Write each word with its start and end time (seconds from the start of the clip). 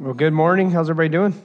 Well, 0.00 0.14
good 0.14 0.32
morning. 0.32 0.70
How's 0.70 0.88
everybody 0.88 1.10
doing? 1.10 1.42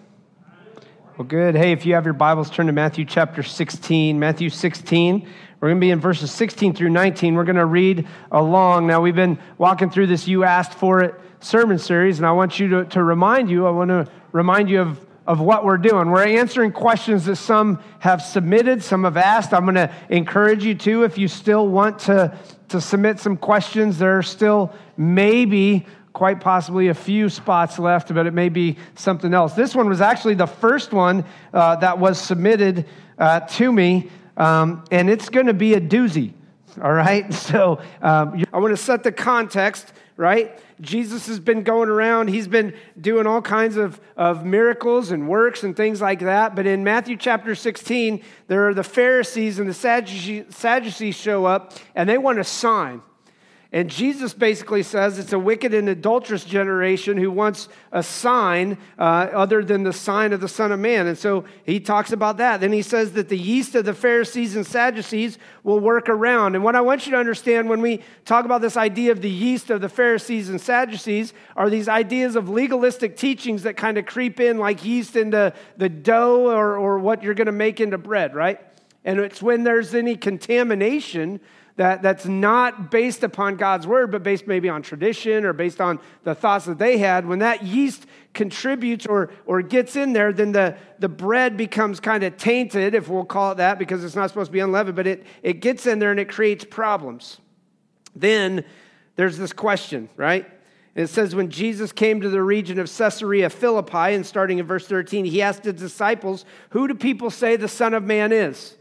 Well, 1.18 1.28
good. 1.28 1.56
Hey, 1.56 1.74
if 1.74 1.86
you 1.86 1.94
have 1.96 2.06
your 2.06 2.14
Bibles, 2.14 2.50
turn 2.50 2.68
to 2.68 2.72
Matthew 2.72 3.04
chapter 3.04 3.44
16. 3.44 4.18
Matthew 4.18 4.50
16. 4.50 5.28
We're 5.60 5.68
going 5.68 5.76
to 5.76 5.86
be 5.86 5.92
in 5.92 6.00
verses 6.00 6.32
16 6.32 6.74
through 6.74 6.92
19. 6.92 7.36
We're 7.36 7.44
going 7.44 7.58
to 7.58 7.66
read 7.66 8.08
along. 8.32 8.88
Now, 8.88 9.02
we've 9.02 9.14
been 9.14 9.38
walking 9.58 9.90
through 9.90 10.08
this 10.08 10.26
You 10.26 10.46
Asked 10.46 10.74
For 10.74 11.02
It 11.02 11.16
sermon 11.42 11.78
series, 11.78 12.20
and 12.20 12.26
I 12.26 12.32
want 12.32 12.58
you 12.58 12.70
to, 12.70 12.86
to 12.86 13.04
remind 13.04 13.50
you, 13.50 13.68
I 13.68 13.72
want 13.72 13.90
to 13.90 14.10
remind 14.32 14.70
you 14.70 14.80
of, 14.80 15.06
of 15.28 15.42
what 15.42 15.66
we're 15.66 15.78
doing. 15.78 16.10
We're 16.10 16.26
answering 16.26 16.72
questions 16.72 17.26
that 17.26 17.36
some 17.36 17.84
have 18.00 18.22
submitted, 18.22 18.82
some 18.82 19.04
have 19.04 19.18
asked. 19.18 19.54
I'm 19.54 19.66
going 19.66 19.76
to 19.76 19.94
encourage 20.08 20.64
you 20.64 20.76
to, 20.76 21.04
if 21.04 21.18
you 21.18 21.28
still 21.28 21.68
want 21.68 22.00
to, 22.00 22.34
to 22.70 22.80
submit 22.80 23.20
some 23.20 23.36
questions, 23.36 23.98
there 23.98 24.18
are 24.18 24.24
still 24.24 24.74
maybe 24.96 25.86
quite 26.16 26.40
possibly 26.40 26.88
a 26.88 26.94
few 26.94 27.28
spots 27.28 27.78
left, 27.78 28.12
but 28.14 28.26
it 28.26 28.34
may 28.34 28.48
be 28.48 28.78
something 28.96 29.34
else. 29.34 29.54
This 29.54 29.76
one 29.76 29.90
was 29.90 30.00
actually 30.00 30.36
the 30.36 30.48
first 30.48 30.94
one 30.94 31.26
uh, 31.54 31.76
that 31.76 32.00
was 32.00 32.20
submitted 32.20 32.86
uh, 33.20 33.42
to 33.42 33.72
me, 33.72 34.10
um, 34.38 34.86
and 34.92 35.10
it's 35.10 35.28
going 35.28 35.48
to 35.48 35.54
be 35.54 35.74
a 35.74 35.82
doozy. 35.82 36.32
All 36.82 36.94
right, 36.94 37.32
so 37.48 37.82
um, 38.02 38.42
I 38.54 38.60
want 38.60 38.72
to 38.72 38.82
set 38.82 39.04
the 39.04 39.12
context, 39.12 39.92
right? 40.16 40.58
Jesus 40.80 41.28
has 41.28 41.42
been 41.42 41.64
going 41.64 41.90
around, 41.90 42.30
he's 42.30 42.48
been 42.48 42.74
doing 43.00 43.28
all 43.28 43.42
kinds 43.42 43.76
of, 43.76 44.00
of 44.16 44.46
miracles 44.46 45.12
and 45.12 45.28
works 45.28 45.64
and 45.64 45.76
things 45.76 46.00
like 46.00 46.22
that. 46.22 46.56
But 46.56 46.66
in 46.66 46.86
Matthew 46.86 47.18
chapter 47.18 47.56
16, 47.56 48.24
there 48.48 48.70
are 48.70 48.74
the 48.74 48.84
Pharisees 48.84 49.60
and 49.60 49.68
the 49.68 50.46
Sadducees 50.50 51.16
show 51.16 51.44
up, 51.44 51.74
and 51.94 52.08
they 52.08 52.18
want 52.18 52.40
a 52.40 52.46
sign. 52.46 53.02
And 53.76 53.90
Jesus 53.90 54.34
basically 54.34 54.84
says 54.84 55.20
it's 55.20 55.34
a 55.34 55.38
wicked 55.38 55.74
and 55.74 55.90
adulterous 55.90 56.46
generation 56.46 57.18
who 57.18 57.30
wants 57.30 57.68
a 57.92 58.02
sign 58.02 58.78
uh, 58.98 59.28
other 59.34 59.66
than 59.66 59.84
the 59.84 59.92
sign 59.92 60.32
of 60.32 60.40
the 60.40 60.48
Son 60.48 60.72
of 60.72 60.80
Man. 60.80 61.08
And 61.08 61.18
so 61.18 61.44
he 61.66 61.82
talks 61.82 62.14
about 62.14 62.38
that. 62.38 62.62
Then 62.62 62.72
he 62.72 62.82
says 62.82 63.12
that 63.12 63.28
the 63.28 63.38
yeast 63.38 63.76
of 63.76 63.84
the 63.84 63.94
Pharisees 63.94 64.56
and 64.56 64.66
Sadducees 64.66 65.38
will 65.64 65.82
work 65.82 66.08
around. 66.08 66.56
And 66.56 66.64
what 66.64 66.78
I 66.78 66.80
want 66.80 67.06
you 67.06 67.12
to 67.12 67.18
understand 67.18 67.68
when 67.68 67.82
we 67.82 68.02
talk 68.24 68.46
about 68.46 68.62
this 68.62 68.78
idea 68.78 69.12
of 69.12 69.22
the 69.22 69.30
yeast 69.30 69.70
of 69.70 69.82
the 69.82 69.90
Pharisees 69.90 70.48
and 70.48 70.62
Sadducees 70.62 71.34
are 71.58 71.70
these 71.70 71.90
ideas 71.90 72.38
of 72.38 72.48
legalistic 72.48 73.18
teachings 73.18 73.64
that 73.64 73.76
kind 73.76 73.98
of 73.98 74.06
creep 74.06 74.40
in 74.40 74.58
like 74.58 74.86
yeast 74.86 75.18
into 75.18 75.52
the 75.76 75.90
dough 75.90 76.50
or, 76.50 76.78
or 76.78 76.98
what 76.98 77.24
you're 77.24 77.34
going 77.34 77.48
to 77.48 77.52
make 77.52 77.82
into 77.82 77.98
bread, 77.98 78.36
right? 78.36 78.62
And 79.04 79.20
it's 79.20 79.42
when 79.42 79.66
there's 79.66 79.94
any 79.94 80.16
contamination 80.16 81.42
that, 81.78 82.02
that's 82.02 82.26
not 82.26 82.90
based 82.90 83.24
upon 83.24 83.58
God's 83.58 83.86
word, 83.86 84.10
but 84.12 84.24
based 84.24 84.48
maybe 84.48 84.70
on 84.70 84.82
tradition 84.82 85.44
or 85.44 85.52
based 85.52 85.82
on 85.82 86.00
the 86.24 86.34
thoughts 86.34 86.66
that 86.66 86.78
they 86.78 86.98
had, 86.98 87.28
when 87.28 87.40
that 87.40 87.64
yeast 87.64 88.06
contributes 88.34 89.06
or, 89.06 89.30
or 89.46 89.62
gets 89.62 89.98
in 89.98 90.14
there, 90.14 90.32
then 90.32 90.54
the, 90.54 90.78
the 91.00 91.10
bread 91.10 91.58
becomes 91.58 92.00
kind 92.00 92.24
of 92.24 92.38
tainted, 92.38 92.96
if 92.96 93.10
we'll 93.10 93.26
call 93.26 93.52
it 93.52 93.58
that, 93.58 93.78
because 93.78 94.06
it's 94.06 94.16
not 94.16 94.30
supposed 94.30 94.48
to 94.48 94.54
be 94.54 94.62
unleavened, 94.62 94.96
but 94.96 95.06
it, 95.06 95.26
it 95.44 95.60
gets 95.60 95.86
in 95.86 96.00
there 96.00 96.12
and 96.12 96.20
it 96.20 96.30
creates 96.30 96.64
problems. 96.64 97.42
Then 98.16 98.64
there's 99.18 99.38
this 99.38 99.52
question, 99.52 100.10
right? 100.16 100.50
it 100.96 101.08
says, 101.08 101.36
when 101.36 101.50
Jesus 101.50 101.92
came 101.92 102.22
to 102.22 102.30
the 102.30 102.42
region 102.42 102.80
of 102.80 102.90
Caesarea 102.90 103.50
Philippi, 103.50 104.14
and 104.14 104.26
starting 104.26 104.60
in 104.60 104.66
verse 104.66 104.88
13, 104.88 105.26
he 105.26 105.42
asked 105.42 105.66
his 105.66 105.74
disciples, 105.74 106.46
Who 106.70 106.88
do 106.88 106.96
people 106.96 107.30
say 107.30 107.58
the 107.58 107.68
Son 107.68 107.94
of 107.94 108.04
Man 108.04 108.32
is? 108.32 108.78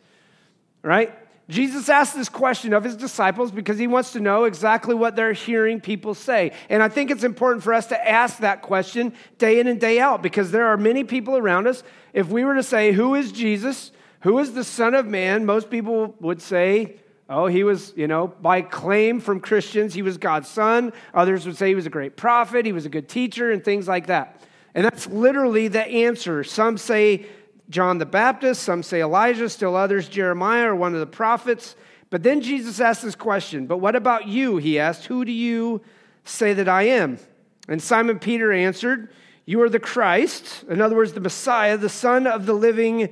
Right? 0.81 1.13
Jesus 1.49 1.91
asked 1.91 2.15
this 2.15 2.31
question 2.31 2.73
of 2.73 2.85
his 2.85 2.97
disciples 2.97 3.51
because 3.51 3.79
he 3.79 3.87
wants 3.87 4.13
to 4.13 4.21
know 4.21 4.45
exactly 4.45 4.95
what 4.95 5.15
they're 5.15 5.35
hearing 5.35 5.79
people 5.79 6.15
say. 6.15 6.53
And 6.71 6.83
I 6.83 6.89
think 6.89 7.11
it's 7.11 7.25
important 7.25 7.63
for 7.63 7.75
us 7.75 7.87
to 7.89 8.09
ask 8.09 8.39
that 8.39 8.63
question 8.63 9.13
day 9.37 9.61
in 9.61 9.67
and 9.67 9.79
day 9.79 10.01
out 10.01 10.23
because 10.23 10.51
there 10.51 10.67
are 10.67 10.79
many 10.79 11.05
people 11.05 11.37
around 11.37 11.67
us. 11.67 11.83
If 12.15 12.29
we 12.29 12.45
were 12.45 12.55
to 12.55 12.63
say, 12.63 12.93
Who 12.93 13.15
is 13.15 13.31
Jesus? 13.31 13.93
Who 14.21 14.39
is 14.39 14.55
the 14.55 14.65
Son 14.65 14.95
of 14.95 15.05
Man? 15.07 15.45
Most 15.45 15.69
people 15.69 16.15
would 16.21 16.41
say, 16.41 16.97
Oh, 17.29 17.47
he 17.47 17.63
was, 17.63 17.93
you 17.97 18.07
know, 18.07 18.29
by 18.29 18.63
claim 18.63 19.21
from 19.21 19.41
Christians, 19.41 19.93
he 19.95 20.03
was 20.03 20.19
God's 20.19 20.49
son. 20.49 20.93
Others 21.13 21.47
would 21.47 21.57
say 21.57 21.69
he 21.69 21.75
was 21.75 21.87
a 21.87 21.91
great 21.91 22.17
prophet, 22.17 22.67
he 22.67 22.73
was 22.73 22.87
a 22.87 22.91
good 22.91 23.09
teacher, 23.09 23.51
and 23.51 23.63
things 23.63 23.89
like 23.89 24.07
that. 24.07 24.41
And 24.75 24.85
that's 24.85 25.07
literally 25.07 25.69
the 25.69 25.87
answer. 25.87 26.43
Some 26.45 26.77
say 26.79 27.27
John 27.75 27.99
the 27.99 28.07
Baptist, 28.07 28.63
some 28.63 28.85
say 28.85 29.03
Elijah, 29.03 29.49
still 29.49 29.75
others 29.75 30.09
Jeremiah 30.09 30.69
or 30.69 30.77
one 30.77 30.95
of 30.95 31.01
the 31.01 31.07
prophets. 31.07 31.75
But 32.09 32.23
then 32.23 32.41
Jesus 32.41 32.79
asked 32.79 33.03
this 33.03 33.17
question, 33.17 33.67
But 33.67 33.79
what 33.79 33.97
about 33.97 34.29
you? 34.29 34.59
He 34.59 34.79
asked, 34.79 35.07
Who 35.07 35.25
do 35.25 35.33
you 35.33 35.83
say 36.23 36.53
that 36.53 36.69
I 36.69 36.85
am? 36.85 37.19
And 37.67 37.83
Simon 37.83 38.21
Peter 38.21 38.53
answered, 38.53 39.11
You 39.45 39.61
are 39.63 39.69
the 39.69 39.81
Christ, 39.81 40.63
in 40.69 40.81
other 40.81 40.95
words, 40.95 41.15
the 41.15 41.21
Messiah, 41.21 41.77
the 41.77 41.89
Son 41.89 42.29
of 42.29 42.47
the 42.47 42.53
living 42.53 43.09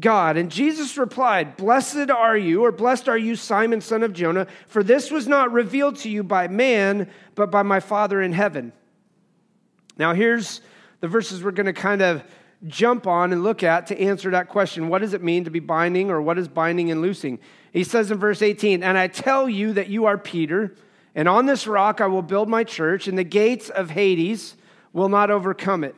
God. 0.00 0.36
And 0.36 0.50
Jesus 0.50 0.98
replied, 0.98 1.56
Blessed 1.56 2.10
are 2.10 2.36
you, 2.36 2.64
or 2.64 2.72
blessed 2.72 3.08
are 3.08 3.16
you, 3.16 3.36
Simon, 3.36 3.80
son 3.80 4.02
of 4.02 4.12
Jonah, 4.12 4.48
for 4.66 4.82
this 4.82 5.12
was 5.12 5.28
not 5.28 5.52
revealed 5.52 5.94
to 5.98 6.10
you 6.10 6.24
by 6.24 6.48
man, 6.48 7.08
but 7.36 7.52
by 7.52 7.62
my 7.62 7.78
Father 7.78 8.20
in 8.20 8.32
heaven. 8.32 8.72
Now, 9.96 10.12
here's 10.12 10.60
the 10.98 11.06
verses 11.06 11.44
we're 11.44 11.52
going 11.52 11.66
to 11.66 11.72
kind 11.72 12.02
of 12.02 12.24
jump 12.66 13.06
on 13.06 13.32
and 13.32 13.42
look 13.42 13.62
at 13.62 13.88
to 13.88 14.00
answer 14.00 14.30
that 14.30 14.48
question. 14.48 14.88
What 14.88 15.00
does 15.00 15.14
it 15.14 15.22
mean 15.22 15.44
to 15.44 15.50
be 15.50 15.60
binding, 15.60 16.10
or 16.10 16.22
what 16.22 16.38
is 16.38 16.48
binding 16.48 16.90
and 16.90 17.02
loosing? 17.02 17.38
He 17.72 17.84
says 17.84 18.10
in 18.10 18.18
verse 18.18 18.42
18, 18.42 18.82
And 18.82 18.96
I 18.96 19.08
tell 19.08 19.48
you 19.48 19.72
that 19.72 19.88
you 19.88 20.06
are 20.06 20.18
Peter, 20.18 20.74
and 21.14 21.28
on 21.28 21.46
this 21.46 21.66
rock 21.66 22.00
I 22.00 22.06
will 22.06 22.22
build 22.22 22.48
my 22.48 22.64
church, 22.64 23.08
and 23.08 23.18
the 23.18 23.24
gates 23.24 23.68
of 23.68 23.90
Hades 23.90 24.56
will 24.92 25.08
not 25.08 25.30
overcome 25.30 25.84
it. 25.84 25.94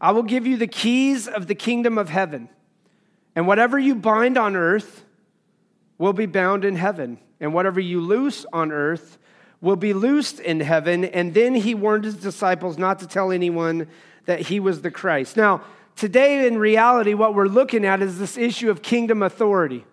I 0.00 0.10
will 0.12 0.22
give 0.22 0.46
you 0.46 0.56
the 0.56 0.66
keys 0.66 1.26
of 1.26 1.46
the 1.46 1.54
kingdom 1.54 1.96
of 1.96 2.08
heaven, 2.10 2.48
and 3.34 3.46
whatever 3.46 3.78
you 3.78 3.94
bind 3.94 4.36
on 4.36 4.56
earth 4.56 5.04
will 5.96 6.12
be 6.12 6.26
bound 6.26 6.64
in 6.64 6.76
heaven, 6.76 7.18
and 7.40 7.54
whatever 7.54 7.80
you 7.80 8.00
loose 8.00 8.44
on 8.52 8.72
earth 8.72 9.18
will 9.60 9.76
be 9.76 9.94
loosed 9.94 10.40
in 10.40 10.60
heaven. 10.60 11.04
And 11.04 11.32
then 11.32 11.54
he 11.54 11.74
warned 11.74 12.04
his 12.04 12.16
disciples 12.16 12.76
not 12.76 12.98
to 12.98 13.06
tell 13.06 13.32
anyone 13.32 13.88
that 14.26 14.40
he 14.40 14.60
was 14.60 14.82
the 14.82 14.90
Christ. 14.90 15.36
Now, 15.36 15.62
today, 15.96 16.46
in 16.46 16.58
reality, 16.58 17.14
what 17.14 17.34
we're 17.34 17.46
looking 17.46 17.84
at 17.84 18.02
is 18.02 18.18
this 18.18 18.36
issue 18.36 18.70
of 18.70 18.82
kingdom 18.82 19.22
authority. 19.22 19.84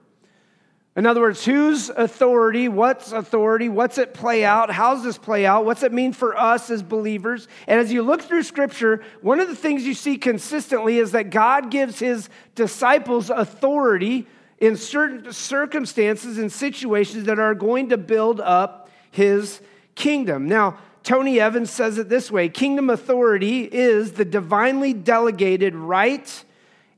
In 0.96 1.06
other 1.06 1.22
words, 1.22 1.46
whose 1.46 1.90
authority, 1.90 2.68
what's 2.68 3.14
authority, 3.14 3.70
what's 3.70 3.98
it 3.98 4.14
play 4.14 4.44
out, 4.44 4.70
how's 4.70 5.04
this 5.04 5.18
play 5.18 5.46
out, 5.46 5.64
what's 5.64 5.84
it 5.84 5.94
mean 5.94 6.12
for 6.12 6.38
us 6.38 6.70
as 6.70 6.84
believers? 6.84 7.48
And 7.66 7.80
as 7.80 7.94
you 7.94 8.02
look 8.02 8.22
through 8.22 8.44
scripture, 8.44 9.02
one 9.22 9.40
of 9.40 9.48
the 9.48 9.56
things 9.56 9.88
you 9.88 9.94
see 9.94 10.18
consistently 10.18 10.98
is 10.98 11.14
that 11.14 11.30
God 11.30 11.72
gives 11.72 12.00
his 12.00 12.28
disciples 12.56 13.30
authority 13.30 14.28
in 14.58 14.76
certain 14.76 15.32
circumstances 15.32 16.38
and 16.38 16.52
situations 16.52 17.24
that 17.24 17.40
are 17.40 17.56
going 17.56 17.90
to 17.90 17.98
build 17.98 18.42
up 18.42 18.90
his 19.12 19.62
kingdom. 19.96 20.48
Now, 20.48 20.78
Tony 21.04 21.40
Evans 21.40 21.72
says 21.72 21.98
it 21.98 22.10
this 22.10 22.30
way 22.30 22.50
Kingdom 22.50 22.90
authority 22.90 23.64
is 23.64 24.14
the 24.14 24.26
divinely 24.26 24.94
delegated 24.94 25.76
right 25.76 26.44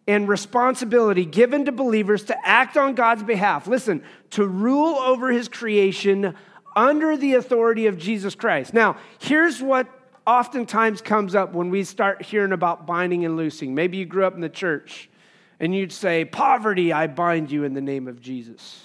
and 0.08 0.28
responsibility 0.28 1.26
given 1.26 1.66
to 1.66 1.72
believers 1.72 2.24
to 2.26 2.48
act 2.48 2.76
on 2.76 2.96
God's 2.96 3.24
behalf. 3.24 3.68
Listen, 3.68 4.04
to 4.32 4.46
rule 4.46 4.96
over 4.96 5.32
his 5.32 5.48
creation 5.48 6.36
under 6.76 7.16
the 7.16 7.36
authority 7.36 7.88
of 7.88 7.98
Jesus 7.98 8.36
Christ. 8.36 8.74
Now, 8.74 8.98
here's 9.20 9.62
what 9.62 9.88
oftentimes 10.26 11.02
comes 11.02 11.36
up 11.36 11.54
when 11.54 11.70
we 11.70 11.84
start 11.84 12.22
hearing 12.24 12.52
about 12.52 12.86
binding 12.86 13.24
and 13.26 13.38
loosing. 13.38 13.76
Maybe 13.76 13.98
you 13.98 14.06
grew 14.06 14.26
up 14.26 14.36
in 14.36 14.42
the 14.42 14.50
church 14.50 15.10
and 15.60 15.74
you'd 15.74 15.92
say, 15.92 16.26
Poverty, 16.26 16.92
I 16.92 17.08
bind 17.08 17.52
you 17.52 17.64
in 17.64 17.74
the 17.74 17.82
name 17.82 18.08
of 18.08 18.22
Jesus. 18.22 18.82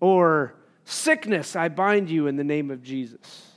Or 0.00 0.54
Sickness, 0.90 1.54
I 1.54 1.68
bind 1.68 2.08
you 2.08 2.28
in 2.28 2.36
the 2.36 2.44
name 2.44 2.70
of 2.70 2.82
Jesus. 2.82 3.52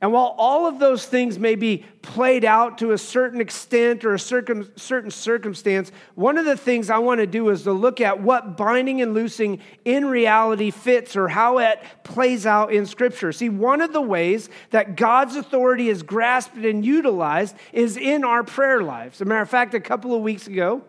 And 0.00 0.12
while 0.12 0.34
all 0.36 0.66
of 0.66 0.80
those 0.80 1.06
things 1.06 1.38
may 1.38 1.54
be 1.54 1.84
played 2.02 2.44
out 2.44 2.78
to 2.78 2.90
a 2.90 2.98
certain 2.98 3.40
extent 3.40 4.04
or 4.04 4.14
a 4.14 4.18
circum, 4.18 4.68
certain 4.74 5.12
circumstance, 5.12 5.92
one 6.16 6.38
of 6.38 6.44
the 6.44 6.56
things 6.56 6.90
I 6.90 6.98
want 6.98 7.20
to 7.20 7.26
do 7.28 7.50
is 7.50 7.62
to 7.62 7.72
look 7.72 8.00
at 8.00 8.20
what 8.20 8.56
binding 8.56 9.00
and 9.00 9.14
loosing 9.14 9.60
in 9.84 10.06
reality 10.06 10.72
fits 10.72 11.14
or 11.14 11.28
how 11.28 11.58
it 11.58 11.80
plays 12.02 12.46
out 12.46 12.72
in 12.72 12.84
Scripture. 12.84 13.30
See, 13.30 13.48
one 13.48 13.80
of 13.80 13.92
the 13.92 14.02
ways 14.02 14.48
that 14.70 14.96
God's 14.96 15.36
authority 15.36 15.88
is 15.88 16.02
grasped 16.02 16.56
and 16.56 16.84
utilized 16.84 17.54
is 17.72 17.96
in 17.96 18.24
our 18.24 18.42
prayer 18.42 18.82
lives. 18.82 19.18
As 19.18 19.20
a 19.20 19.24
matter 19.26 19.42
of 19.42 19.50
fact, 19.50 19.74
a 19.74 19.80
couple 19.80 20.16
of 20.16 20.22
weeks 20.22 20.48
ago, 20.48 20.82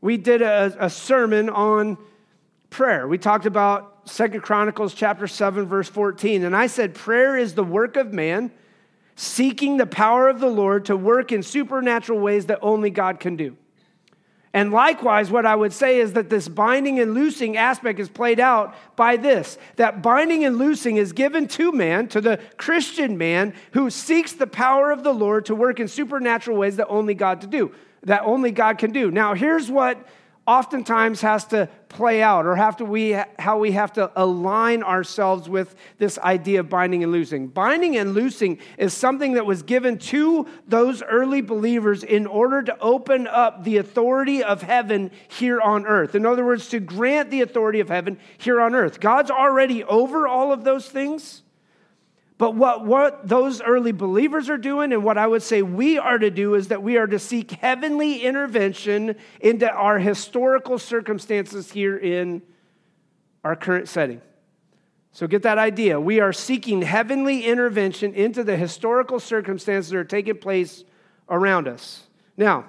we 0.00 0.16
did 0.16 0.42
a, 0.42 0.76
a 0.78 0.88
sermon 0.88 1.50
on 1.50 1.98
prayer. 2.70 3.08
We 3.08 3.18
talked 3.18 3.46
about 3.46 3.91
Second 4.04 4.40
Chronicles 4.42 4.94
chapter 4.94 5.26
7 5.26 5.66
verse 5.66 5.88
14 5.88 6.44
and 6.44 6.56
I 6.56 6.66
said 6.66 6.94
prayer 6.94 7.36
is 7.36 7.54
the 7.54 7.64
work 7.64 7.96
of 7.96 8.12
man 8.12 8.50
seeking 9.14 9.76
the 9.76 9.86
power 9.86 10.28
of 10.28 10.40
the 10.40 10.48
Lord 10.48 10.86
to 10.86 10.96
work 10.96 11.32
in 11.32 11.42
supernatural 11.42 12.18
ways 12.18 12.46
that 12.46 12.58
only 12.62 12.90
God 12.90 13.20
can 13.20 13.36
do. 13.36 13.56
And 14.54 14.70
likewise, 14.70 15.30
what 15.30 15.46
I 15.46 15.56
would 15.56 15.72
say 15.72 15.98
is 16.00 16.12
that 16.12 16.28
this 16.28 16.46
binding 16.46 17.00
and 17.00 17.14
loosing 17.14 17.56
aspect 17.56 17.98
is 17.98 18.10
played 18.10 18.38
out 18.38 18.74
by 18.96 19.16
this 19.16 19.56
that 19.76 20.02
binding 20.02 20.44
and 20.44 20.58
loosing 20.58 20.96
is 20.96 21.12
given 21.12 21.48
to 21.48 21.72
man, 21.72 22.08
to 22.08 22.20
the 22.20 22.38
Christian 22.58 23.16
man 23.16 23.54
who 23.72 23.88
seeks 23.88 24.32
the 24.32 24.46
power 24.46 24.90
of 24.90 25.04
the 25.04 25.14
Lord 25.14 25.46
to 25.46 25.54
work 25.54 25.80
in 25.80 25.88
supernatural 25.88 26.56
ways 26.56 26.76
that 26.76 26.88
only 26.88 27.14
God 27.14 27.40
to 27.42 27.46
do, 27.46 27.72
that 28.02 28.22
only 28.24 28.50
God 28.50 28.76
can 28.76 28.92
do. 28.92 29.10
Now, 29.10 29.34
here's 29.34 29.70
what 29.70 30.06
oftentimes 30.46 31.20
has 31.20 31.44
to 31.46 31.68
play 31.88 32.22
out 32.22 32.46
or 32.46 32.56
have 32.56 32.76
to 32.78 32.84
we 32.84 33.16
how 33.38 33.58
we 33.58 33.72
have 33.72 33.92
to 33.92 34.10
align 34.16 34.82
ourselves 34.82 35.48
with 35.48 35.74
this 35.98 36.18
idea 36.18 36.60
of 36.60 36.68
binding 36.68 37.02
and 37.02 37.12
loosing. 37.12 37.46
Binding 37.46 37.96
and 37.96 38.14
loosing 38.14 38.58
is 38.78 38.92
something 38.92 39.34
that 39.34 39.46
was 39.46 39.62
given 39.62 39.98
to 39.98 40.46
those 40.66 41.02
early 41.02 41.42
believers 41.42 42.02
in 42.02 42.26
order 42.26 42.62
to 42.62 42.78
open 42.80 43.26
up 43.26 43.62
the 43.64 43.76
authority 43.76 44.42
of 44.42 44.62
heaven 44.62 45.10
here 45.28 45.60
on 45.60 45.86
earth. 45.86 46.14
In 46.14 46.26
other 46.26 46.44
words 46.44 46.68
to 46.70 46.80
grant 46.80 47.30
the 47.30 47.42
authority 47.42 47.80
of 47.80 47.88
heaven 47.88 48.18
here 48.38 48.60
on 48.60 48.74
earth. 48.74 48.98
God's 48.98 49.30
already 49.30 49.84
over 49.84 50.26
all 50.26 50.52
of 50.52 50.64
those 50.64 50.88
things 50.88 51.42
but 52.42 52.56
what, 52.56 52.84
what 52.84 53.28
those 53.28 53.62
early 53.62 53.92
believers 53.92 54.50
are 54.50 54.58
doing, 54.58 54.92
and 54.92 55.04
what 55.04 55.16
I 55.16 55.28
would 55.28 55.44
say 55.44 55.62
we 55.62 55.96
are 55.96 56.18
to 56.18 56.28
do, 56.28 56.56
is 56.56 56.66
that 56.66 56.82
we 56.82 56.96
are 56.96 57.06
to 57.06 57.20
seek 57.20 57.52
heavenly 57.52 58.24
intervention 58.24 59.14
into 59.38 59.70
our 59.70 60.00
historical 60.00 60.80
circumstances 60.80 61.70
here 61.70 61.96
in 61.96 62.42
our 63.44 63.54
current 63.54 63.88
setting. 63.88 64.20
So 65.12 65.28
get 65.28 65.42
that 65.42 65.58
idea. 65.58 66.00
We 66.00 66.18
are 66.18 66.32
seeking 66.32 66.82
heavenly 66.82 67.44
intervention 67.44 68.12
into 68.12 68.42
the 68.42 68.56
historical 68.56 69.20
circumstances 69.20 69.92
that 69.92 69.98
are 69.98 70.02
taking 70.02 70.38
place 70.38 70.82
around 71.28 71.68
us. 71.68 72.08
Now, 72.36 72.64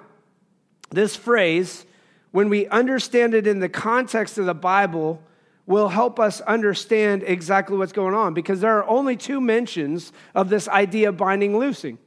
this 0.90 1.16
phrase, 1.16 1.84
when 2.30 2.48
we 2.48 2.68
understand 2.68 3.34
it 3.34 3.48
in 3.48 3.58
the 3.58 3.68
context 3.68 4.38
of 4.38 4.46
the 4.46 4.54
Bible, 4.54 5.20
will 5.66 5.88
help 5.88 6.20
us 6.20 6.40
understand 6.42 7.22
exactly 7.22 7.76
what's 7.76 7.92
going 7.92 8.14
on 8.14 8.34
because 8.34 8.60
there 8.60 8.78
are 8.78 8.88
only 8.88 9.16
two 9.16 9.40
mentions 9.40 10.12
of 10.34 10.48
this 10.50 10.68
idea 10.68 11.08
of 11.08 11.16
binding 11.16 11.56
loosing 11.58 11.98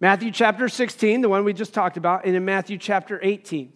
Matthew 0.00 0.30
chapter 0.30 0.68
16, 0.68 1.22
the 1.22 1.28
one 1.28 1.44
we 1.44 1.54
just 1.54 1.72
talked 1.72 1.96
about, 1.96 2.26
and 2.26 2.36
in 2.36 2.44
Matthew 2.44 2.76
chapter 2.76 3.18
18. 3.22 3.72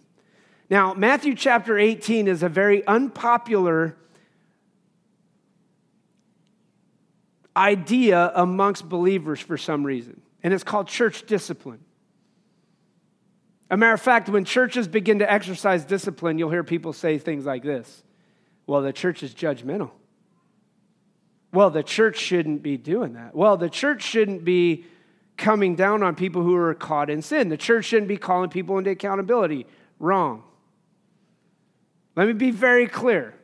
Now, 0.68 0.92
Matthew 0.92 1.34
chapter 1.34 1.78
18 1.78 2.28
is 2.28 2.42
a 2.42 2.48
very 2.48 2.86
unpopular 2.86 3.96
idea 7.56 8.30
amongst 8.34 8.88
believers 8.88 9.40
for 9.40 9.56
some 9.56 9.82
reason, 9.84 10.20
and 10.42 10.52
it's 10.52 10.62
called 10.62 10.88
church 10.88 11.26
discipline. 11.26 11.80
A 13.70 13.76
matter 13.76 13.94
of 13.94 14.00
fact, 14.00 14.28
when 14.28 14.44
churches 14.44 14.88
begin 14.88 15.20
to 15.20 15.32
exercise 15.32 15.84
discipline, 15.84 16.38
you'll 16.38 16.50
hear 16.50 16.64
people 16.64 16.92
say 16.92 17.18
things 17.18 17.46
like 17.46 17.62
this 17.62 18.02
well, 18.70 18.82
the 18.82 18.92
church 18.92 19.24
is 19.24 19.34
judgmental. 19.34 19.90
Well, 21.52 21.70
the 21.70 21.82
church 21.82 22.16
shouldn't 22.16 22.62
be 22.62 22.76
doing 22.76 23.14
that. 23.14 23.34
Well, 23.34 23.56
the 23.56 23.68
church 23.68 24.00
shouldn't 24.00 24.44
be 24.44 24.84
coming 25.36 25.74
down 25.74 26.04
on 26.04 26.14
people 26.14 26.44
who 26.44 26.54
are 26.54 26.72
caught 26.74 27.10
in 27.10 27.20
sin. 27.20 27.48
The 27.48 27.56
church 27.56 27.86
shouldn't 27.86 28.06
be 28.06 28.16
calling 28.16 28.48
people 28.48 28.78
into 28.78 28.90
accountability. 28.90 29.66
Wrong. 29.98 30.44
Let 32.14 32.28
me 32.28 32.32
be 32.32 32.52
very 32.52 32.86
clear. 32.86 33.34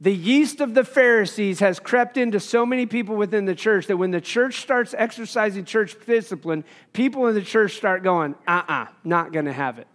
The 0.00 0.14
yeast 0.14 0.60
of 0.60 0.74
the 0.74 0.84
Pharisees 0.84 1.58
has 1.58 1.80
crept 1.80 2.16
into 2.16 2.38
so 2.38 2.64
many 2.64 2.86
people 2.86 3.16
within 3.16 3.46
the 3.46 3.56
church 3.56 3.88
that 3.88 3.96
when 3.96 4.12
the 4.12 4.20
church 4.20 4.60
starts 4.60 4.94
exercising 4.96 5.64
church 5.64 5.96
discipline, 6.06 6.62
people 6.92 7.26
in 7.26 7.34
the 7.34 7.42
church 7.42 7.76
start 7.76 8.04
going, 8.04 8.36
uh 8.46 8.62
uh-uh, 8.68 8.72
uh, 8.72 8.86
not 9.02 9.32
gonna 9.32 9.52
have 9.52 9.80
it. 9.80 9.88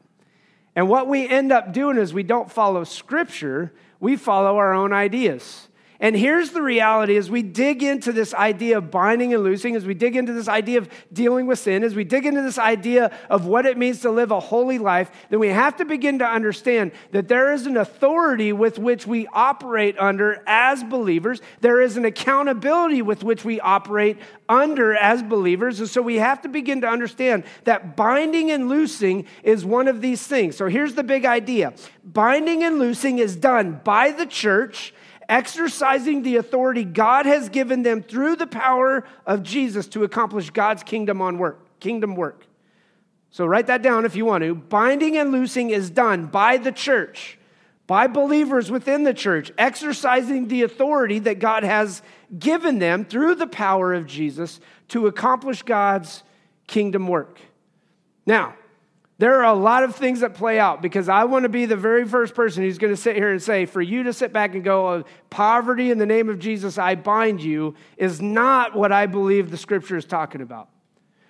And 0.76 0.90
what 0.90 1.08
we 1.08 1.26
end 1.26 1.54
up 1.54 1.72
doing 1.72 1.98
is 1.98 2.14
we 2.14 2.24
don't 2.24 2.52
follow 2.52 2.84
scripture, 2.84 3.72
we 4.00 4.16
follow 4.16 4.58
our 4.58 4.74
own 4.74 4.94
ideas. 4.94 5.70
And 6.00 6.16
here's 6.16 6.52
the 6.52 6.62
reality 6.62 7.16
as 7.16 7.30
we 7.30 7.42
dig 7.42 7.82
into 7.82 8.12
this 8.12 8.34
idea 8.34 8.78
of 8.78 8.92
binding 8.92 9.34
and 9.34 9.44
loosing, 9.44 9.76
as 9.76 9.86
we 9.86 9.94
dig 9.94 10.16
into 10.16 10.34
this 10.34 10.48
idea 10.48 10.80
of 10.80 10.90
dealing 11.14 11.48
with 11.48 11.60
sin, 11.60 11.84
as 11.84 11.96
we 11.96 12.04
dig 12.04 12.26
into 12.26 12.42
this 12.42 12.58
idea 12.58 13.16
of 13.30 13.46
what 13.46 13.66
it 13.66 13.78
means 13.78 14.02
to 14.02 14.12
live 14.12 14.32
a 14.32 14.40
holy 14.40 14.78
life, 14.78 15.10
then 15.30 15.40
we 15.40 15.48
have 15.48 15.78
to 15.78 15.86
begin 15.86 16.20
to 16.20 16.26
understand 16.26 16.92
that 17.12 17.28
there 17.28 17.54
is 17.54 17.66
an 17.66 17.78
authority 17.78 18.52
with 18.52 18.78
which 18.78 19.08
we 19.08 19.28
operate 19.28 19.98
under 19.98 20.44
as 20.46 20.84
believers. 20.84 21.42
There 21.62 21.82
is 21.82 21.96
an 21.96 22.04
accountability 22.04 23.02
with 23.02 23.24
which 23.24 23.46
we 23.46 23.60
operate 23.62 24.18
under 24.50 24.96
as 24.96 25.24
believers. 25.24 25.80
And 25.80 25.90
so 25.90 26.02
we 26.02 26.16
have 26.18 26.42
to 26.42 26.50
begin 26.50 26.82
to 26.82 26.88
understand 26.88 27.46
that 27.64 27.96
binding 27.96 28.52
and 28.52 28.68
loosing 28.68 29.26
is 29.44 29.64
one 29.64 29.88
of 29.88 30.02
these 30.02 30.26
things. 30.26 30.58
So 30.58 30.68
here's 30.68 30.96
the 30.96 31.04
big 31.04 31.26
idea 31.26 31.74
binding 32.04 32.64
and 32.64 32.80
loosing 32.80 33.18
is 33.18 33.36
done 33.36 33.82
by 33.84 34.12
the 34.12 34.26
church 34.26 34.94
exercising 35.30 36.22
the 36.22 36.38
authority 36.38 36.84
God 36.84 37.26
has 37.26 37.50
given 37.50 37.84
them 37.84 38.02
through 38.02 38.36
the 38.36 38.48
power 38.48 39.06
of 39.26 39.44
Jesus 39.44 39.88
to 39.88 40.04
accomplish 40.04 40.50
God's 40.50 40.84
kingdom 40.84 41.22
on 41.22 41.38
work, 41.38 41.80
kingdom 41.80 42.16
work. 42.16 42.46
So 43.32 43.46
write 43.46 43.68
that 43.68 43.82
down 43.82 44.06
if 44.06 44.16
you 44.16 44.26
want 44.26 44.44
to. 44.44 44.56
Binding 44.56 45.18
and 45.18 45.32
loosing 45.32 45.70
is 45.70 45.90
done 45.90 46.28
by 46.28 46.58
the 46.58 46.72
church, 46.72 47.38
by 47.86 48.08
believers 48.08 48.72
within 48.72 49.04
the 49.04 49.14
church, 49.14 49.52
exercising 49.58 50.48
the 50.48 50.64
authority 50.64 51.20
that 51.20 51.40
God 51.40 51.64
has 51.64 52.02
given 52.40 52.80
them 52.80 53.04
through 53.04 53.36
the 53.36 53.48
power 53.48 53.94
of 53.94 54.08
Jesus 54.08 54.60
to 54.88 55.08
accomplish 55.08 55.64
God's 55.64 56.24
kingdom 56.68 57.08
work. 57.08 57.40
Now, 58.26 58.56
there 59.18 59.42
are 59.42 59.46
a 59.46 59.58
lot 59.58 59.84
of 59.84 59.96
things 59.96 60.20
that 60.20 60.34
play 60.34 60.60
out 60.60 60.82
because 60.82 61.08
I 61.08 61.24
want 61.24 61.44
to 61.44 61.50
be 61.50 61.66
the 61.66 61.78
very 61.78 62.06
first 62.06 62.36
person 62.36 62.64
who's 62.64 62.78
going 62.78 62.94
to 62.94 63.02
sit 63.02 63.16
here 63.16 63.32
and 63.32 63.42
say, 63.42 63.66
for 63.66 63.82
you 63.82 64.04
to 64.04 64.14
sit 64.14 64.34
back 64.34 64.56
and 64.56 64.64
go, 64.64 64.90
oh, 64.90 65.04
poverty 65.30 65.90
in 65.90 65.98
the 65.98 66.06
name 66.06 66.30
of 66.30 66.40
Jesus, 66.40 66.78
I 66.78 66.96
bind 66.96 67.42
you, 67.42 67.76
is 67.98 68.22
not 68.22 68.76
what 68.76 68.92
I 68.92 69.06
believe 69.06 69.52
the 69.52 69.58
scripture 69.58 69.96
is 69.96 70.06
talking 70.06 70.42
about 70.42 70.70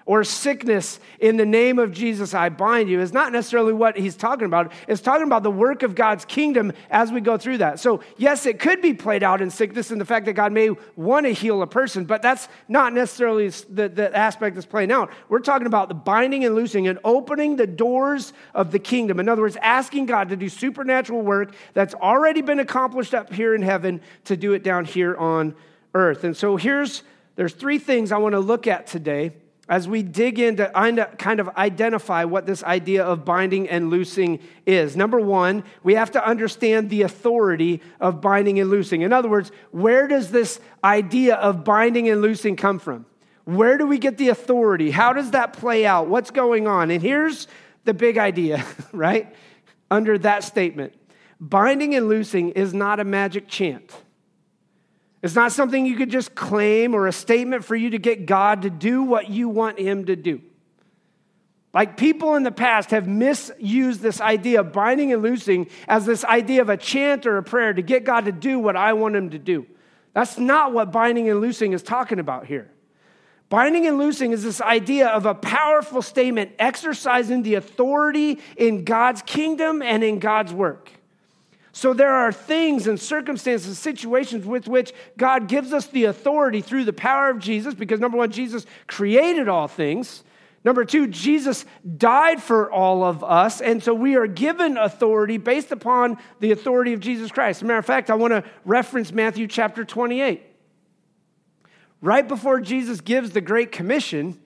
or 0.05 0.23
sickness 0.23 0.99
in 1.19 1.37
the 1.37 1.45
name 1.45 1.79
of 1.79 1.91
Jesus, 1.91 2.35
I 2.35 2.49
bind 2.49 2.89
you, 2.89 3.01
is 3.01 3.11
not 3.11 3.31
necessarily 3.31 3.73
what 3.73 3.97
he's 3.97 4.15
talking 4.15 4.45
about. 4.45 4.71
It's 4.87 5.01
talking 5.01 5.25
about 5.25 5.41
the 5.41 5.51
work 5.51 5.81
of 5.81 5.95
God's 5.95 6.25
kingdom 6.25 6.73
as 6.91 7.11
we 7.11 7.21
go 7.21 7.37
through 7.37 7.57
that. 7.59 7.79
So, 7.79 8.01
yes, 8.15 8.45
it 8.45 8.59
could 8.59 8.83
be 8.83 8.93
played 8.93 9.23
out 9.23 9.41
in 9.41 9.49
sickness 9.49 9.89
and 9.89 9.99
the 9.99 10.05
fact 10.05 10.27
that 10.27 10.33
God 10.33 10.51
may 10.51 10.69
want 10.95 11.25
to 11.25 11.33
heal 11.33 11.63
a 11.63 11.67
person, 11.67 12.05
but 12.05 12.21
that's 12.21 12.47
not 12.67 12.93
necessarily 12.93 13.49
the, 13.49 13.89
the 13.89 14.15
aspect 14.15 14.55
that's 14.55 14.67
playing 14.67 14.91
out. 14.91 15.11
We're 15.27 15.39
talking 15.39 15.65
about 15.65 15.89
the 15.89 15.95
binding 15.95 16.45
and 16.45 16.53
loosing 16.53 16.87
and 16.87 16.99
opening 17.03 17.55
the 17.55 17.67
doors 17.67 18.31
of 18.53 18.71
the 18.71 18.79
kingdom. 18.79 19.19
In 19.19 19.27
other 19.27 19.41
words, 19.41 19.57
asking 19.59 20.05
God 20.05 20.29
to 20.29 20.35
do 20.35 20.49
supernatural 20.49 21.21
work 21.21 21.55
that's 21.73 21.95
already 21.95 22.43
been 22.43 22.59
accomplished 22.59 23.15
up 23.15 23.33
here 23.33 23.55
in 23.55 23.63
heaven 23.63 24.01
to 24.25 24.37
do 24.37 24.53
it 24.53 24.61
down 24.61 24.85
here 24.85 25.15
on 25.15 25.55
earth. 25.95 26.23
And 26.23 26.37
so, 26.37 26.57
here's 26.57 27.01
there's 27.35 27.53
three 27.53 27.79
things 27.79 28.11
I 28.11 28.17
want 28.17 28.33
to 28.33 28.39
look 28.39 28.67
at 28.67 28.87
today 28.87 29.33
as 29.67 29.87
we 29.87 30.03
dig 30.03 30.37
into 30.37 30.69
kind 31.17 31.39
of 31.39 31.49
identify 31.57 32.23
what 32.23 32.45
this 32.45 32.63
idea 32.63 33.03
of 33.03 33.25
binding 33.25 33.67
and 33.67 33.89
loosing 33.89 34.39
is. 34.65 34.95
Number 34.95 35.19
one, 35.19 35.63
we 35.83 35.95
have 35.95 36.11
to 36.11 36.25
understand 36.25 36.89
the 36.89 37.01
authority 37.01 37.81
of 37.99 38.21
binding 38.21 38.59
and 38.59 38.69
loosing. 38.69 39.01
In 39.01 39.11
other 39.11 39.29
words, 39.29 39.51
where 39.71 40.07
does 40.07 40.29
this 40.29 40.59
idea 40.83 41.35
of 41.35 41.63
binding 41.63 42.07
and 42.09 42.21
loosing 42.21 42.55
come 42.55 42.77
from? 42.77 43.07
Where 43.45 43.77
do 43.77 43.87
we 43.87 43.97
get 43.97 44.17
the 44.17 44.29
authority? 44.29 44.91
How 44.91 45.13
does 45.13 45.31
that 45.31 45.53
play 45.53 45.85
out? 45.85 46.07
What's 46.07 46.31
going 46.31 46.67
on? 46.67 46.91
And 46.91 47.01
here's 47.01 47.47
the 47.85 47.93
big 47.93 48.17
idea, 48.17 48.63
right? 48.91 49.33
Under 49.89 50.17
that 50.19 50.43
statement 50.43 50.93
binding 51.39 51.95
and 51.95 52.07
loosing 52.07 52.51
is 52.51 52.73
not 52.73 52.99
a 52.99 53.03
magic 53.03 53.47
chant. 53.47 53.91
It's 55.25 55.33
not 55.33 55.51
something 55.51 55.87
you 55.87 55.95
could 55.95 56.11
just 56.11 56.35
claim 56.35 56.93
or 56.93 57.07
a 57.07 57.11
statement 57.11 57.65
for 57.65 57.75
you 57.75 57.89
to 57.89 57.97
get 57.97 58.27
God 58.27 58.61
to 58.61 58.69
do 58.69 59.01
what 59.01 59.27
you 59.27 59.49
want 59.49 59.79
Him 59.79 60.05
to 60.05 60.15
do. 60.15 60.39
Like 61.73 61.97
people 61.97 62.35
in 62.35 62.43
the 62.43 62.51
past 62.51 62.91
have 62.91 63.07
misused 63.07 64.01
this 64.01 64.21
idea 64.21 64.59
of 64.59 64.71
binding 64.71 65.11
and 65.11 65.23
loosing 65.23 65.67
as 65.87 66.05
this 66.05 66.23
idea 66.23 66.61
of 66.61 66.69
a 66.69 66.77
chant 66.77 67.25
or 67.25 67.37
a 67.37 67.43
prayer 67.43 67.73
to 67.73 67.81
get 67.81 68.03
God 68.03 68.25
to 68.25 68.31
do 68.31 68.59
what 68.59 68.75
I 68.75 68.93
want 68.93 69.15
Him 69.15 69.31
to 69.31 69.39
do. 69.39 69.65
That's 70.13 70.37
not 70.37 70.73
what 70.73 70.91
binding 70.91 71.27
and 71.27 71.41
loosing 71.41 71.73
is 71.73 71.81
talking 71.81 72.19
about 72.19 72.45
here. 72.45 72.69
Binding 73.49 73.87
and 73.87 73.97
loosing 73.97 74.31
is 74.31 74.43
this 74.43 74.61
idea 74.61 75.07
of 75.07 75.25
a 75.25 75.33
powerful 75.33 76.03
statement 76.03 76.51
exercising 76.59 77.41
the 77.41 77.55
authority 77.55 78.39
in 78.57 78.83
God's 78.85 79.23
kingdom 79.23 79.81
and 79.81 80.03
in 80.03 80.19
God's 80.19 80.53
work. 80.53 80.91
So 81.75 81.93
there 81.93 82.13
are 82.13 82.31
things 82.31 82.87
and 82.87 82.97
circumstances, 82.97 83.77
situations 83.77 84.45
with 84.45 84.65
which 84.65 84.93
God 85.17 85.49
gives 85.49 85.73
us 85.73 85.87
the 85.87 86.05
authority 86.05 86.61
through 86.61 86.85
the 86.85 86.93
power 86.93 87.29
of 87.29 87.39
Jesus, 87.39 87.73
because 87.73 87.99
number 87.99 88.17
one, 88.17 88.31
Jesus 88.31 88.65
created 88.87 89.49
all 89.49 89.67
things. 89.67 90.23
Number 90.63 90.85
two, 90.85 91.05
Jesus 91.07 91.65
died 91.97 92.41
for 92.41 92.71
all 92.71 93.03
of 93.03 93.25
us, 93.25 93.59
and 93.59 93.83
so 93.83 93.93
we 93.93 94.15
are 94.15 94.25
given 94.25 94.77
authority 94.77 95.37
based 95.37 95.73
upon 95.73 96.17
the 96.39 96.53
authority 96.53 96.93
of 96.93 97.01
Jesus 97.01 97.29
Christ. 97.29 97.57
As 97.57 97.63
a 97.63 97.65
matter 97.65 97.79
of 97.79 97.85
fact, 97.85 98.09
I 98.09 98.15
want 98.15 98.31
to 98.31 98.45
reference 98.63 99.11
Matthew 99.11 99.45
chapter 99.45 99.83
28. 99.83 100.43
Right 101.99 102.25
before 102.25 102.61
Jesus 102.61 103.01
gives 103.01 103.31
the 103.31 103.41
Great 103.41 103.73
Commission, 103.73 104.39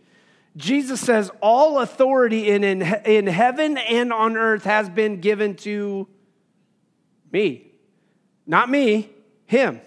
Jesus 0.57 0.99
says, 0.99 1.29
All 1.43 1.77
authority 1.77 2.49
in, 2.49 2.63
in, 2.63 2.81
in 2.81 3.27
heaven 3.27 3.77
and 3.77 4.11
on 4.11 4.35
earth 4.35 4.63
has 4.63 4.89
been 4.89 5.21
given 5.21 5.53
to 5.57 6.07
me. 7.31 7.71
Not 8.45 8.69
me, 8.69 9.09
him, 9.45 9.81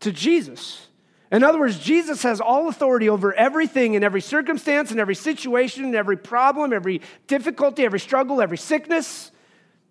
to 0.00 0.12
Jesus. 0.12 0.86
In 1.30 1.42
other 1.42 1.58
words, 1.58 1.78
Jesus 1.78 2.22
has 2.22 2.40
all 2.40 2.68
authority 2.68 3.08
over 3.08 3.34
everything 3.34 3.94
in 3.94 4.04
every 4.04 4.20
circumstance, 4.20 4.92
in 4.92 5.00
every 5.00 5.14
situation, 5.14 5.84
in 5.84 5.94
every 5.94 6.16
problem, 6.16 6.72
every 6.72 7.00
difficulty, 7.26 7.84
every 7.84 8.00
struggle, 8.00 8.40
every 8.40 8.58
sickness, 8.58 9.32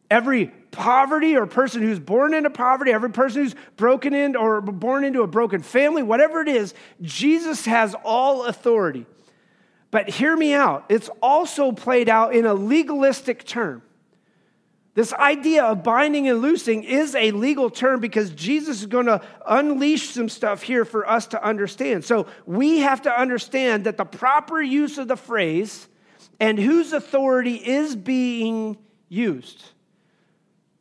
every 0.09 0.47
poverty 0.71 1.35
or 1.35 1.45
person 1.45 1.81
who's 1.81 1.99
born 1.99 2.33
into 2.33 2.49
poverty, 2.49 2.91
every 2.91 3.09
person 3.09 3.43
who's 3.43 3.55
broken 3.75 4.13
in 4.13 4.35
or 4.35 4.61
born 4.61 5.03
into 5.03 5.21
a 5.21 5.27
broken 5.27 5.61
family, 5.61 6.03
whatever 6.03 6.41
it 6.41 6.47
is, 6.47 6.73
Jesus 7.01 7.65
has 7.65 7.95
all 8.03 8.45
authority. 8.45 9.05
But 9.91 10.09
hear 10.09 10.35
me 10.35 10.53
out, 10.53 10.85
it's 10.89 11.09
also 11.21 11.71
played 11.71 12.09
out 12.09 12.35
in 12.35 12.45
a 12.45 12.53
legalistic 12.53 13.45
term. 13.45 13.81
This 14.95 15.11
idea 15.13 15.63
of 15.63 15.83
binding 15.83 16.29
and 16.29 16.39
loosing 16.39 16.83
is 16.83 17.15
a 17.15 17.31
legal 17.31 17.71
term 17.71 17.99
because 17.99 18.29
Jesus 18.31 18.81
is 18.81 18.85
going 18.85 19.07
to 19.07 19.21
unleash 19.47 20.09
some 20.09 20.29
stuff 20.29 20.61
here 20.61 20.85
for 20.85 21.09
us 21.09 21.25
to 21.27 21.43
understand. 21.43 22.05
So 22.05 22.27
we 22.45 22.79
have 22.79 23.01
to 23.03 23.11
understand 23.11 23.85
that 23.85 23.97
the 23.97 24.05
proper 24.05 24.61
use 24.61 24.99
of 24.99 25.07
the 25.07 25.15
phrase 25.15 25.87
and 26.39 26.59
whose 26.59 26.93
authority 26.93 27.55
is 27.55 27.95
being 27.95 28.77
used. 29.09 29.63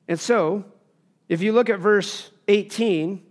And 0.08 0.20
so, 0.20 0.64
if 1.28 1.40
you 1.40 1.52
look 1.52 1.70
at 1.70 1.78
verse 1.78 2.30
18, 2.48 3.22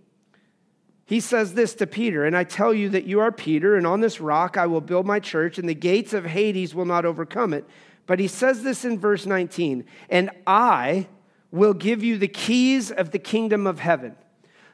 he 1.05 1.19
says 1.19 1.53
this 1.53 1.75
to 1.75 1.88
Peter, 1.88 2.25
and 2.25 2.35
I 2.35 2.43
tell 2.43 2.73
you 2.73 2.89
that 2.89 3.03
you 3.03 3.19
are 3.19 3.31
Peter, 3.31 3.75
and 3.75 3.85
on 3.85 4.00
this 4.00 4.21
rock 4.21 4.57
I 4.57 4.65
will 4.65 4.81
build 4.81 5.05
my 5.05 5.19
church, 5.19 5.57
and 5.57 5.67
the 5.67 5.75
gates 5.75 6.13
of 6.13 6.25
Hades 6.25 6.73
will 6.73 6.85
not 6.85 7.05
overcome 7.05 7.53
it. 7.53 7.65
But 8.08 8.20
he 8.20 8.27
says 8.27 8.63
this 8.63 8.84
in 8.84 9.00
verse 9.00 9.25
19, 9.25 9.86
and 10.10 10.29
I 10.46 11.08
will 11.51 11.74
give 11.74 12.03
you 12.03 12.17
the 12.17 12.27
keys 12.27 12.91
of 12.91 13.12
the 13.12 13.20
kingdom 13.20 13.67
of 13.67 13.79
heaven. 13.79 14.15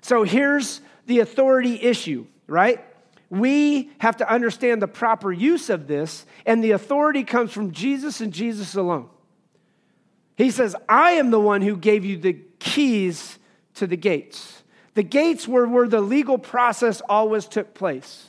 So 0.02 0.24
here's 0.24 0.82
the 1.06 1.20
authority 1.20 1.82
issue, 1.82 2.26
right? 2.48 2.84
We 3.30 3.92
have 4.00 4.18
to 4.18 4.32
understand 4.32 4.82
the 4.82 4.88
proper 4.88 5.32
use 5.32 5.70
of 5.70 5.88
this, 5.88 6.26
and 6.46 6.64
the 6.64 6.72
authority 6.72 7.24
comes 7.24 7.52
from 7.52 7.72
Jesus 7.72 8.22
and 8.22 8.32
Jesus 8.32 8.76
alone. 8.76 9.10
He 10.36 10.52
says, 10.52 10.76
I 10.88 11.12
am 11.12 11.32
the 11.32 11.40
one 11.40 11.62
who 11.62 11.76
gave 11.76 12.06
you 12.06 12.18
the 12.18 12.40
keys 12.60 13.40
to 13.76 13.88
the 13.88 13.98
gates. 13.98 14.64
The 14.94 15.04
gates 15.04 15.48
were 15.48 15.68
where 15.68 15.88
the 15.88 16.02
legal 16.02 16.38
process 16.38 17.02
always 17.10 17.48
took 17.48 17.74
place. 17.74 18.28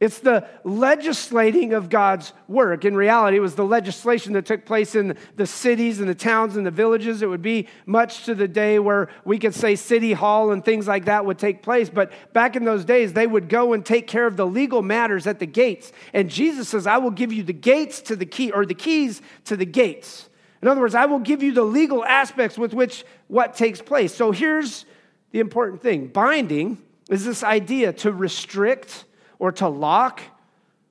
It's 0.00 0.18
the 0.18 0.48
legislating 0.64 1.74
of 1.74 1.90
God's 1.90 2.32
work. 2.48 2.86
In 2.86 2.96
reality, 2.96 3.36
it 3.36 3.40
was 3.40 3.54
the 3.54 3.66
legislation 3.66 4.32
that 4.32 4.46
took 4.46 4.64
place 4.64 4.94
in 4.94 5.18
the 5.36 5.46
cities 5.46 6.00
and 6.00 6.08
the 6.08 6.14
towns 6.14 6.56
and 6.56 6.64
the 6.64 6.70
villages. 6.70 7.20
It 7.20 7.28
would 7.28 7.42
be 7.42 7.68
much 7.84 8.24
to 8.24 8.34
the 8.34 8.48
day 8.48 8.78
where 8.78 9.10
we 9.26 9.38
could 9.38 9.54
say 9.54 9.76
city 9.76 10.14
hall 10.14 10.52
and 10.52 10.64
things 10.64 10.88
like 10.88 11.04
that 11.04 11.26
would 11.26 11.38
take 11.38 11.62
place. 11.62 11.90
But 11.90 12.12
back 12.32 12.56
in 12.56 12.64
those 12.64 12.86
days, 12.86 13.12
they 13.12 13.26
would 13.26 13.50
go 13.50 13.74
and 13.74 13.84
take 13.84 14.06
care 14.06 14.26
of 14.26 14.38
the 14.38 14.46
legal 14.46 14.80
matters 14.80 15.26
at 15.26 15.38
the 15.38 15.46
gates. 15.46 15.92
And 16.14 16.30
Jesus 16.30 16.70
says, 16.70 16.86
I 16.86 16.96
will 16.96 17.10
give 17.10 17.30
you 17.30 17.42
the 17.42 17.52
gates 17.52 18.00
to 18.02 18.16
the 18.16 18.26
key, 18.26 18.50
or 18.52 18.64
the 18.64 18.74
keys 18.74 19.20
to 19.44 19.56
the 19.56 19.66
gates. 19.66 20.30
In 20.62 20.68
other 20.68 20.80
words, 20.80 20.94
I 20.94 21.04
will 21.04 21.18
give 21.18 21.42
you 21.42 21.52
the 21.52 21.62
legal 21.62 22.06
aspects 22.06 22.56
with 22.56 22.72
which 22.72 23.04
what 23.28 23.54
takes 23.54 23.82
place. 23.82 24.14
So 24.14 24.32
here's 24.32 24.86
the 25.32 25.40
important 25.40 25.82
thing. 25.82 26.06
Binding 26.06 26.78
is 27.10 27.26
this 27.26 27.42
idea 27.42 27.92
to 27.92 28.12
restrict 28.12 29.04
or 29.40 29.50
to 29.50 29.68
lock, 29.68 30.20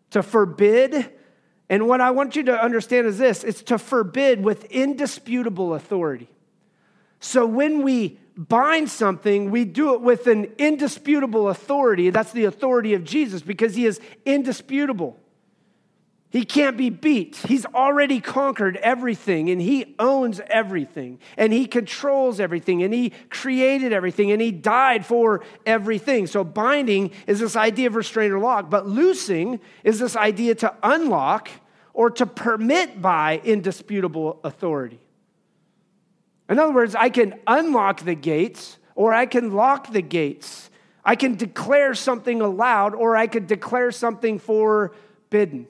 to 0.09 0.21
forbid. 0.21 1.09
And 1.69 1.87
what 1.87 2.01
I 2.01 2.11
want 2.11 2.35
you 2.35 2.43
to 2.43 2.61
understand 2.61 3.07
is 3.07 3.17
this 3.17 3.45
it's 3.45 3.63
to 3.63 3.77
forbid 3.77 4.43
with 4.43 4.65
indisputable 4.65 5.73
authority. 5.73 6.27
So 7.21 7.45
when 7.45 7.83
we 7.83 8.19
bind 8.35 8.89
something, 8.89 9.51
we 9.51 9.65
do 9.65 9.93
it 9.93 10.01
with 10.01 10.27
an 10.27 10.45
indisputable 10.57 11.49
authority. 11.49 12.09
That's 12.09 12.31
the 12.31 12.45
authority 12.45 12.93
of 12.93 13.03
Jesus 13.03 13.41
because 13.41 13.75
he 13.75 13.85
is 13.85 14.01
indisputable. 14.25 15.17
He 16.31 16.45
can't 16.45 16.77
be 16.77 16.91
beat. 16.91 17.37
He's 17.37 17.65
already 17.65 18.19
conquered 18.19 18.77
everything 18.77 19.49
and 19.49 19.59
he 19.59 19.95
owns 19.97 20.39
everything 20.45 21.19
and 21.37 21.51
he 21.51 21.65
controls 21.65 22.39
everything 22.39 22.83
and 22.83 22.93
he 22.93 23.13
created 23.31 23.93
everything 23.93 24.31
and 24.31 24.39
he 24.39 24.51
died 24.51 25.07
for 25.07 25.41
everything. 25.65 26.27
So, 26.27 26.43
binding 26.43 27.11
is 27.25 27.39
this 27.39 27.55
idea 27.55 27.87
of 27.87 27.95
restraint 27.95 28.31
or 28.31 28.39
lock, 28.39 28.69
but 28.69 28.87
loosing 28.87 29.59
is 29.83 29.97
this 29.97 30.15
idea 30.15 30.53
to 30.55 30.75
unlock 30.83 31.49
or 31.93 32.11
to 32.11 32.27
permit 32.27 33.01
by 33.01 33.41
indisputable 33.43 34.39
authority. 34.43 34.99
In 36.47 36.59
other 36.59 36.73
words, 36.73 36.93
I 36.93 37.09
can 37.09 37.39
unlock 37.47 38.01
the 38.01 38.15
gates 38.15 38.77
or 38.93 39.13
I 39.13 39.25
can 39.25 39.53
lock 39.53 39.91
the 39.91 40.03
gates. 40.03 40.69
I 41.03 41.15
can 41.15 41.35
declare 41.35 41.95
something 41.95 42.39
allowed 42.39 42.93
or 42.93 43.17
I 43.17 43.25
could 43.25 43.47
declare 43.47 43.91
something 43.91 44.37
forbidden. 44.37 45.67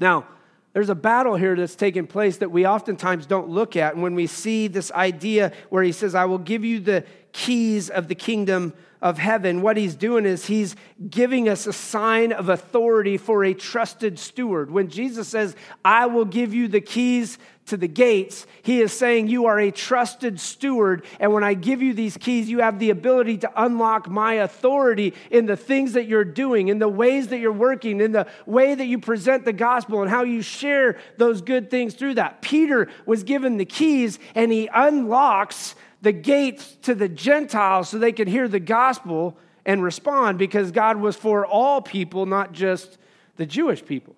Now, 0.00 0.26
there's 0.72 0.88
a 0.88 0.94
battle 0.94 1.34
here 1.34 1.56
that's 1.56 1.74
taking 1.74 2.06
place 2.06 2.38
that 2.38 2.50
we 2.50 2.66
oftentimes 2.66 3.26
don't 3.26 3.48
look 3.48 3.76
at. 3.76 3.94
And 3.94 4.02
when 4.02 4.14
we 4.14 4.26
see 4.26 4.68
this 4.68 4.92
idea 4.92 5.52
where 5.68 5.82
he 5.82 5.92
says, 5.92 6.14
I 6.14 6.26
will 6.26 6.38
give 6.38 6.64
you 6.64 6.78
the 6.78 7.04
keys 7.32 7.90
of 7.90 8.08
the 8.08 8.14
kingdom 8.14 8.72
of 9.02 9.18
heaven, 9.18 9.62
what 9.62 9.76
he's 9.76 9.96
doing 9.96 10.26
is 10.26 10.46
he's 10.46 10.76
giving 11.08 11.48
us 11.48 11.66
a 11.66 11.72
sign 11.72 12.32
of 12.32 12.48
authority 12.48 13.16
for 13.16 13.44
a 13.44 13.52
trusted 13.52 14.18
steward. 14.18 14.70
When 14.70 14.88
Jesus 14.88 15.26
says, 15.26 15.56
I 15.84 16.06
will 16.06 16.24
give 16.24 16.54
you 16.54 16.68
the 16.68 16.80
keys 16.80 17.38
to 17.70 17.76
the 17.76 17.88
gates, 17.88 18.46
he 18.62 18.80
is 18.80 18.92
saying, 18.92 19.28
You 19.28 19.46
are 19.46 19.58
a 19.58 19.70
trusted 19.70 20.38
steward. 20.38 21.04
And 21.18 21.32
when 21.32 21.42
I 21.42 21.54
give 21.54 21.82
you 21.82 21.94
these 21.94 22.16
keys, 22.16 22.48
you 22.48 22.60
have 22.60 22.78
the 22.78 22.90
ability 22.90 23.38
to 23.38 23.50
unlock 23.56 24.08
my 24.08 24.34
authority 24.34 25.14
in 25.30 25.46
the 25.46 25.56
things 25.56 25.94
that 25.94 26.06
you're 26.06 26.24
doing, 26.24 26.68
in 26.68 26.78
the 26.78 26.88
ways 26.88 27.28
that 27.28 27.38
you're 27.38 27.52
working, 27.52 28.00
in 28.00 28.12
the 28.12 28.26
way 28.44 28.74
that 28.74 28.86
you 28.86 28.98
present 28.98 29.44
the 29.44 29.52
gospel, 29.52 30.02
and 30.02 30.10
how 30.10 30.22
you 30.22 30.42
share 30.42 30.98
those 31.16 31.40
good 31.40 31.70
things 31.70 31.94
through 31.94 32.14
that. 32.14 32.42
Peter 32.42 32.88
was 33.06 33.22
given 33.24 33.56
the 33.56 33.64
keys, 33.64 34.18
and 34.34 34.52
he 34.52 34.68
unlocks 34.72 35.74
the 36.02 36.12
gates 36.12 36.76
to 36.82 36.94
the 36.94 37.08
Gentiles 37.08 37.88
so 37.88 37.98
they 37.98 38.12
could 38.12 38.28
hear 38.28 38.48
the 38.48 38.60
gospel 38.60 39.36
and 39.64 39.82
respond 39.82 40.38
because 40.38 40.70
God 40.70 40.96
was 40.96 41.16
for 41.16 41.46
all 41.46 41.80
people, 41.80 42.26
not 42.26 42.52
just 42.52 42.98
the 43.36 43.46
Jewish 43.46 43.84
people. 43.84 44.16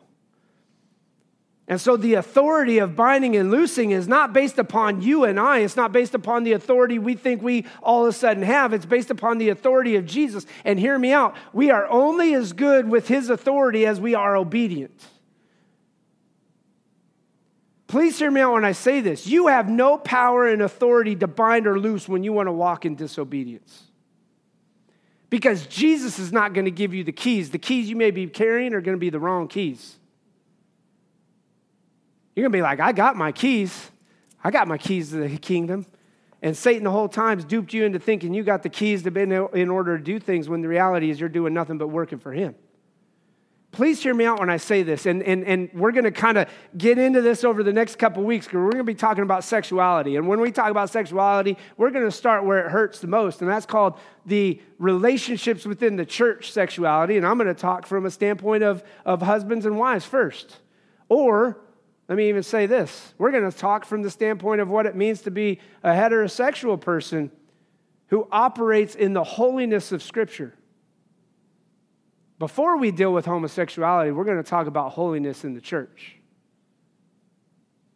And 1.73 1.81
so 1.81 1.97
the 1.97 2.13
authority 2.15 2.81
of 2.81 2.95
binding 2.95 3.35
and 3.35 3.51
loosing 3.51 3.93
is 3.93 4.07
not 4.07 4.35
based 4.35 4.59
upon 4.59 5.01
you 5.01 5.25
and 5.25 5.41
I. 5.41 5.61
It's 5.61 5.75
not 5.75 5.91
based 5.91 6.13
upon 6.13 6.45
the 6.45 6.53
authority 6.53 6.99
we 6.99 7.15
think 7.15 7.41
we 7.41 7.65
all 7.83 8.03
of 8.03 8.11
a 8.11 8.13
sudden 8.13 8.43
have. 8.43 8.75
It's 8.75 8.85
based 8.85 9.11
upon 9.11 9.39
the 9.39 9.49
authority 9.49 9.97
of 9.97 10.05
Jesus. 10.05 10.45
And 10.67 10.79
hear 10.79 10.99
me 10.99 11.13
out 11.13 11.35
we 11.55 11.71
are 11.71 11.89
only 11.89 12.35
as 12.35 12.53
good 12.53 12.91
with 12.91 13.09
his 13.09 13.31
authority 13.31 13.87
as 13.87 13.99
we 14.03 14.15
are 14.15 14.37
obedient. 14.37 15.03
Please 17.87 18.19
hear 18.19 18.31
me 18.31 18.43
out 18.43 18.53
when 18.53 18.67
I 18.67 18.73
say 18.73 19.01
this. 19.01 19.27
You 19.27 19.47
have 19.47 19.67
no 19.67 19.97
power 19.97 20.47
and 20.47 20.61
authority 20.61 21.17
to 21.17 21.27
bind 21.27 21.67
or 21.67 21.81
loose 21.81 22.07
when 22.07 22.23
you 22.23 22.35
want 22.35 22.49
to 22.49 22.53
walk 22.53 22.85
in 22.85 22.97
disobedience. 22.97 23.85
Because 25.31 25.67
Jesus 25.69 26.19
is 26.19 26.35
not 26.35 26.53
going 26.53 26.67
to 26.67 26.71
give 26.71 26.93
you 26.93 27.03
the 27.03 27.13
keys. 27.13 27.49
The 27.49 27.59
keys 27.59 27.89
you 27.89 27.97
may 27.97 28.11
be 28.11 28.27
carrying 28.27 28.75
are 28.75 28.83
going 28.83 28.95
to 28.95 29.01
be 29.01 29.09
the 29.09 29.19
wrong 29.19 29.49
keys. 29.49 29.97
You're 32.35 32.45
going 32.45 32.53
to 32.53 32.59
be 32.59 32.63
like, 32.63 32.81
I 32.81 32.93
got 32.93 33.17
my 33.17 33.33
keys. 33.33 33.91
I 34.43 34.51
got 34.51 34.69
my 34.69 34.79
keys 34.79 35.11
to 35.11 35.17
the 35.29 35.37
kingdom. 35.39 35.87
And 36.41 36.57
Satan 36.57 36.85
the 36.85 36.91
whole 36.91 37.09
time's 37.09 37.45
duped 37.45 37.73
you 37.73 37.85
into 37.85 37.99
thinking 37.99 38.35
you 38.35 38.43
got 38.43 38.63
the 38.63 38.69
keys 38.69 39.05
to 39.05 39.11
be 39.11 39.23
in 39.23 39.71
order 39.71 39.97
to 39.97 40.03
do 40.03 40.19
things 40.19 40.49
when 40.49 40.61
the 40.61 40.69
reality 40.69 41.11
is 41.11 41.21
you're 41.21 41.29
doing 41.29 41.55
nothing 41.55 41.79
but 41.79 41.89
working 41.89 42.19
for 42.19 42.33
him 42.33 42.55
please 43.73 44.03
hear 44.03 44.13
me 44.13 44.27
out 44.27 44.39
when 44.39 44.51
I 44.51 44.59
say 44.59 44.83
this. 44.83 45.07
And, 45.07 45.23
and, 45.23 45.45
and 45.45 45.71
we're 45.73 45.93
going 45.93 46.05
to 46.05 46.13
kind 46.13 46.37
of 46.37 46.49
get 46.77 46.99
into 46.99 47.23
this 47.23 47.43
over 47.43 47.63
the 47.63 47.73
next 47.73 47.99
couple 47.99 48.23
weeks 48.23 48.47
because 48.47 48.59
we're 48.59 48.71
going 48.71 48.79
to 48.79 48.85
be 48.85 48.95
talking 48.95 49.23
about 49.23 49.45
sexuality. 49.45 50.17
And 50.17 50.29
when 50.29 50.41
we 50.41 50.53
talk 50.53 50.71
about 50.71 50.91
sexuality, 50.91 51.57
we're 51.79 51.91
going 51.91 52.05
to 52.05 52.11
start 52.11 52.45
where 52.45 52.67
it 52.67 52.71
hurts 52.71 53.01
the 53.01 53.07
most, 53.07 53.41
and 53.41 53.51
that's 53.51 53.67
called 53.67 53.99
the 54.27 54.61
relationships 54.79 55.65
within 55.65 55.97
the 55.97 56.07
church 56.07 56.53
sexuality. 56.53 57.17
And 57.17 57.27
I'm 57.27 57.39
going 57.39 57.49
to 57.49 57.55
talk 57.55 57.87
from 57.87 58.05
a 58.05 58.11
standpoint 58.11 58.63
of, 58.63 58.85
of 59.07 59.23
husbands 59.23 59.65
and 59.65 59.79
wives 59.79 60.05
first. 60.05 60.59
Or, 61.09 61.59
let 62.09 62.19
me 62.19 62.29
even 62.29 62.43
say 62.43 62.67
this 62.67 63.15
we're 63.19 63.31
going 63.31 63.51
to 63.51 63.57
talk 63.57 63.85
from 63.85 64.03
the 64.03 64.11
standpoint 64.11 64.61
of 64.61 64.69
what 64.69 64.87
it 64.87 64.97
means 64.97 65.23
to 65.23 65.31
be 65.31 65.61
a 65.83 65.91
heterosexual 65.91 66.81
person 66.81 67.31
who 68.09 68.29
operates 68.31 68.95
in 68.95 69.15
the 69.15 69.25
holiness 69.25 69.93
of 69.93 70.03
Scripture. 70.03 70.55
Before 72.39 72.77
we 72.77 72.91
deal 72.91 73.13
with 73.13 73.25
homosexuality, 73.25 74.11
we're 74.11 74.25
going 74.25 74.37
to 74.37 74.43
talk 74.43 74.67
about 74.67 74.93
holiness 74.93 75.45
in 75.45 75.55
the 75.55 75.61
church. 75.61 76.17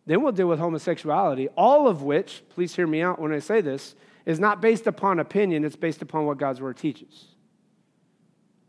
Then 0.06 0.22
we'll 0.22 0.32
deal 0.32 0.46
with 0.46 0.60
homosexuality, 0.60 1.48
all 1.56 1.88
of 1.88 2.02
which, 2.02 2.42
please 2.50 2.74
hear 2.74 2.86
me 2.86 3.02
out 3.02 3.20
when 3.20 3.32
I 3.32 3.40
say 3.40 3.60
this, 3.60 3.96
is 4.24 4.38
not 4.38 4.62
based 4.62 4.86
upon 4.86 5.18
opinion, 5.18 5.64
it's 5.64 5.76
based 5.76 6.00
upon 6.00 6.26
what 6.26 6.38
God's 6.38 6.60
word 6.60 6.76
teaches. 6.76 7.35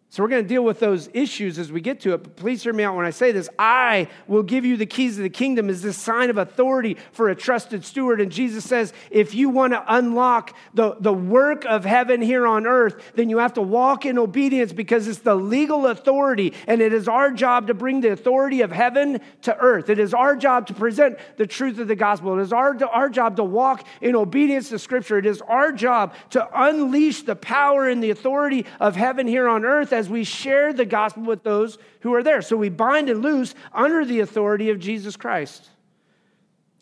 So 0.09 0.23
we're 0.23 0.29
going 0.29 0.43
to 0.43 0.47
deal 0.47 0.63
with 0.63 0.79
those 0.79 1.09
issues 1.13 1.59
as 1.59 1.69
we 1.69 1.81
get 1.81 1.99
to 2.01 2.13
it. 2.13 2.23
But 2.23 2.37
please 2.37 2.63
hear 2.63 2.71
me 2.71 2.85
out 2.85 2.95
when 2.95 3.05
I 3.05 3.09
say 3.09 3.33
this. 3.33 3.49
I 3.59 4.07
will 4.25 4.41
give 4.41 4.63
you 4.63 4.77
the 4.77 4.85
keys 4.85 5.17
of 5.17 5.23
the 5.23 5.29
kingdom 5.29 5.69
is 5.69 5.81
this 5.81 5.97
sign 5.97 6.29
of 6.29 6.37
authority 6.37 6.95
for 7.11 7.27
a 7.27 7.35
trusted 7.35 7.83
steward. 7.83 8.21
And 8.21 8.31
Jesus 8.31 8.63
says, 8.63 8.93
if 9.11 9.35
you 9.35 9.49
want 9.49 9.73
to 9.73 9.83
unlock 9.85 10.55
the, 10.73 10.95
the 11.01 11.11
work 11.11 11.65
of 11.65 11.83
heaven 11.83 12.21
here 12.21 12.47
on 12.47 12.65
earth, 12.65 12.95
then 13.15 13.29
you 13.29 13.39
have 13.39 13.53
to 13.55 13.61
walk 13.61 14.05
in 14.05 14.17
obedience 14.17 14.71
because 14.71 15.09
it's 15.09 15.19
the 15.19 15.35
legal 15.35 15.87
authority. 15.87 16.53
And 16.67 16.81
it 16.81 16.93
is 16.93 17.09
our 17.09 17.29
job 17.29 17.67
to 17.67 17.73
bring 17.73 17.99
the 17.99 18.13
authority 18.13 18.61
of 18.61 18.71
heaven 18.71 19.19
to 19.41 19.57
earth. 19.57 19.89
It 19.89 19.99
is 19.99 20.13
our 20.13 20.37
job 20.37 20.67
to 20.67 20.73
present 20.73 21.19
the 21.35 21.45
truth 21.45 21.79
of 21.79 21.89
the 21.89 21.97
gospel. 21.97 22.39
It 22.39 22.43
is 22.43 22.53
our, 22.53 22.81
our 22.85 23.09
job 23.09 23.35
to 23.35 23.43
walk 23.43 23.85
in 23.99 24.15
obedience 24.15 24.69
to 24.69 24.79
scripture. 24.79 25.17
It 25.17 25.25
is 25.25 25.41
our 25.41 25.73
job 25.73 26.13
to 26.29 26.47
unleash 26.55 27.23
the 27.23 27.35
power 27.35 27.89
and 27.89 28.01
the 28.01 28.11
authority 28.11 28.65
of 28.79 28.95
heaven 28.95 29.27
here 29.27 29.49
on 29.49 29.65
earth 29.65 29.91
as 29.97 30.09
we 30.09 30.23
share 30.23 30.71
the 30.71 30.85
gospel 30.85 31.23
with 31.23 31.43
those 31.43 31.79
who 32.01 32.13
are 32.13 32.21
there. 32.21 32.43
So 32.43 32.55
we 32.55 32.69
bind 32.69 33.09
and 33.09 33.21
loose 33.21 33.55
under 33.73 34.05
the 34.05 34.19
authority 34.19 34.69
of 34.69 34.79
Jesus 34.79 35.17
Christ. 35.17 35.67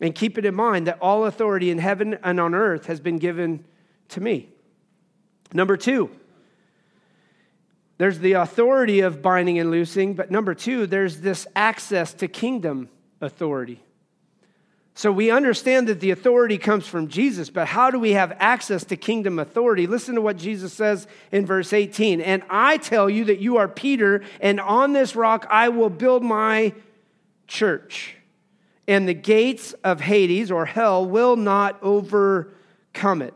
And 0.00 0.14
keep 0.14 0.36
it 0.36 0.44
in 0.44 0.54
mind 0.54 0.86
that 0.86 0.98
all 1.00 1.24
authority 1.24 1.70
in 1.70 1.78
heaven 1.78 2.18
and 2.22 2.38
on 2.38 2.54
earth 2.54 2.86
has 2.86 3.00
been 3.00 3.16
given 3.16 3.64
to 4.10 4.20
me. 4.20 4.50
Number 5.54 5.78
two, 5.78 6.10
there's 7.96 8.18
the 8.18 8.34
authority 8.34 9.00
of 9.00 9.22
binding 9.22 9.58
and 9.58 9.70
loosing, 9.70 10.12
but 10.12 10.30
number 10.30 10.54
two, 10.54 10.86
there's 10.86 11.20
this 11.20 11.46
access 11.56 12.12
to 12.14 12.28
kingdom 12.28 12.90
authority. 13.22 13.80
So 14.96 15.12
we 15.12 15.30
understand 15.30 15.88
that 15.88 16.00
the 16.00 16.10
authority 16.10 16.56
comes 16.56 16.86
from 16.86 17.08
Jesus, 17.08 17.50
but 17.50 17.68
how 17.68 17.90
do 17.90 17.98
we 17.98 18.12
have 18.12 18.34
access 18.38 18.82
to 18.84 18.96
kingdom 18.96 19.38
authority? 19.38 19.86
Listen 19.86 20.14
to 20.14 20.22
what 20.22 20.38
Jesus 20.38 20.72
says 20.72 21.06
in 21.30 21.44
verse 21.44 21.74
18. 21.74 22.22
And 22.22 22.42
I 22.48 22.78
tell 22.78 23.10
you 23.10 23.26
that 23.26 23.38
you 23.38 23.58
are 23.58 23.68
Peter, 23.68 24.22
and 24.40 24.58
on 24.58 24.94
this 24.94 25.14
rock 25.14 25.46
I 25.50 25.68
will 25.68 25.90
build 25.90 26.22
my 26.22 26.72
church, 27.46 28.16
and 28.88 29.06
the 29.06 29.12
gates 29.12 29.74
of 29.84 30.00
Hades 30.00 30.50
or 30.50 30.64
hell 30.64 31.04
will 31.04 31.36
not 31.36 31.78
overcome 31.82 33.20
it. 33.20 33.34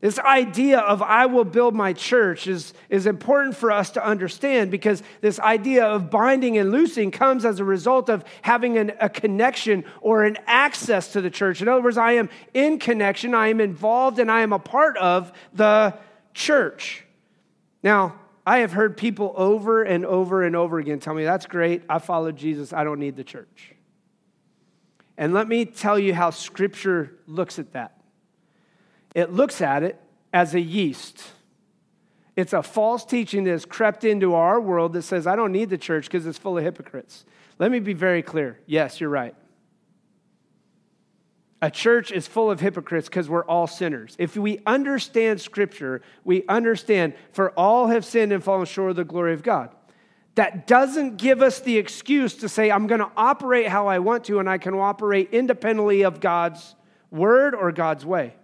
This 0.00 0.18
idea 0.18 0.80
of 0.80 1.00
I 1.00 1.24
will 1.24 1.44
build 1.44 1.74
my 1.74 1.94
church 1.94 2.46
is, 2.46 2.74
is 2.90 3.06
important 3.06 3.56
for 3.56 3.72
us 3.72 3.90
to 3.90 4.04
understand 4.04 4.70
because 4.70 5.02
this 5.22 5.40
idea 5.40 5.86
of 5.86 6.10
binding 6.10 6.58
and 6.58 6.70
loosing 6.70 7.10
comes 7.10 7.46
as 7.46 7.60
a 7.60 7.64
result 7.64 8.10
of 8.10 8.22
having 8.42 8.76
an, 8.76 8.92
a 9.00 9.08
connection 9.08 9.84
or 10.02 10.24
an 10.24 10.36
access 10.46 11.12
to 11.12 11.22
the 11.22 11.30
church. 11.30 11.62
In 11.62 11.68
other 11.68 11.80
words, 11.80 11.96
I 11.96 12.12
am 12.12 12.28
in 12.52 12.78
connection, 12.78 13.34
I 13.34 13.48
am 13.48 13.58
involved, 13.58 14.18
and 14.18 14.30
I 14.30 14.42
am 14.42 14.52
a 14.52 14.58
part 14.58 14.98
of 14.98 15.32
the 15.54 15.94
church. 16.34 17.04
Now, 17.82 18.16
I 18.46 18.58
have 18.58 18.72
heard 18.72 18.98
people 18.98 19.32
over 19.34 19.82
and 19.82 20.04
over 20.04 20.44
and 20.44 20.54
over 20.54 20.78
again 20.78 21.00
tell 21.00 21.14
me, 21.14 21.24
that's 21.24 21.46
great, 21.46 21.82
I 21.88 22.00
followed 22.00 22.36
Jesus, 22.36 22.74
I 22.74 22.84
don't 22.84 23.00
need 23.00 23.16
the 23.16 23.24
church. 23.24 23.72
And 25.16 25.32
let 25.32 25.48
me 25.48 25.64
tell 25.64 25.98
you 25.98 26.12
how 26.12 26.28
Scripture 26.28 27.14
looks 27.26 27.58
at 27.58 27.72
that 27.72 27.95
it 29.16 29.32
looks 29.32 29.62
at 29.62 29.82
it 29.82 29.98
as 30.30 30.54
a 30.54 30.60
yeast. 30.60 31.24
It's 32.36 32.52
a 32.52 32.62
false 32.62 33.02
teaching 33.02 33.44
that 33.44 33.50
has 33.50 33.64
crept 33.64 34.04
into 34.04 34.34
our 34.34 34.60
world 34.60 34.92
that 34.92 35.02
says, 35.02 35.26
I 35.26 35.36
don't 35.36 35.52
need 35.52 35.70
the 35.70 35.78
church 35.78 36.04
because 36.04 36.26
it's 36.26 36.36
full 36.36 36.58
of 36.58 36.62
hypocrites. 36.62 37.24
Let 37.58 37.72
me 37.72 37.80
be 37.80 37.94
very 37.94 38.20
clear. 38.22 38.60
Yes, 38.66 39.00
you're 39.00 39.08
right. 39.08 39.34
A 41.62 41.70
church 41.70 42.12
is 42.12 42.26
full 42.26 42.50
of 42.50 42.60
hypocrites 42.60 43.08
because 43.08 43.26
we're 43.30 43.46
all 43.46 43.66
sinners. 43.66 44.16
If 44.18 44.36
we 44.36 44.60
understand 44.66 45.40
Scripture, 45.40 46.02
we 46.22 46.44
understand, 46.46 47.14
for 47.32 47.52
all 47.52 47.86
have 47.86 48.04
sinned 48.04 48.32
and 48.32 48.44
fallen 48.44 48.66
short 48.66 48.90
of 48.90 48.96
the 48.96 49.04
glory 49.04 49.32
of 49.32 49.42
God. 49.42 49.74
That 50.34 50.66
doesn't 50.66 51.16
give 51.16 51.40
us 51.40 51.60
the 51.60 51.78
excuse 51.78 52.34
to 52.34 52.50
say, 52.50 52.70
I'm 52.70 52.86
going 52.86 53.00
to 53.00 53.10
operate 53.16 53.68
how 53.68 53.86
I 53.86 54.00
want 54.00 54.24
to 54.24 54.40
and 54.40 54.50
I 54.50 54.58
can 54.58 54.74
operate 54.74 55.30
independently 55.32 56.02
of 56.02 56.20
God's 56.20 56.74
word 57.10 57.54
or 57.54 57.72
God's 57.72 58.04
way. 58.04 58.34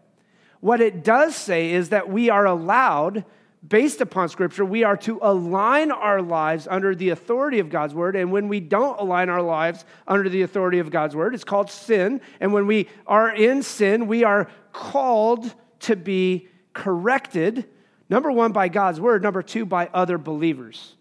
What 0.63 0.81
it 0.81 1.03
does 1.03 1.35
say 1.35 1.73
is 1.73 1.89
that 1.89 2.09
we 2.09 2.31
are 2.31 2.47
allowed, 2.47 3.25
based 3.67 4.01
upon 4.01 4.29
Scripture, 4.29 4.65
we 4.65 4.85
are 4.85 4.97
to 4.99 5.19
align 5.21 5.91
our 5.91 6.23
lives 6.23 6.69
under 6.71 6.95
the 6.95 7.09
authority 7.09 7.59
of 7.59 7.69
God's 7.69 7.95
Word. 7.95 8.15
And 8.15 8.31
when 8.31 8.47
we 8.47 8.61
don't 8.61 8.97
align 9.01 9.29
our 9.29 9.43
lives 9.43 9.85
under 10.07 10.29
the 10.29 10.43
authority 10.43 10.79
of 10.79 10.93
God's 10.93 11.17
Word, 11.17 11.35
it's 11.35 11.43
called 11.43 11.69
sin. 11.69 12.21
And 12.39 12.53
when 12.53 12.69
we 12.69 12.89
are 13.09 13.29
in 13.29 13.65
sin, 13.65 14.07
we 14.07 14.23
are 14.23 14.49
called 14.73 15.53
to 15.81 15.97
be 15.97 16.47
corrected, 16.75 17.69
number 18.09 18.31
one, 18.31 18.53
by 18.53 18.69
God's 18.69 19.01
Word, 19.01 19.21
number 19.21 19.43
two, 19.43 19.67
by 19.67 19.91
other 19.93 20.17
believers. 20.17 20.95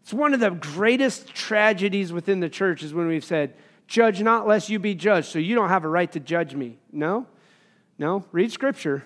It's 0.00 0.14
one 0.14 0.32
of 0.32 0.38
the 0.38 0.50
greatest 0.50 1.34
tragedies 1.34 2.12
within 2.12 2.38
the 2.38 2.48
church 2.48 2.84
is 2.84 2.94
when 2.94 3.08
we've 3.08 3.24
said, 3.24 3.56
Judge 3.88 4.22
not 4.22 4.46
lest 4.46 4.68
you 4.68 4.78
be 4.78 4.94
judged, 4.94 5.26
so 5.26 5.40
you 5.40 5.56
don't 5.56 5.70
have 5.70 5.84
a 5.84 5.88
right 5.88 6.12
to 6.12 6.20
judge 6.20 6.54
me. 6.54 6.78
No? 6.92 7.26
No, 7.98 8.24
read 8.32 8.52
Scripture. 8.52 9.04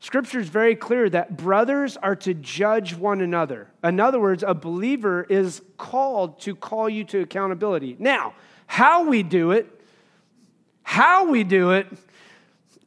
Scripture 0.00 0.40
is 0.40 0.48
very 0.48 0.74
clear 0.74 1.08
that 1.10 1.36
brothers 1.36 1.96
are 1.96 2.16
to 2.16 2.34
judge 2.34 2.94
one 2.94 3.20
another. 3.20 3.68
In 3.84 4.00
other 4.00 4.18
words, 4.18 4.42
a 4.44 4.52
believer 4.52 5.22
is 5.22 5.62
called 5.76 6.40
to 6.40 6.56
call 6.56 6.88
you 6.88 7.04
to 7.04 7.20
accountability. 7.20 7.96
Now, 8.00 8.34
how 8.66 9.04
we 9.04 9.22
do 9.22 9.52
it, 9.52 9.68
how 10.82 11.30
we 11.30 11.44
do 11.44 11.70
it 11.70 11.86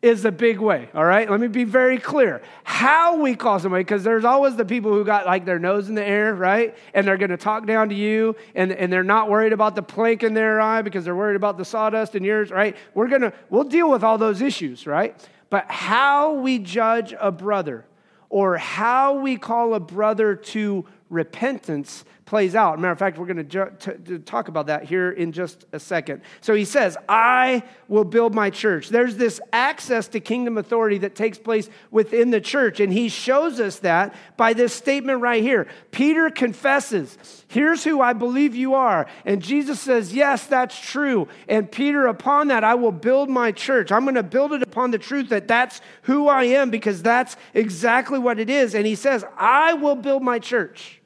is 0.02 0.26
a 0.26 0.32
big 0.32 0.60
way, 0.60 0.90
all 0.94 1.06
right? 1.06 1.30
Let 1.32 1.40
me 1.40 1.48
be 1.48 1.64
very 1.64 1.98
clear. 1.98 2.42
How 2.64 3.18
we 3.18 3.34
call 3.34 3.60
somebody, 3.60 3.84
because 3.84 4.04
there's 4.04 4.26
always 4.26 4.56
the 4.56 4.66
people 4.66 4.92
who 4.92 5.04
got 5.04 5.26
like 5.26 5.46
their 5.46 5.58
nose 5.58 5.90
in 5.90 5.96
the 5.96 6.04
air, 6.04 6.36
right? 6.36 6.76
And 6.94 7.08
they're 7.08 7.18
gonna 7.18 7.38
talk 7.38 7.66
down 7.66 7.90
to 7.90 7.96
you, 7.96 8.36
and, 8.54 8.72
and 8.72 8.94
they're 8.94 9.04
not 9.04 9.30
worried 9.30 9.54
about 9.54 9.76
the 9.76 9.82
plank 9.82 10.22
in 10.22 10.34
their 10.34 10.62
eye 10.62 10.82
because 10.82 11.06
they're 11.06 11.16
worried 11.16 11.38
about 11.38 11.58
the 11.58 11.66
sawdust 11.66 12.14
in 12.14 12.24
yours, 12.24 12.52
right? 12.52 12.76
We're 12.94 13.08
gonna, 13.08 13.34
we'll 13.50 13.64
deal 13.64 13.90
with 13.90 14.04
all 14.04 14.18
those 14.18 14.42
issues, 14.42 14.86
right? 14.86 15.18
But 15.50 15.66
how 15.70 16.34
we 16.34 16.60
judge 16.60 17.14
a 17.20 17.32
brother 17.32 17.86
or 18.30 18.58
how 18.58 19.14
we 19.20 19.38
call 19.38 19.74
a 19.74 19.80
brother 19.80 20.36
to 20.36 20.86
repentance 21.10 22.04
plays 22.26 22.56
out. 22.56 22.80
Matter 22.80 22.92
of 22.92 22.98
fact, 22.98 23.20
we're 23.20 23.28
going 23.28 23.48
to 23.48 23.70
ju- 23.78 24.18
talk 24.20 24.48
about 24.48 24.66
that 24.68 24.84
here 24.84 25.12
in 25.12 25.32
just 25.32 25.66
a 25.72 25.80
second. 25.80 26.22
So 26.42 26.56
he 26.56 26.66
says, 26.66 26.98
I 27.08 27.62
will 27.88 28.04
build 28.04 28.34
my 28.34 28.50
church. 28.50 28.90
There's 28.90 29.16
this 29.16 29.40
access 29.54 30.08
to 30.10 30.20
kingdom 30.20 30.58
authority 30.58 30.98
that 31.00 31.14
takes 31.14 31.38
place 31.38 31.70
within 31.92 32.32
the 32.32 32.42
church. 32.42 32.80
And 32.80 32.92
he 32.92 33.10
shows 33.10 33.60
us 33.60 33.80
that 33.80 34.16
by 34.38 34.54
this 34.54 34.74
statement 34.74 35.22
right 35.22 35.44
here. 35.44 35.68
Peter 35.92 36.32
confesses, 36.32 37.46
Here's 37.48 37.84
who 37.84 38.02
I 38.02 38.14
believe 38.14 38.56
you 38.56 38.74
are. 38.74 39.06
And 39.24 39.42
Jesus 39.42 39.80
says, 39.80 40.12
Yes, 40.12 40.48
that's 40.48 40.80
true. 40.80 41.28
And 41.48 41.72
Peter, 41.72 42.08
upon 42.08 42.48
that, 42.48 42.64
I 42.64 42.74
will 42.74 42.92
build 42.92 43.30
my 43.30 43.52
church. 43.52 43.92
I'm 43.92 44.04
going 44.04 44.16
to 44.16 44.24
build 44.24 44.52
it 44.52 44.64
upon 44.64 44.90
the 44.90 44.98
truth 44.98 45.30
that 45.30 45.48
that's 45.48 45.80
who 46.02 46.28
I 46.28 46.46
am 46.46 46.72
because 46.72 47.04
that's 47.04 47.38
exactly 47.54 48.18
what 48.18 48.40
it 48.40 48.50
is. 48.50 48.74
And 48.74 48.88
he 48.88 48.96
says, 48.96 49.24
I 49.38 49.74
will 49.74 49.96
build 49.96 50.24
my 50.24 50.40
church. 50.40 51.02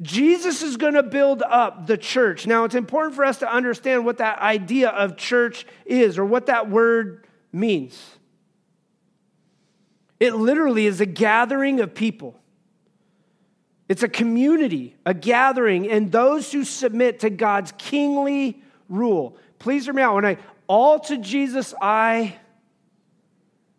Jesus 0.00 0.62
is 0.62 0.76
going 0.76 0.94
to 0.94 1.02
build 1.02 1.42
up 1.42 1.86
the 1.86 1.96
church. 1.96 2.46
Now, 2.46 2.64
it's 2.64 2.76
important 2.76 3.16
for 3.16 3.24
us 3.24 3.38
to 3.38 3.52
understand 3.52 4.04
what 4.04 4.18
that 4.18 4.38
idea 4.38 4.90
of 4.90 5.16
church 5.16 5.66
is 5.84 6.18
or 6.18 6.24
what 6.24 6.46
that 6.46 6.70
word 6.70 7.26
means. 7.52 8.00
It 10.20 10.34
literally 10.34 10.86
is 10.86 11.00
a 11.00 11.06
gathering 11.06 11.80
of 11.80 11.94
people, 11.94 12.38
it's 13.88 14.02
a 14.02 14.08
community, 14.08 14.94
a 15.06 15.14
gathering, 15.14 15.90
and 15.90 16.12
those 16.12 16.52
who 16.52 16.64
submit 16.64 17.20
to 17.20 17.30
God's 17.30 17.72
kingly 17.78 18.62
rule. 18.88 19.36
Please 19.58 19.84
hear 19.84 19.94
me 19.94 20.02
out. 20.02 20.14
When 20.14 20.24
I 20.24 20.38
all 20.66 21.00
to 21.00 21.16
Jesus, 21.16 21.74
I 21.80 22.36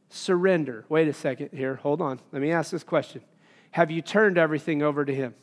surrender. 0.09 0.85
Wait 0.89 1.07
a 1.07 1.13
second 1.13 1.51
here. 1.53 1.75
Hold 1.75 2.01
on. 2.01 2.19
Let 2.31 2.41
me 2.41 2.51
ask 2.51 2.71
this 2.71 2.83
question 2.83 3.21
Have 3.71 3.91
you 3.91 4.01
turned 4.01 4.37
everything 4.37 4.81
over 4.81 5.05
to 5.05 5.13
Him? 5.13 5.35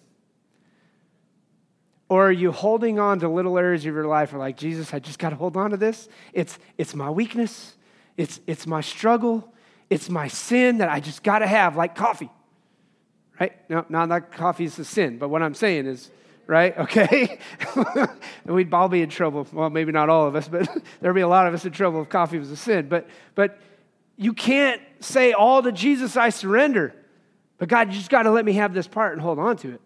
Or 2.08 2.28
are 2.28 2.32
you 2.32 2.52
holding 2.52 2.98
on 2.98 3.18
to 3.20 3.28
little 3.28 3.58
areas 3.58 3.84
of 3.84 3.92
your 3.92 4.06
life 4.06 4.32
are 4.32 4.38
like, 4.38 4.56
Jesus, 4.56 4.94
I 4.94 5.00
just 5.00 5.18
got 5.18 5.30
to 5.30 5.36
hold 5.36 5.56
on 5.56 5.70
to 5.70 5.76
this? 5.76 6.08
It's, 6.32 6.58
it's 6.78 6.94
my 6.94 7.10
weakness, 7.10 7.74
it's, 8.16 8.40
it's 8.46 8.66
my 8.66 8.80
struggle, 8.80 9.52
it's 9.90 10.08
my 10.08 10.28
sin 10.28 10.78
that 10.78 10.88
I 10.88 11.00
just 11.00 11.22
got 11.22 11.40
to 11.40 11.46
have, 11.46 11.76
like 11.76 11.96
coffee. 11.96 12.30
Right? 13.40 13.52
No, 13.68 13.84
not 13.88 14.08
that 14.08 14.32
coffee 14.32 14.64
is 14.64 14.78
a 14.78 14.84
sin, 14.84 15.18
but 15.18 15.28
what 15.28 15.42
I'm 15.42 15.54
saying 15.54 15.86
is, 15.86 16.10
right? 16.46 16.76
Okay? 16.78 17.38
We'd 18.44 18.72
all 18.72 18.88
be 18.88 19.02
in 19.02 19.10
trouble. 19.10 19.46
Well, 19.52 19.68
maybe 19.68 19.90
not 19.90 20.08
all 20.08 20.28
of 20.28 20.36
us, 20.36 20.46
but 20.46 20.68
there'd 21.00 21.14
be 21.14 21.20
a 21.22 21.28
lot 21.28 21.48
of 21.48 21.54
us 21.54 21.64
in 21.64 21.72
trouble 21.72 22.02
if 22.02 22.08
coffee 22.08 22.38
was 22.38 22.50
a 22.52 22.56
sin. 22.56 22.88
But, 22.88 23.08
but 23.34 23.58
you 24.16 24.32
can't 24.32 24.80
say 25.00 25.32
all 25.32 25.62
to 25.62 25.72
Jesus 25.72 26.16
I 26.16 26.28
surrender. 26.28 26.94
But 27.58 27.68
God, 27.68 27.88
you 27.88 27.94
just 27.94 28.10
got 28.10 28.22
to 28.22 28.30
let 28.30 28.44
me 28.44 28.52
have 28.54 28.74
this 28.74 28.86
part 28.86 29.12
and 29.12 29.20
hold 29.20 29.38
on 29.38 29.56
to 29.58 29.74
it. 29.74 29.80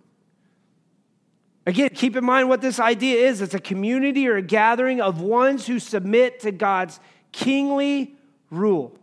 Again, 1.66 1.90
keep 1.90 2.16
in 2.16 2.24
mind 2.24 2.48
what 2.48 2.60
this 2.60 2.80
idea 2.80 3.26
is 3.28 3.40
it's 3.40 3.54
a 3.54 3.60
community 3.60 4.26
or 4.28 4.36
a 4.36 4.42
gathering 4.42 5.00
of 5.00 5.20
ones 5.20 5.66
who 5.66 5.78
submit 5.78 6.40
to 6.40 6.52
God's 6.52 6.98
kingly 7.32 8.14
rule. 8.50 8.96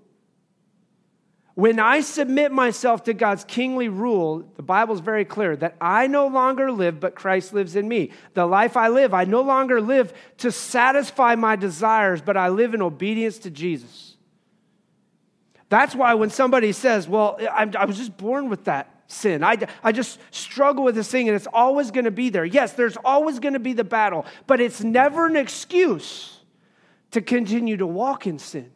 When 1.54 1.80
I 1.80 2.02
submit 2.02 2.52
myself 2.52 3.06
to 3.06 3.13
God's 3.13 3.43
kingly 3.43 3.89
rule, 3.89 4.48
the 4.58 4.62
Bible 4.62 4.93
is 4.93 5.00
very 5.00 5.26
clear 5.26 5.56
that 5.56 5.76
I 5.82 6.06
no 6.06 6.28
longer 6.28 6.72
live, 6.72 7.00
but 7.00 7.15
Christ 7.15 7.52
lives 7.52 7.76
in 7.76 7.88
me. 7.88 8.12
The 8.36 8.46
life 8.46 8.78
I 8.78 8.89
live, 8.89 9.12
I 9.13 9.24
no 9.26 9.41
longer 9.41 9.82
live 9.82 10.13
to 10.38 10.52
satisfy 10.52 11.34
my 11.34 11.56
desires, 11.56 12.22
but 12.22 12.38
I 12.38 12.50
live 12.50 12.76
in 12.76 12.82
obedience 12.84 13.39
to 13.39 13.50
Jesus. 13.50 14.17
That's 15.70 15.96
why 15.96 16.13
when 16.13 16.30
somebody 16.30 16.72
says, 16.74 17.08
Well, 17.08 17.39
I 17.52 17.86
was 17.86 17.98
just 17.98 18.17
born 18.17 18.50
with 18.50 18.65
that 18.65 18.97
sin, 19.08 19.43
I, 19.43 19.58
I 19.84 19.91
just 19.91 20.20
struggle 20.32 20.84
with 20.84 20.96
this 20.96 21.10
thing 21.10 21.28
and 21.28 21.36
it's 21.36 21.48
always 21.52 21.91
going 21.91 22.06
to 22.06 22.12
be 22.12 22.30
there. 22.30 22.46
Yes, 22.46 22.74
there's 22.74 22.98
always 23.04 23.39
going 23.39 23.54
to 23.54 23.60
be 23.60 23.74
the 23.74 23.84
battle, 23.84 24.26
but 24.46 24.62
it's 24.62 24.84
never 24.84 25.26
an 25.26 25.36
excuse 25.36 26.39
to 27.12 27.22
continue 27.22 27.78
to 27.78 27.88
walk 27.88 28.28
in 28.28 28.38
sin. 28.38 28.72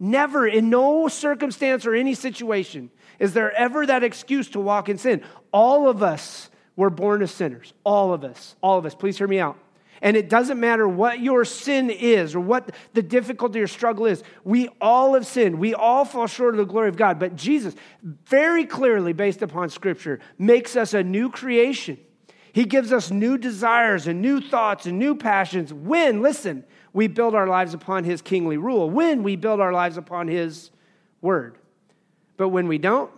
Never, 0.00 0.46
in 0.46 0.70
no 0.70 1.08
circumstance 1.08 1.86
or 1.86 1.94
any 1.94 2.14
situation, 2.14 2.90
is 3.18 3.32
there 3.32 3.52
ever 3.52 3.86
that 3.86 4.02
excuse 4.02 4.48
to 4.50 4.60
walk 4.60 4.88
in 4.88 4.98
sin. 4.98 5.22
All 5.52 5.88
of 5.88 6.02
us 6.02 6.50
were 6.76 6.90
born 6.90 7.22
as 7.22 7.30
sinners. 7.30 7.72
All 7.84 8.12
of 8.12 8.24
us. 8.24 8.56
All 8.60 8.78
of 8.78 8.86
us. 8.86 8.94
Please 8.94 9.16
hear 9.16 9.28
me 9.28 9.38
out. 9.38 9.56
And 10.04 10.18
it 10.18 10.28
doesn't 10.28 10.60
matter 10.60 10.86
what 10.86 11.20
your 11.20 11.46
sin 11.46 11.88
is 11.88 12.34
or 12.34 12.40
what 12.40 12.72
the 12.92 13.00
difficulty 13.00 13.60
or 13.60 13.66
struggle 13.66 14.04
is. 14.04 14.22
We 14.44 14.68
all 14.78 15.14
have 15.14 15.26
sinned. 15.26 15.58
We 15.58 15.72
all 15.72 16.04
fall 16.04 16.26
short 16.26 16.52
of 16.52 16.58
the 16.58 16.70
glory 16.70 16.90
of 16.90 16.96
God. 16.96 17.18
But 17.18 17.36
Jesus, 17.36 17.74
very 18.02 18.66
clearly, 18.66 19.14
based 19.14 19.40
upon 19.40 19.70
Scripture, 19.70 20.20
makes 20.38 20.76
us 20.76 20.92
a 20.92 21.02
new 21.02 21.30
creation. 21.30 21.98
He 22.52 22.66
gives 22.66 22.92
us 22.92 23.10
new 23.10 23.38
desires 23.38 24.06
and 24.06 24.20
new 24.20 24.42
thoughts 24.42 24.84
and 24.84 24.98
new 24.98 25.14
passions 25.14 25.72
when, 25.72 26.20
listen, 26.20 26.64
we 26.92 27.06
build 27.06 27.34
our 27.34 27.46
lives 27.46 27.72
upon 27.72 28.04
his 28.04 28.20
kingly 28.20 28.58
rule, 28.58 28.90
when 28.90 29.22
we 29.22 29.36
build 29.36 29.58
our 29.58 29.72
lives 29.72 29.96
upon 29.96 30.28
his 30.28 30.70
word. 31.22 31.56
But 32.36 32.50
when 32.50 32.68
we 32.68 32.76
don't, 32.76 33.10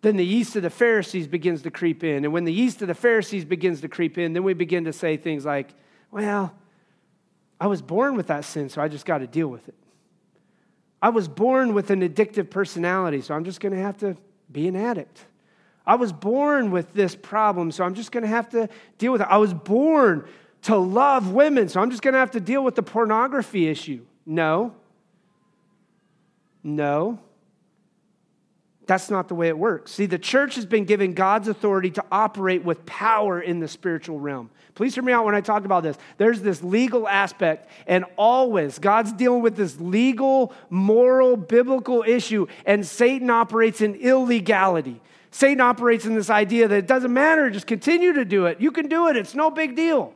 then 0.00 0.16
the 0.16 0.26
yeast 0.26 0.56
of 0.56 0.64
the 0.64 0.70
Pharisees 0.70 1.28
begins 1.28 1.62
to 1.62 1.70
creep 1.70 2.02
in. 2.02 2.24
And 2.24 2.32
when 2.32 2.42
the 2.42 2.52
yeast 2.52 2.82
of 2.82 2.88
the 2.88 2.94
Pharisees 2.94 3.44
begins 3.44 3.82
to 3.82 3.88
creep 3.88 4.18
in, 4.18 4.32
then 4.32 4.42
we 4.42 4.52
begin 4.52 4.84
to 4.86 4.92
say 4.92 5.16
things 5.16 5.44
like, 5.44 5.68
well, 6.12 6.54
I 7.60 7.66
was 7.66 7.82
born 7.82 8.16
with 8.16 8.28
that 8.28 8.44
sin, 8.44 8.68
so 8.68 8.80
I 8.80 8.86
just 8.86 9.04
got 9.04 9.18
to 9.18 9.26
deal 9.26 9.48
with 9.48 9.66
it. 9.68 9.74
I 11.00 11.08
was 11.08 11.26
born 11.26 11.74
with 11.74 11.90
an 11.90 12.08
addictive 12.08 12.48
personality, 12.48 13.22
so 13.22 13.34
I'm 13.34 13.44
just 13.44 13.60
going 13.60 13.72
to 13.72 13.80
have 13.80 13.96
to 13.98 14.16
be 14.52 14.68
an 14.68 14.76
addict. 14.76 15.24
I 15.84 15.96
was 15.96 16.12
born 16.12 16.70
with 16.70 16.92
this 16.92 17.16
problem, 17.16 17.72
so 17.72 17.82
I'm 17.84 17.94
just 17.94 18.12
going 18.12 18.22
to 18.22 18.28
have 18.28 18.48
to 18.50 18.68
deal 18.98 19.10
with 19.10 19.22
it. 19.22 19.26
I 19.28 19.38
was 19.38 19.52
born 19.52 20.28
to 20.62 20.76
love 20.76 21.32
women, 21.32 21.68
so 21.68 21.80
I'm 21.80 21.90
just 21.90 22.02
going 22.02 22.12
to 22.12 22.20
have 22.20 22.30
to 22.32 22.40
deal 22.40 22.62
with 22.62 22.76
the 22.76 22.84
pornography 22.84 23.66
issue. 23.66 24.04
No. 24.24 24.74
No. 26.62 27.18
That's 28.86 29.10
not 29.10 29.28
the 29.28 29.34
way 29.34 29.48
it 29.48 29.56
works. 29.56 29.92
See, 29.92 30.06
the 30.06 30.18
church 30.18 30.56
has 30.56 30.66
been 30.66 30.84
given 30.84 31.14
God's 31.14 31.46
authority 31.48 31.90
to 31.92 32.04
operate 32.10 32.64
with 32.64 32.84
power 32.84 33.40
in 33.40 33.60
the 33.60 33.68
spiritual 33.68 34.18
realm. 34.18 34.50
Please 34.74 34.94
hear 34.94 35.04
me 35.04 35.12
out 35.12 35.24
when 35.24 35.34
I 35.34 35.40
talk 35.40 35.64
about 35.64 35.82
this. 35.82 35.96
There's 36.16 36.40
this 36.40 36.62
legal 36.62 37.06
aspect, 37.06 37.68
and 37.86 38.04
always 38.16 38.78
God's 38.78 39.12
dealing 39.12 39.42
with 39.42 39.54
this 39.54 39.78
legal, 39.78 40.52
moral, 40.68 41.36
biblical 41.36 42.02
issue, 42.06 42.46
and 42.66 42.84
Satan 42.84 43.30
operates 43.30 43.80
in 43.80 43.94
illegality. 43.94 45.00
Satan 45.30 45.60
operates 45.60 46.04
in 46.04 46.14
this 46.14 46.28
idea 46.28 46.68
that 46.68 46.76
it 46.76 46.86
doesn't 46.86 47.12
matter, 47.12 47.50
just 47.50 47.66
continue 47.66 48.12
to 48.14 48.24
do 48.24 48.46
it. 48.46 48.60
You 48.60 48.72
can 48.72 48.88
do 48.88 49.08
it, 49.08 49.16
it's 49.16 49.34
no 49.34 49.50
big 49.50 49.76
deal. 49.76 50.12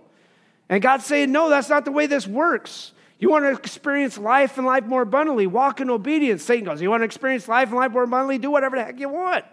And 0.69 0.83
God's 0.83 1.07
saying, 1.07 1.31
no, 1.31 1.49
that's 1.49 1.69
not 1.69 1.85
the 1.85 1.93
way 1.93 2.07
this 2.07 2.27
works. 2.27 2.93
You 3.19 3.31
want 3.31 3.45
to 3.45 3.53
experience 3.53 4.19
life 4.19 4.59
and 4.59 4.67
life 4.67 4.85
more 4.85 5.03
abundantly, 5.03 5.47
walk 5.47 5.81
in 5.81 5.89
obedience. 5.89 6.43
Satan 6.43 6.65
goes, 6.65 6.83
You 6.83 6.91
want 6.91 7.01
to 7.01 7.07
experience 7.07 7.49
life 7.49 7.69
and 7.69 7.77
life 7.77 7.93
more 7.93 8.03
abundantly? 8.03 8.39
Do 8.39 8.51
whatever 8.51 8.77
the 8.77 8.85
heck 8.85 9.01
you 9.01 9.09
want. 9.09 9.45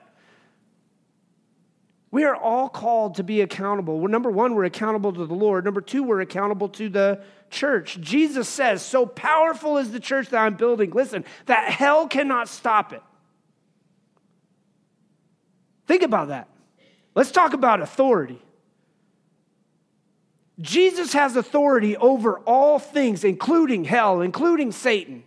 We 2.11 2.25
are 2.25 2.35
all 2.35 2.69
called 2.69 3.15
to 3.15 3.23
be 3.23 3.41
accountable. 3.41 3.99
Well, 3.99 4.11
number 4.11 4.29
one, 4.29 4.53
we're 4.53 4.65
accountable 4.65 5.13
to 5.13 5.25
the 5.25 5.33
Lord. 5.33 5.65
Number 5.65 5.81
two, 5.81 6.03
we're 6.03 6.21
accountable 6.21 6.69
to 6.69 6.87
the 6.87 7.23
church. 7.49 7.99
Jesus 8.01 8.47
says, 8.47 8.83
So 8.83 9.05
powerful 9.05 9.77
is 9.77 9.91
the 9.91 9.99
church 9.99 10.29
that 10.29 10.37
I'm 10.37 10.55
building, 10.55 10.91
listen, 10.91 11.25
that 11.45 11.71
hell 11.71 12.07
cannot 12.07 12.49
stop 12.49 12.93
it. 12.93 13.01
Think 15.87 16.03
about 16.03 16.27
that. 16.27 16.47
Let's 17.15 17.31
talk 17.31 17.53
about 17.53 17.81
authority. 17.81 18.41
Jesus 20.59 21.13
has 21.13 21.35
authority 21.35 21.97
over 21.97 22.39
all 22.39 22.79
things, 22.79 23.23
including 23.23 23.85
hell, 23.85 24.21
including 24.21 24.71
Satan. 24.71 25.23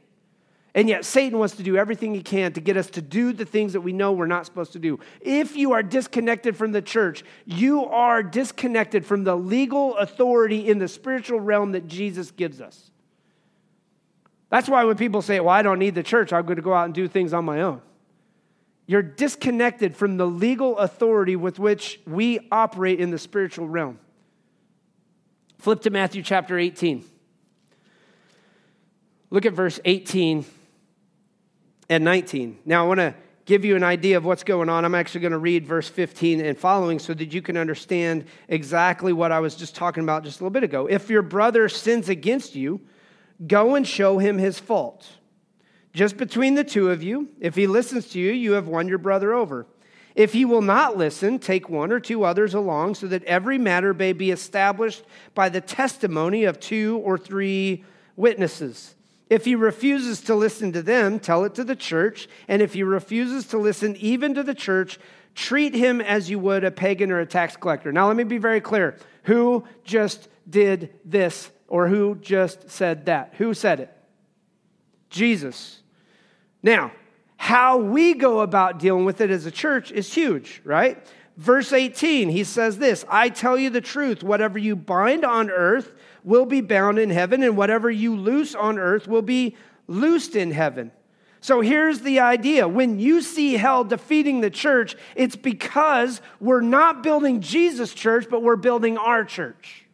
And 0.77 0.91
yet, 0.91 1.07
Satan 1.07 1.39
wants 1.39 1.57
to 1.57 1.63
do 1.63 1.77
everything 1.77 2.13
he 2.13 2.23
can 2.23 2.53
to 2.53 2.61
get 2.61 2.77
us 2.77 2.91
to 2.91 3.03
do 3.03 3.33
the 3.33 3.47
things 3.47 3.73
that 3.73 3.81
we 3.81 3.95
know 3.95 4.13
we're 4.13 4.27
not 4.27 4.45
supposed 4.45 4.75
to 4.75 4.79
do. 4.79 5.01
If 5.23 5.57
you 5.57 5.73
are 5.73 5.83
disconnected 5.83 6.55
from 6.55 6.73
the 6.73 6.83
church, 6.83 7.25
you 7.47 7.87
are 7.87 8.23
disconnected 8.23 9.07
from 9.07 9.25
the 9.25 9.35
legal 9.35 9.97
authority 9.97 10.69
in 10.69 10.79
the 10.79 10.87
spiritual 10.87 11.41
realm 11.41 11.73
that 11.73 11.89
Jesus 11.89 12.31
gives 12.31 12.61
us. 12.61 12.91
That's 14.51 14.69
why 14.69 14.85
when 14.85 14.97
people 14.97 15.23
say, 15.23 15.41
Well, 15.41 15.49
I 15.49 15.63
don't 15.63 15.79
need 15.79 15.95
the 15.95 16.03
church, 16.03 16.33
I'm 16.33 16.45
going 16.45 16.57
to 16.57 16.63
go 16.63 16.75
out 16.75 16.85
and 16.85 16.95
do 16.95 17.09
things 17.09 17.33
on 17.33 17.47
my 17.47 17.63
own. 17.63 17.81
You're 18.87 19.03
disconnected 19.03 19.97
from 19.97 20.19
the 20.19 20.27
legal 20.27 20.77
authority 20.77 21.37
with 21.37 21.59
which 21.59 22.01
we 22.07 22.47
operate 22.53 23.01
in 23.01 23.11
the 23.11 23.19
spiritual 23.19 23.67
realm. 23.67 23.99
Flip 25.59 25.81
to 25.83 25.91
Matthew 25.91 26.23
chapter 26.23 26.59
18. 26.59 27.05
Look 29.31 29.47
at 29.47 29.53
verse 29.53 29.81
18 29.85 30.45
and 31.89 32.05
19. 32.05 32.59
Now, 32.65 32.85
I 32.85 32.89
want 32.89 33.01
to 33.01 33.15
give 33.47 33.65
you 33.65 33.77
an 33.77 33.83
idea 33.83 34.17
of 34.17 34.25
what's 34.25 34.45
going 34.45 34.69
on. 34.69 34.85
I'm 34.85 34.95
actually 34.95 35.21
going 35.21 35.33
to 35.33 35.39
read 35.39 35.67
verse 35.67 35.89
15 35.89 36.41
and 36.41 36.59
following 36.59 36.99
so 36.99 37.15
that 37.15 37.33
you 37.33 37.41
can 37.41 37.57
understand 37.57 38.25
exactly 38.49 39.13
what 39.13 39.33
I 39.33 39.41
was 39.41 39.55
just 39.55 39.75
talking 39.75 40.03
about 40.03 40.25
just 40.25 40.41
a 40.41 40.43
little 40.43 40.53
bit 40.53 40.65
ago. 40.65 40.87
If 40.87 41.09
your 41.09 41.23
brother 41.23 41.69
sins 41.69 42.09
against 42.09 42.55
you, 42.55 42.81
go 43.47 43.75
and 43.77 43.87
show 43.87 44.19
him 44.19 44.39
his 44.39 44.59
fault. 44.59 45.09
Just 45.93 46.17
between 46.17 46.55
the 46.55 46.65
two 46.65 46.91
of 46.91 47.03
you, 47.03 47.29
if 47.41 47.55
he 47.55 47.67
listens 47.67 48.09
to 48.11 48.19
you, 48.19 48.33
you 48.33 48.53
have 48.53 48.69
won 48.69 48.89
your 48.89 48.99
brother 48.99 49.33
over. 49.33 49.67
If 50.17 50.33
he 50.33 50.47
will 50.47 50.63
not 50.63 50.97
listen, 50.97 51.39
take 51.39 51.69
one 51.69 51.93
or 51.93 52.01
two 52.01 52.25
others 52.25 52.55
along, 52.55 52.95
so 52.95 53.07
that 53.07 53.23
every 53.25 53.59
matter 53.59 53.93
may 53.93 54.15
be 54.15 54.31
established 54.31 55.05
by 55.35 55.51
the 55.51 55.61
testimony 55.61 56.45
of 56.45 56.59
two 56.59 57.03
or 57.05 57.19
three 57.19 57.85
witnesses. 58.17 58.95
If 59.29 59.45
he 59.45 59.55
refuses 59.55 60.23
to 60.23 60.35
listen 60.35 60.73
to 60.73 60.83
them, 60.83 61.21
tell 61.21 61.45
it 61.45 61.55
to 61.57 61.65
the 61.65 61.77
church. 61.77 62.29
And 62.49 62.63
if 62.63 62.73
he 62.73 62.83
refuses 62.83 63.47
to 63.49 63.59
listen 63.59 63.95
even 63.97 64.35
to 64.35 64.43
the 64.43 64.55
church, 64.55 64.99
treat 65.35 65.75
him 65.75 66.01
as 66.01 66.31
you 66.31 66.39
would 66.39 66.65
a 66.65 66.71
pagan 66.71 67.13
or 67.13 67.21
a 67.21 67.27
tax 67.27 67.55
collector. 67.57 67.93
Now, 67.93 68.07
let 68.07 68.17
me 68.17 68.25
be 68.25 68.39
very 68.39 68.63
clear. 68.63 68.97
Who 69.25 69.65
just 69.85 70.29
did 70.49 70.95
this 71.05 71.51
or 71.69 71.89
who 71.89 72.15
just 72.15 72.71
said 72.71 73.07
that? 73.07 73.35
Who 73.37 73.53
said 73.53 73.81
it? 73.81 73.93
Jesus. 75.11 75.83
Now, 76.63 76.93
how 77.37 77.79
we 77.79 78.15
go 78.15 78.41
about 78.41 78.79
dealing 78.79 79.05
with 79.05 79.21
it 79.21 79.31
as 79.31 79.47
a 79.47 79.51
church 79.51 79.93
is 79.93 80.13
huge, 80.13 80.61
right? 80.65 80.99
Verse 81.37 81.73
18, 81.73 82.31
he 82.31 82.45
says 82.45 82.79
this 82.79 83.05
I 83.09 83.29
tell 83.29 83.59
you 83.59 83.71
the 83.71 83.81
truth, 83.81 84.23
whatever 84.23 84.59
you 84.59 84.75
bind 84.75 85.25
on 85.25 85.51
earth 85.51 85.93
will 86.25 86.47
be 86.47 86.61
bound 86.61 86.99
in 86.99 87.11
heaven, 87.11 87.43
and 87.43 87.57
whatever 87.57 87.91
you 87.91 88.17
loose 88.17 88.55
on 88.55 88.79
earth 88.79 89.07
will 89.07 89.23
be 89.23 89.57
loosed 89.87 90.35
in 90.35 90.51
heaven. 90.51 90.91
So 91.41 91.61
here's 91.61 92.01
the 92.01 92.21
idea 92.21 92.67
when 92.67 92.99
you 92.99 93.23
see 93.23 93.55
hell 93.55 93.85
defeating 93.85 94.41
the 94.41 94.51
church, 94.51 94.97
it's 95.15 95.37
because 95.37 96.21
we're 96.41 96.63
not 96.63 97.03
building 97.03 97.41
Jesus' 97.41 97.95
church, 97.95 98.27
but 98.29 98.43
we're 98.43 98.57
building 98.57 98.99
our 98.99 99.25
church. 99.25 99.86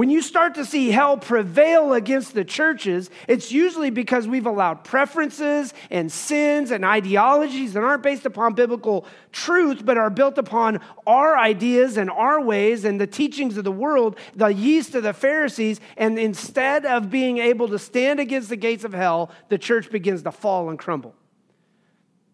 When 0.00 0.08
you 0.08 0.22
start 0.22 0.54
to 0.54 0.64
see 0.64 0.88
hell 0.88 1.18
prevail 1.18 1.92
against 1.92 2.32
the 2.32 2.42
churches, 2.42 3.10
it's 3.28 3.52
usually 3.52 3.90
because 3.90 4.26
we've 4.26 4.46
allowed 4.46 4.82
preferences 4.82 5.74
and 5.90 6.10
sins 6.10 6.70
and 6.70 6.86
ideologies 6.86 7.74
that 7.74 7.82
aren't 7.82 8.02
based 8.02 8.24
upon 8.24 8.54
biblical 8.54 9.04
truth, 9.30 9.84
but 9.84 9.98
are 9.98 10.08
built 10.08 10.38
upon 10.38 10.80
our 11.06 11.36
ideas 11.36 11.98
and 11.98 12.08
our 12.08 12.40
ways 12.40 12.86
and 12.86 12.98
the 12.98 13.06
teachings 13.06 13.58
of 13.58 13.64
the 13.64 13.70
world, 13.70 14.16
the 14.34 14.46
yeast 14.46 14.94
of 14.94 15.02
the 15.02 15.12
Pharisees. 15.12 15.80
And 15.98 16.18
instead 16.18 16.86
of 16.86 17.10
being 17.10 17.36
able 17.36 17.68
to 17.68 17.78
stand 17.78 18.20
against 18.20 18.48
the 18.48 18.56
gates 18.56 18.84
of 18.84 18.94
hell, 18.94 19.30
the 19.50 19.58
church 19.58 19.90
begins 19.90 20.22
to 20.22 20.32
fall 20.32 20.70
and 20.70 20.78
crumble. 20.78 21.14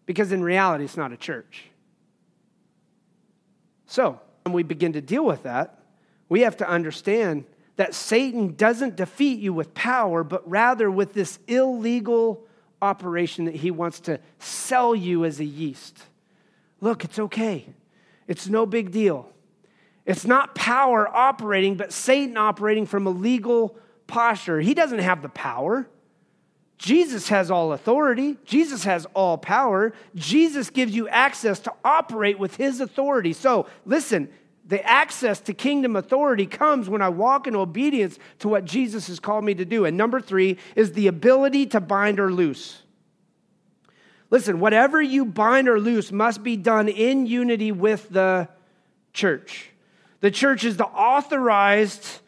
Because 0.05 0.31
in 0.31 0.41
reality, 0.41 0.85
it's 0.85 0.95
not 0.95 1.11
a 1.11 1.17
church. 1.17 1.65
So, 3.87 4.21
when 4.45 4.53
we 4.53 4.63
begin 4.63 4.93
to 4.93 5.01
deal 5.01 5.25
with 5.25 5.43
that, 5.43 5.81
we 6.29 6.41
have 6.41 6.55
to 6.57 6.69
understand 6.69 7.43
that 7.77 7.93
Satan 7.93 8.55
doesn't 8.55 8.95
defeat 8.95 9.39
you 9.39 9.53
with 9.53 9.73
power, 9.73 10.23
but 10.23 10.47
rather 10.49 10.91
with 10.91 11.13
this 11.13 11.39
illegal 11.47 12.45
operation 12.81 13.45
that 13.45 13.55
he 13.55 13.71
wants 13.71 13.99
to 14.01 14.19
sell 14.39 14.95
you 14.95 15.25
as 15.25 15.39
a 15.39 15.45
yeast. 15.45 16.03
Look, 16.81 17.03
it's 17.03 17.17
okay. 17.17 17.65
It's 18.27 18.47
no 18.47 18.65
big 18.65 18.91
deal. 18.91 19.29
It's 20.05 20.25
not 20.25 20.55
power 20.55 21.07
operating, 21.07 21.75
but 21.75 21.91
Satan 21.91 22.37
operating 22.37 22.85
from 22.85 23.07
a 23.07 23.09
legal 23.09 23.77
posture. 24.05 24.59
He 24.59 24.73
doesn't 24.73 24.99
have 24.99 25.21
the 25.21 25.29
power. 25.29 25.87
Jesus 26.77 27.29
has 27.29 27.49
all 27.49 27.73
authority. 27.73 28.37
Jesus 28.45 28.83
has 28.83 29.05
all 29.13 29.37
power. 29.37 29.93
Jesus 30.15 30.69
gives 30.69 30.95
you 30.95 31.09
access 31.09 31.59
to 31.59 31.73
operate 31.83 32.37
with 32.39 32.55
his 32.55 32.79
authority. 32.79 33.33
So, 33.33 33.67
listen, 33.85 34.29
the 34.67 34.85
access 34.85 35.39
to 35.41 35.53
kingdom 35.53 35.95
authority 35.95 36.45
comes 36.45 36.89
when 36.89 37.01
I 37.01 37.09
walk 37.09 37.47
in 37.47 37.55
obedience 37.55 38.19
to 38.39 38.49
what 38.49 38.65
Jesus 38.65 39.07
has 39.07 39.19
called 39.19 39.45
me 39.45 39.55
to 39.55 39.65
do. 39.65 39.85
And 39.85 39.95
number 39.95 40.19
three 40.19 40.57
is 40.75 40.91
the 40.91 41.07
ability 41.07 41.67
to 41.67 41.79
bind 41.79 42.19
or 42.19 42.31
loose. 42.31 42.81
Listen, 44.29 44.59
whatever 44.59 45.01
you 45.01 45.23
bind 45.23 45.69
or 45.69 45.79
loose 45.79 46.11
must 46.11 46.43
be 46.43 46.57
done 46.57 46.89
in 46.89 47.25
unity 47.25 47.71
with 47.71 48.09
the 48.09 48.49
church. 49.13 49.69
The 50.19 50.31
church 50.31 50.65
is 50.65 50.75
the 50.75 50.85
authorized 50.85 52.19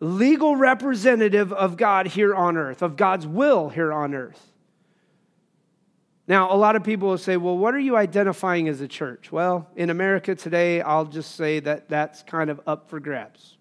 legal 0.00 0.56
representative 0.56 1.52
of 1.52 1.76
God 1.76 2.06
here 2.06 2.34
on 2.34 2.56
earth, 2.56 2.82
of 2.82 2.96
God's 2.96 3.26
will 3.26 3.68
here 3.68 3.92
on 3.92 4.14
earth. 4.14 4.51
Now, 6.28 6.52
a 6.52 6.56
lot 6.56 6.76
of 6.76 6.84
people 6.84 7.08
will 7.08 7.18
say, 7.18 7.36
well, 7.36 7.58
what 7.58 7.74
are 7.74 7.80
you 7.80 7.96
identifying 7.96 8.68
as 8.68 8.80
a 8.80 8.88
church? 8.88 9.32
Well, 9.32 9.68
in 9.74 9.90
America 9.90 10.34
today, 10.34 10.80
I'll 10.80 11.04
just 11.04 11.34
say 11.34 11.58
that 11.60 11.88
that's 11.88 12.22
kind 12.22 12.48
of 12.48 12.60
up 12.66 12.88
for 12.88 13.00
grabs. 13.00 13.56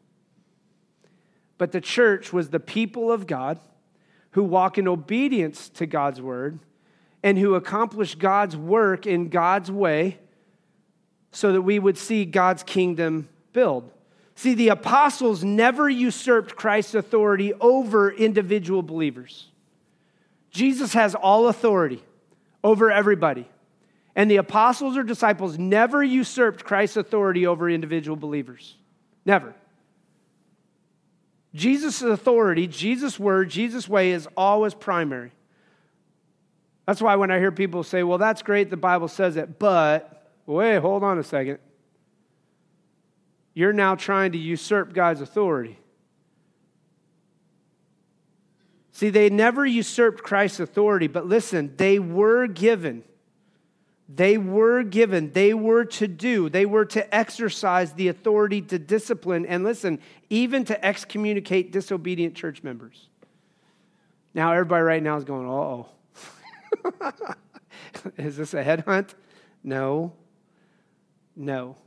But 1.58 1.71
the 1.71 1.82
church 1.82 2.32
was 2.32 2.50
the 2.50 2.60
people 2.60 3.12
of 3.12 3.26
God 3.26 3.60
who 4.32 4.43
walk 4.43 4.78
in 4.78 4.88
obedience 4.88 5.69
to 5.69 5.86
God's 5.86 6.21
word 6.21 6.60
and 7.24 7.38
who 7.38 7.56
accomplish 7.56 8.15
God's 8.15 8.56
work 8.56 9.06
in 9.06 9.30
God's 9.30 9.71
way 9.71 10.19
so 11.32 11.52
that 11.54 11.62
we 11.62 11.80
would 11.80 11.97
see 11.97 12.26
God's 12.26 12.63
kingdom 12.63 13.28
build. 13.54 13.91
See, 14.36 14.54
the 14.54 14.69
apostles 14.69 15.43
never 15.43 15.89
usurped 15.89 16.56
Christ's 16.56 16.95
authority 16.95 17.54
over 17.56 18.12
individual 18.12 18.82
believers. 18.82 19.47
Jesus 20.52 20.93
has 20.93 21.15
all 21.15 21.47
authority 21.47 22.04
over 22.63 22.91
everybody. 22.91 23.47
And 24.15 24.30
the 24.30 24.38
apostles 24.38 24.97
or 24.97 25.04
disciples 25.04 25.58
never 25.58 26.04
usurped 26.04 26.63
Christ's 26.63 26.97
authority 26.97 27.47
over 27.47 27.69
individual 27.69 28.17
believers. 28.17 28.76
Never. 29.26 29.54
Jesus' 31.54 32.02
authority, 32.02 32.67
Jesus' 32.67 33.19
word, 33.19 33.50
Jesus' 33.50 33.88
way 33.88 34.12
is 34.12 34.28
always 34.38 34.74
primary. 34.74 35.32
That's 36.86 37.02
why 37.02 37.15
when 37.15 37.32
I 37.32 37.39
hear 37.39 37.52
people 37.52 37.84
say, 37.84 38.04
well, 38.04 38.17
that's 38.17 38.41
great, 38.41 38.69
the 38.69 38.78
Bible 38.78 39.08
says 39.08 39.38
it, 39.38 39.60
but 39.60 40.32
wait, 40.45 40.80
hold 40.80 41.04
on 41.04 41.19
a 41.19 41.24
second. 41.24 41.60
You're 43.54 43.74
now 43.74 43.95
trying 43.95 44.32
to 44.32 44.38
usurp 44.38 44.93
God's 44.93 45.21
authority. 45.21 45.78
See, 48.91 49.10
they 49.10 49.30
never 49.30 49.65
usurped 49.65 50.23
Christ's 50.23 50.60
authority, 50.60 51.08
but 51.08 51.25
listen, 51.25 51.73
they 51.77 51.97
were 51.99 52.47
given. 52.47 53.04
They 54.13 54.38
were 54.38 54.84
given, 54.84 55.32
they 55.32 55.54
were 55.54 55.86
to 55.86 56.08
do, 56.08 56.49
they 56.49 56.65
were 56.65 56.84
to 56.86 57.15
exercise 57.15 57.93
the 57.93 58.10
authority 58.10 58.62
to 58.63 58.77
discipline 58.77 59.45
and 59.45 59.63
listen, 59.63 59.99
even 60.30 60.65
to 60.65 60.86
excommunicate 60.86 61.71
disobedient 61.71 62.36
church 62.36 62.62
members. 62.62 63.08
Now, 64.34 64.51
everybody 64.51 64.84
right 64.84 65.01
now 65.01 65.15
is 65.15 65.23
going, 65.23 65.47
oh. 65.47 65.88
is 68.17 68.36
this 68.36 68.54
a 68.54 68.63
headhunt? 68.63 69.13
No. 69.63 70.13
No. 71.36 71.77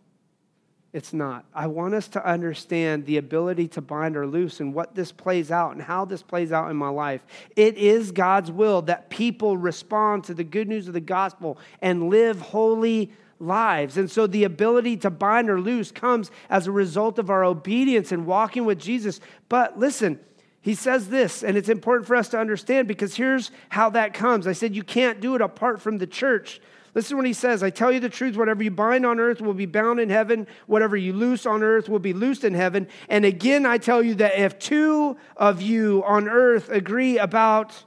It's 0.94 1.12
not. 1.12 1.44
I 1.52 1.66
want 1.66 1.92
us 1.94 2.06
to 2.10 2.24
understand 2.24 3.04
the 3.04 3.16
ability 3.16 3.66
to 3.68 3.80
bind 3.80 4.16
or 4.16 4.28
loose 4.28 4.60
and 4.60 4.72
what 4.72 4.94
this 4.94 5.10
plays 5.10 5.50
out 5.50 5.72
and 5.72 5.82
how 5.82 6.04
this 6.04 6.22
plays 6.22 6.52
out 6.52 6.70
in 6.70 6.76
my 6.76 6.88
life. 6.88 7.26
It 7.56 7.76
is 7.76 8.12
God's 8.12 8.52
will 8.52 8.80
that 8.82 9.10
people 9.10 9.56
respond 9.56 10.22
to 10.24 10.34
the 10.34 10.44
good 10.44 10.68
news 10.68 10.86
of 10.86 10.94
the 10.94 11.00
gospel 11.00 11.58
and 11.82 12.10
live 12.10 12.40
holy 12.40 13.10
lives. 13.40 13.96
And 13.96 14.08
so 14.08 14.28
the 14.28 14.44
ability 14.44 14.98
to 14.98 15.10
bind 15.10 15.50
or 15.50 15.60
loose 15.60 15.90
comes 15.90 16.30
as 16.48 16.68
a 16.68 16.72
result 16.72 17.18
of 17.18 17.28
our 17.28 17.42
obedience 17.42 18.12
and 18.12 18.24
walking 18.24 18.64
with 18.64 18.78
Jesus. 18.78 19.18
But 19.48 19.76
listen, 19.76 20.20
he 20.60 20.76
says 20.76 21.08
this, 21.08 21.42
and 21.42 21.56
it's 21.56 21.68
important 21.68 22.06
for 22.06 22.14
us 22.14 22.28
to 22.28 22.38
understand 22.38 22.86
because 22.86 23.16
here's 23.16 23.50
how 23.68 23.90
that 23.90 24.14
comes. 24.14 24.46
I 24.46 24.52
said, 24.52 24.76
You 24.76 24.84
can't 24.84 25.20
do 25.20 25.34
it 25.34 25.40
apart 25.40 25.82
from 25.82 25.98
the 25.98 26.06
church. 26.06 26.60
Listen 26.94 27.16
what 27.16 27.26
he 27.26 27.32
says. 27.32 27.62
I 27.62 27.70
tell 27.70 27.90
you 27.90 27.98
the 27.98 28.08
truth, 28.08 28.36
whatever 28.36 28.62
you 28.62 28.70
bind 28.70 29.04
on 29.04 29.18
earth 29.18 29.40
will 29.40 29.54
be 29.54 29.66
bound 29.66 29.98
in 29.98 30.10
heaven, 30.10 30.46
whatever 30.66 30.96
you 30.96 31.12
loose 31.12 31.44
on 31.44 31.62
earth 31.64 31.88
will 31.88 31.98
be 31.98 32.12
loosed 32.12 32.44
in 32.44 32.54
heaven. 32.54 32.86
And 33.08 33.24
again, 33.24 33.66
I 33.66 33.78
tell 33.78 34.02
you 34.02 34.14
that 34.16 34.38
if 34.38 34.58
two 34.60 35.16
of 35.36 35.60
you 35.60 36.04
on 36.06 36.28
earth 36.28 36.70
agree 36.70 37.18
about, 37.18 37.84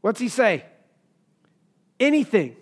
what's 0.00 0.18
he 0.18 0.28
say? 0.28 0.64
Anything. 2.00 2.56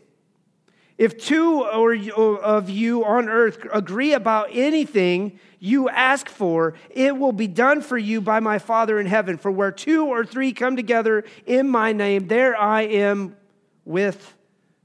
If 0.99 1.19
two 1.19 1.63
or 1.63 1.95
of 2.43 2.69
you 2.71 3.05
on 3.05 3.29
earth 3.29 3.65
agree 3.73 4.15
about 4.15 4.49
anything 4.51 5.39
you 5.61 5.89
ask 5.89 6.29
for, 6.29 6.75
it 6.91 7.17
will 7.17 7.33
be 7.33 7.47
done 7.47 7.81
for 7.81 7.99
you 7.99 8.21
by 8.21 8.41
my 8.41 8.59
Father 8.59 8.99
in 8.99 9.07
heaven. 9.07 9.37
For 9.37 9.51
where 9.51 9.71
two 9.71 10.07
or 10.07 10.25
three 10.25 10.53
come 10.53 10.75
together 10.75 11.25
in 11.45 11.69
my 11.69 11.93
name, 11.93 12.29
there 12.29 12.57
I 12.57 12.83
am 12.83 13.37
with 13.85 14.35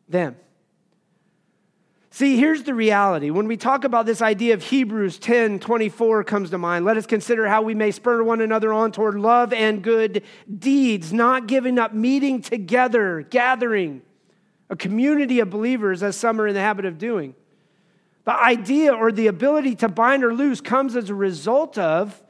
them. 0.10 0.36
See, 2.14 2.36
here's 2.36 2.64
the 2.64 2.74
reality. 2.74 3.30
When 3.30 3.48
we 3.48 3.56
talk 3.56 3.86
about 3.86 4.06
this 4.06 4.22
idea 4.22 4.54
of 4.54 4.62
Hebrews 4.62 5.18
10 5.18 5.60
24 5.60 6.26
comes 6.26 6.50
to 6.50 6.58
mind, 6.58 6.84
let 6.84 6.98
us 6.98 7.06
consider 7.06 7.48
how 7.48 7.62
we 7.62 7.74
may 7.74 7.92
spur 7.92 8.22
one 8.22 8.42
another 8.42 8.74
on 8.74 8.92
toward 8.92 9.16
love 9.16 9.54
and 9.54 9.82
good 9.82 10.24
deeds, 10.60 11.14
not 11.14 11.48
giving 11.48 11.80
up 11.80 11.94
meeting 11.94 12.42
together, 12.42 13.22
gathering, 13.22 14.02
a 14.70 14.76
community 14.76 15.40
of 15.40 15.50
believers, 15.50 16.04
as 16.04 16.18
some 16.18 16.42
are 16.42 16.48
in 16.48 16.54
the 16.54 16.60
habit 16.60 16.84
of 16.84 16.98
doing. 16.98 17.34
The 18.26 18.38
idea 18.38 18.94
or 18.94 19.14
the 19.14 19.28
ability 19.28 19.76
to 19.76 19.88
bind 19.88 20.26
or 20.26 20.34
loose 20.34 20.60
comes 20.60 20.98
as 20.98 21.10
a 21.10 21.16
result 21.16 21.78
of 21.78 22.22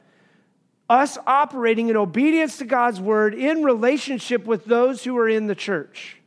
us 0.88 1.18
operating 1.26 1.88
in 1.88 1.96
obedience 1.96 2.58
to 2.58 2.66
God's 2.66 3.00
word 3.00 3.34
in 3.34 3.64
relationship 3.64 4.44
with 4.44 4.64
those 4.64 5.02
who 5.02 5.18
are 5.18 5.28
in 5.28 5.48
the 5.48 5.56
church 5.56 6.21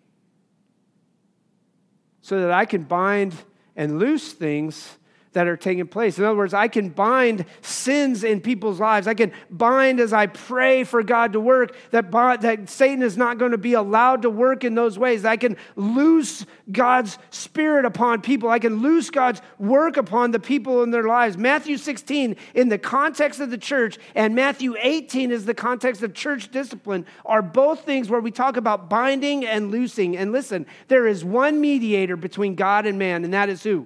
so 2.26 2.42
that 2.42 2.50
I 2.50 2.66
can 2.66 2.82
bind 2.82 3.36
and 3.76 4.00
loose 4.00 4.34
things 4.34 4.98
that 5.36 5.48
are 5.48 5.58
taking 5.58 5.86
place. 5.86 6.18
In 6.18 6.24
other 6.24 6.36
words, 6.36 6.54
I 6.54 6.70
can 6.70 6.90
bind 6.90 7.46
sins 7.62 8.24
in 8.24 8.40
people's 8.40 8.80
lives. 8.80 9.06
I 9.06 9.14
can 9.14 9.34
bind 9.52 10.00
as 10.00 10.14
I 10.14 10.28
pray 10.28 10.86
for 10.86 11.04
God 11.04 11.34
to 11.34 11.42
work 11.42 11.76
that, 11.92 12.10
that 12.12 12.70
Satan 12.70 13.04
is 13.04 13.18
not 13.18 13.38
going 13.38 13.52
to 13.52 13.58
be 13.58 13.74
allowed 13.74 14.22
to 14.22 14.30
work 14.30 14.64
in 14.64 14.76
those 14.76 14.98
ways. 14.98 15.26
I 15.26 15.36
can 15.36 15.58
loose 15.76 16.46
God's 16.72 17.18
spirit 17.32 17.84
upon 17.84 18.22
people. 18.22 18.50
I 18.50 18.60
can 18.60 18.82
loose 18.82 19.10
God's 19.10 19.42
work 19.60 19.98
upon 19.98 20.32
the 20.32 20.40
people 20.40 20.84
in 20.84 20.92
their 20.92 21.04
lives. 21.04 21.38
Matthew 21.38 21.76
16, 21.76 22.38
in 22.54 22.70
the 22.70 22.78
context 22.78 23.42
of 23.42 23.52
the 23.52 23.58
church, 23.58 23.98
and 24.16 24.36
Matthew 24.36 24.76
18 24.80 25.32
is 25.32 25.44
the 25.44 25.54
context 25.54 26.02
of 26.02 26.14
church 26.14 26.50
discipline, 26.50 27.06
are 27.26 27.42
both 27.42 27.82
things 27.82 28.10
where 28.10 28.22
we 28.22 28.32
talk 28.32 28.56
about 28.56 28.90
binding 28.90 29.46
and 29.46 29.70
loosing. 29.70 30.16
And 30.16 30.32
listen, 30.32 30.66
there 30.88 31.06
is 31.06 31.26
one 31.26 31.60
mediator 31.60 32.16
between 32.16 32.56
God 32.56 32.86
and 32.86 32.98
man, 32.98 33.26
and 33.26 33.34
that 33.34 33.50
is 33.50 33.62
who? 33.62 33.86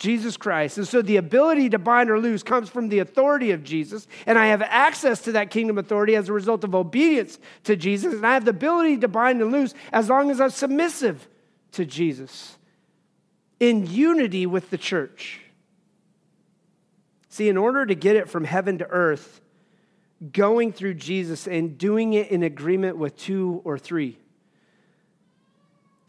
Jesus 0.00 0.38
Christ. 0.38 0.78
And 0.78 0.88
so 0.88 1.02
the 1.02 1.18
ability 1.18 1.68
to 1.68 1.78
bind 1.78 2.10
or 2.10 2.18
loose 2.18 2.42
comes 2.42 2.70
from 2.70 2.88
the 2.88 3.00
authority 3.00 3.50
of 3.50 3.62
Jesus. 3.62 4.08
And 4.26 4.38
I 4.38 4.46
have 4.46 4.62
access 4.62 5.20
to 5.22 5.32
that 5.32 5.50
kingdom 5.50 5.76
authority 5.76 6.16
as 6.16 6.30
a 6.30 6.32
result 6.32 6.64
of 6.64 6.74
obedience 6.74 7.38
to 7.64 7.76
Jesus. 7.76 8.14
And 8.14 8.26
I 8.26 8.32
have 8.32 8.46
the 8.46 8.50
ability 8.50 8.96
to 8.96 9.08
bind 9.08 9.42
and 9.42 9.52
loose 9.52 9.74
as 9.92 10.08
long 10.08 10.30
as 10.30 10.40
I'm 10.40 10.48
submissive 10.48 11.28
to 11.72 11.84
Jesus 11.84 12.56
in 13.60 13.86
unity 13.86 14.46
with 14.46 14.70
the 14.70 14.78
church. 14.78 15.40
See, 17.28 17.50
in 17.50 17.58
order 17.58 17.84
to 17.84 17.94
get 17.94 18.16
it 18.16 18.28
from 18.28 18.44
heaven 18.44 18.78
to 18.78 18.86
earth, 18.88 19.42
going 20.32 20.72
through 20.72 20.94
Jesus 20.94 21.46
and 21.46 21.76
doing 21.76 22.14
it 22.14 22.30
in 22.30 22.42
agreement 22.42 22.96
with 22.96 23.18
two 23.18 23.60
or 23.64 23.78
three 23.78 24.16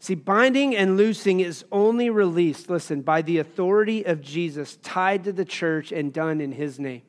See, 0.02 0.16
binding 0.16 0.74
and 0.74 0.96
loosing 0.96 1.38
is 1.38 1.64
only 1.70 2.10
released, 2.10 2.68
listen, 2.68 3.02
by 3.02 3.22
the 3.22 3.38
authority 3.38 4.04
of 4.04 4.20
Jesus 4.20 4.76
tied 4.82 5.22
to 5.22 5.32
the 5.32 5.44
church 5.44 5.92
and 5.92 6.12
done 6.12 6.40
in 6.40 6.50
his 6.50 6.80
name. 6.80 7.02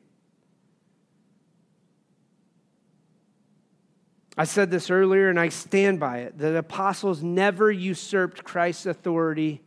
I 4.38 4.44
said 4.44 4.70
this 4.70 4.90
earlier 4.90 5.28
and 5.28 5.40
I 5.40 5.48
stand 5.48 5.98
by 5.98 6.18
it. 6.18 6.38
The 6.38 6.56
apostles 6.56 7.20
never 7.20 7.68
usurped 7.68 8.44
Christ's 8.44 8.86
authority 8.86 9.60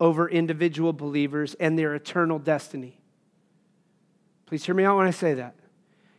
over 0.00 0.28
individual 0.28 0.92
believers 0.92 1.54
and 1.60 1.78
their 1.78 1.94
eternal 1.94 2.40
destiny. 2.40 2.98
Please 4.46 4.66
hear 4.66 4.74
me 4.74 4.82
out 4.82 4.96
when 4.96 5.06
I 5.06 5.12
say 5.12 5.34
that. 5.34 5.54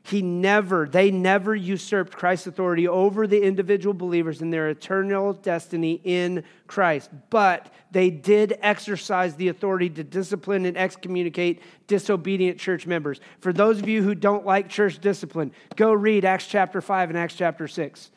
He 0.05 0.21
never, 0.21 0.85
they 0.85 1.11
never 1.11 1.55
usurped 1.55 2.11
Christ's 2.13 2.47
authority 2.47 2.89
over 2.89 3.25
the 3.25 3.41
individual 3.41 3.93
believers 3.93 4.41
in 4.41 4.49
their 4.49 4.67
eternal 4.67 5.31
destiny 5.31 6.01
in 6.03 6.43
Christ. 6.67 7.09
But 7.29 7.73
they 7.89 8.09
did 8.09 8.57
exercise 8.61 9.35
the 9.35 9.47
authority 9.47 9.89
to 9.91 10.03
discipline 10.03 10.65
and 10.65 10.75
excommunicate 10.75 11.61
disobedient 11.87 12.59
church 12.59 12.85
members. 12.85 13.21
For 13.39 13.53
those 13.53 13.79
of 13.79 13.87
you 13.87 14.03
who 14.03 14.13
don't 14.13 14.45
like 14.45 14.67
church 14.67 14.99
discipline, 14.99 15.53
go 15.77 15.93
read 15.93 16.25
Acts 16.25 16.47
chapter 16.47 16.81
5 16.81 17.09
and 17.09 17.17
Acts 17.17 17.35
chapter 17.35 17.69
6. 17.69 18.11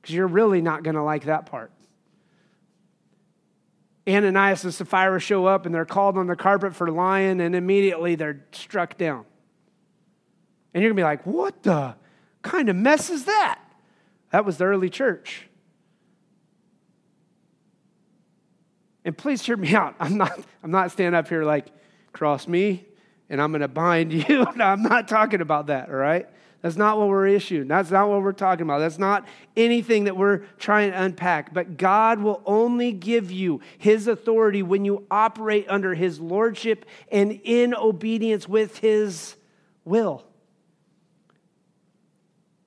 because 0.00 0.14
you're 0.14 0.26
really 0.26 0.62
not 0.62 0.82
going 0.82 0.96
to 0.96 1.02
like 1.02 1.24
that 1.24 1.46
part. 1.46 1.70
Ananias 4.08 4.64
and 4.64 4.74
Sapphira 4.74 5.20
show 5.20 5.46
up 5.46 5.66
and 5.66 5.74
they're 5.74 5.84
called 5.84 6.18
on 6.18 6.26
the 6.26 6.34
carpet 6.34 6.74
for 6.74 6.90
lying, 6.90 7.40
and 7.40 7.54
immediately 7.54 8.14
they're 8.14 8.44
struck 8.52 8.96
down. 8.96 9.26
And 10.74 10.82
you're 10.82 10.90
going 10.90 10.96
to 10.96 11.00
be 11.00 11.04
like, 11.04 11.26
what 11.26 11.62
the 11.62 11.94
kind 12.42 12.68
of 12.68 12.76
mess 12.76 13.10
is 13.10 13.24
that? 13.24 13.60
That 14.30 14.44
was 14.44 14.58
the 14.58 14.64
early 14.64 14.90
church. 14.90 15.48
And 19.04 19.16
please 19.16 19.42
hear 19.42 19.56
me 19.56 19.74
out. 19.74 19.94
I'm 20.00 20.16
not, 20.16 20.38
I'm 20.62 20.70
not 20.70 20.90
standing 20.90 21.18
up 21.18 21.28
here 21.28 21.44
like, 21.44 21.66
cross 22.12 22.46
me 22.46 22.86
and 23.28 23.40
I'm 23.40 23.50
going 23.50 23.62
to 23.62 23.68
bind 23.68 24.12
you. 24.28 24.46
no, 24.56 24.64
I'm 24.64 24.82
not 24.82 25.08
talking 25.08 25.40
about 25.40 25.66
that, 25.66 25.88
all 25.88 25.94
right? 25.94 26.28
That's 26.60 26.76
not 26.76 26.96
what 26.96 27.08
we're 27.08 27.26
issuing. 27.26 27.66
That's 27.66 27.90
not 27.90 28.08
what 28.08 28.22
we're 28.22 28.32
talking 28.32 28.62
about. 28.62 28.78
That's 28.78 28.98
not 28.98 29.26
anything 29.56 30.04
that 30.04 30.16
we're 30.16 30.38
trying 30.58 30.92
to 30.92 31.02
unpack. 31.02 31.52
But 31.52 31.76
God 31.76 32.20
will 32.20 32.40
only 32.46 32.92
give 32.92 33.32
you 33.32 33.60
His 33.78 34.06
authority 34.06 34.62
when 34.62 34.84
you 34.84 35.04
operate 35.10 35.66
under 35.68 35.94
His 35.94 36.20
lordship 36.20 36.86
and 37.10 37.40
in 37.42 37.74
obedience 37.74 38.48
with 38.48 38.78
His 38.78 39.34
will. 39.84 40.24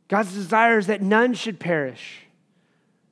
God's 0.08 0.34
desire 0.34 0.78
is 0.78 0.88
that 0.88 1.02
none 1.02 1.34
should 1.34 1.60
perish 1.60 2.26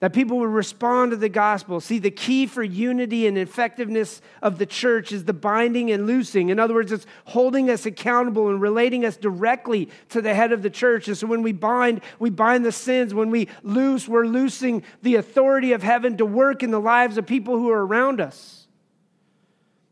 that 0.03 0.11
people 0.11 0.37
would 0.39 0.49
respond 0.49 1.11
to 1.11 1.15
the 1.15 1.29
gospel. 1.29 1.79
See, 1.79 1.97
the 1.97 2.11
key 2.11 2.45
for 2.45 2.61
unity 2.61 3.25
and 3.25 3.37
effectiveness 3.37 4.21
of 4.41 4.57
the 4.57 4.65
church 4.65 5.13
is 5.13 5.23
the 5.23 5.31
binding 5.31 5.91
and 5.91 6.05
loosing. 6.05 6.49
In 6.49 6.59
other 6.59 6.73
words, 6.73 6.91
it's 6.91 7.05
holding 7.23 7.69
us 7.69 7.85
accountable 7.85 8.49
and 8.49 8.59
relating 8.59 9.05
us 9.05 9.15
directly 9.15 9.87
to 10.09 10.21
the 10.21 10.33
head 10.33 10.51
of 10.51 10.61
the 10.61 10.69
church. 10.69 11.07
And 11.07 11.17
so 11.17 11.25
when 11.25 11.41
we 11.41 11.53
bind, 11.53 12.01
we 12.19 12.29
bind 12.29 12.65
the 12.65 12.71
sins. 12.73 13.13
When 13.13 13.29
we 13.29 13.47
loose, 13.61 14.05
we're 14.05 14.25
loosing 14.25 14.83
the 15.03 15.15
authority 15.15 15.71
of 15.71 15.83
heaven 15.83 16.17
to 16.17 16.25
work 16.25 16.63
in 16.63 16.71
the 16.71 16.81
lives 16.81 17.17
of 17.17 17.25
people 17.25 17.57
who 17.57 17.69
are 17.69 17.85
around 17.85 18.19
us. 18.19 18.67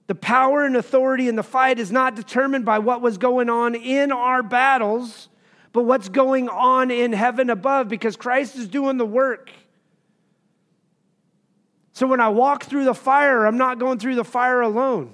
The 0.08 0.16
power 0.16 0.66
and 0.66 0.76
authority 0.76 1.30
in 1.30 1.38
the 1.38 1.42
fight 1.42 1.80
is 1.80 1.90
not 1.90 2.18
determined 2.18 2.66
by 2.66 2.80
what 2.80 3.02
was 3.02 3.18
going 3.18 3.50
on 3.50 3.76
in 3.76 4.12
our 4.12 4.44
battles, 4.44 5.30
but 5.74 5.84
what's 5.84 6.10
going 6.10 6.50
on 6.50 6.92
in 6.92 7.14
heaven 7.14 7.50
above 7.50 7.88
because 7.88 8.16
Christ 8.16 8.56
is 8.56 8.68
doing 8.68 8.98
the 8.98 9.06
work. 9.06 9.50
So 11.94 12.08
when 12.08 12.20
I 12.20 12.30
walk 12.30 12.64
through 12.64 12.86
the 12.86 12.94
fire, 12.94 13.46
I'm 13.46 13.58
not 13.58 13.80
going 13.80 14.00
through 14.00 14.16
the 14.16 14.24
fire 14.24 14.62
alone. 14.62 15.14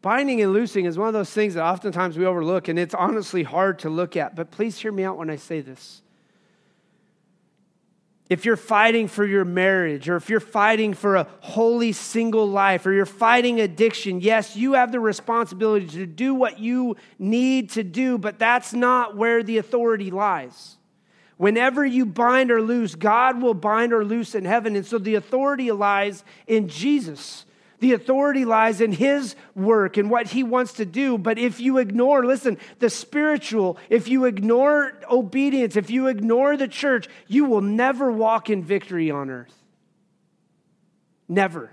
Binding 0.00 0.40
and 0.40 0.52
loosing 0.52 0.84
is 0.84 0.96
one 0.96 1.08
of 1.08 1.14
those 1.14 1.30
things 1.30 1.54
that 1.54 1.64
oftentimes 1.64 2.16
we 2.16 2.24
overlook, 2.24 2.68
and 2.68 2.78
it's 2.78 2.94
honestly 2.94 3.42
hard 3.42 3.80
to 3.80 3.90
look 3.90 4.16
at. 4.16 4.36
But 4.36 4.50
please 4.50 4.78
hear 4.78 4.92
me 4.92 5.04
out 5.04 5.18
when 5.18 5.28
I 5.28 5.36
say 5.36 5.60
this. 5.60 6.02
If 8.28 8.44
you're 8.44 8.56
fighting 8.56 9.08
for 9.08 9.24
your 9.24 9.44
marriage, 9.44 10.08
or 10.08 10.16
if 10.16 10.28
you're 10.28 10.40
fighting 10.40 10.92
for 10.92 11.16
a 11.16 11.26
holy 11.40 11.92
single 11.92 12.46
life, 12.46 12.84
or 12.84 12.92
you're 12.92 13.06
fighting 13.06 13.60
addiction, 13.60 14.20
yes, 14.20 14.54
you 14.54 14.74
have 14.74 14.92
the 14.92 15.00
responsibility 15.00 15.86
to 15.86 16.06
do 16.06 16.34
what 16.34 16.58
you 16.58 16.96
need 17.18 17.70
to 17.70 17.82
do, 17.82 18.18
but 18.18 18.38
that's 18.38 18.74
not 18.74 19.16
where 19.16 19.42
the 19.42 19.56
authority 19.56 20.10
lies. 20.10 20.76
Whenever 21.38 21.86
you 21.86 22.04
bind 22.04 22.50
or 22.50 22.60
loose, 22.60 22.96
God 22.96 23.40
will 23.40 23.54
bind 23.54 23.92
or 23.92 24.04
loose 24.04 24.34
in 24.34 24.44
heaven. 24.44 24.76
And 24.76 24.84
so 24.84 24.98
the 24.98 25.14
authority 25.14 25.70
lies 25.70 26.24
in 26.46 26.68
Jesus. 26.68 27.46
The 27.80 27.92
authority 27.92 28.44
lies 28.44 28.80
in 28.80 28.92
his 28.92 29.36
work 29.54 29.96
and 29.96 30.10
what 30.10 30.28
he 30.28 30.42
wants 30.42 30.72
to 30.74 30.84
do. 30.84 31.16
But 31.16 31.38
if 31.38 31.60
you 31.60 31.78
ignore, 31.78 32.24
listen, 32.24 32.58
the 32.80 32.90
spiritual, 32.90 33.78
if 33.88 34.08
you 34.08 34.24
ignore 34.24 34.94
obedience, 35.10 35.76
if 35.76 35.88
you 35.88 36.08
ignore 36.08 36.56
the 36.56 36.68
church, 36.68 37.08
you 37.28 37.44
will 37.44 37.60
never 37.60 38.10
walk 38.10 38.50
in 38.50 38.64
victory 38.64 39.10
on 39.10 39.30
earth. 39.30 39.54
Never. 41.28 41.70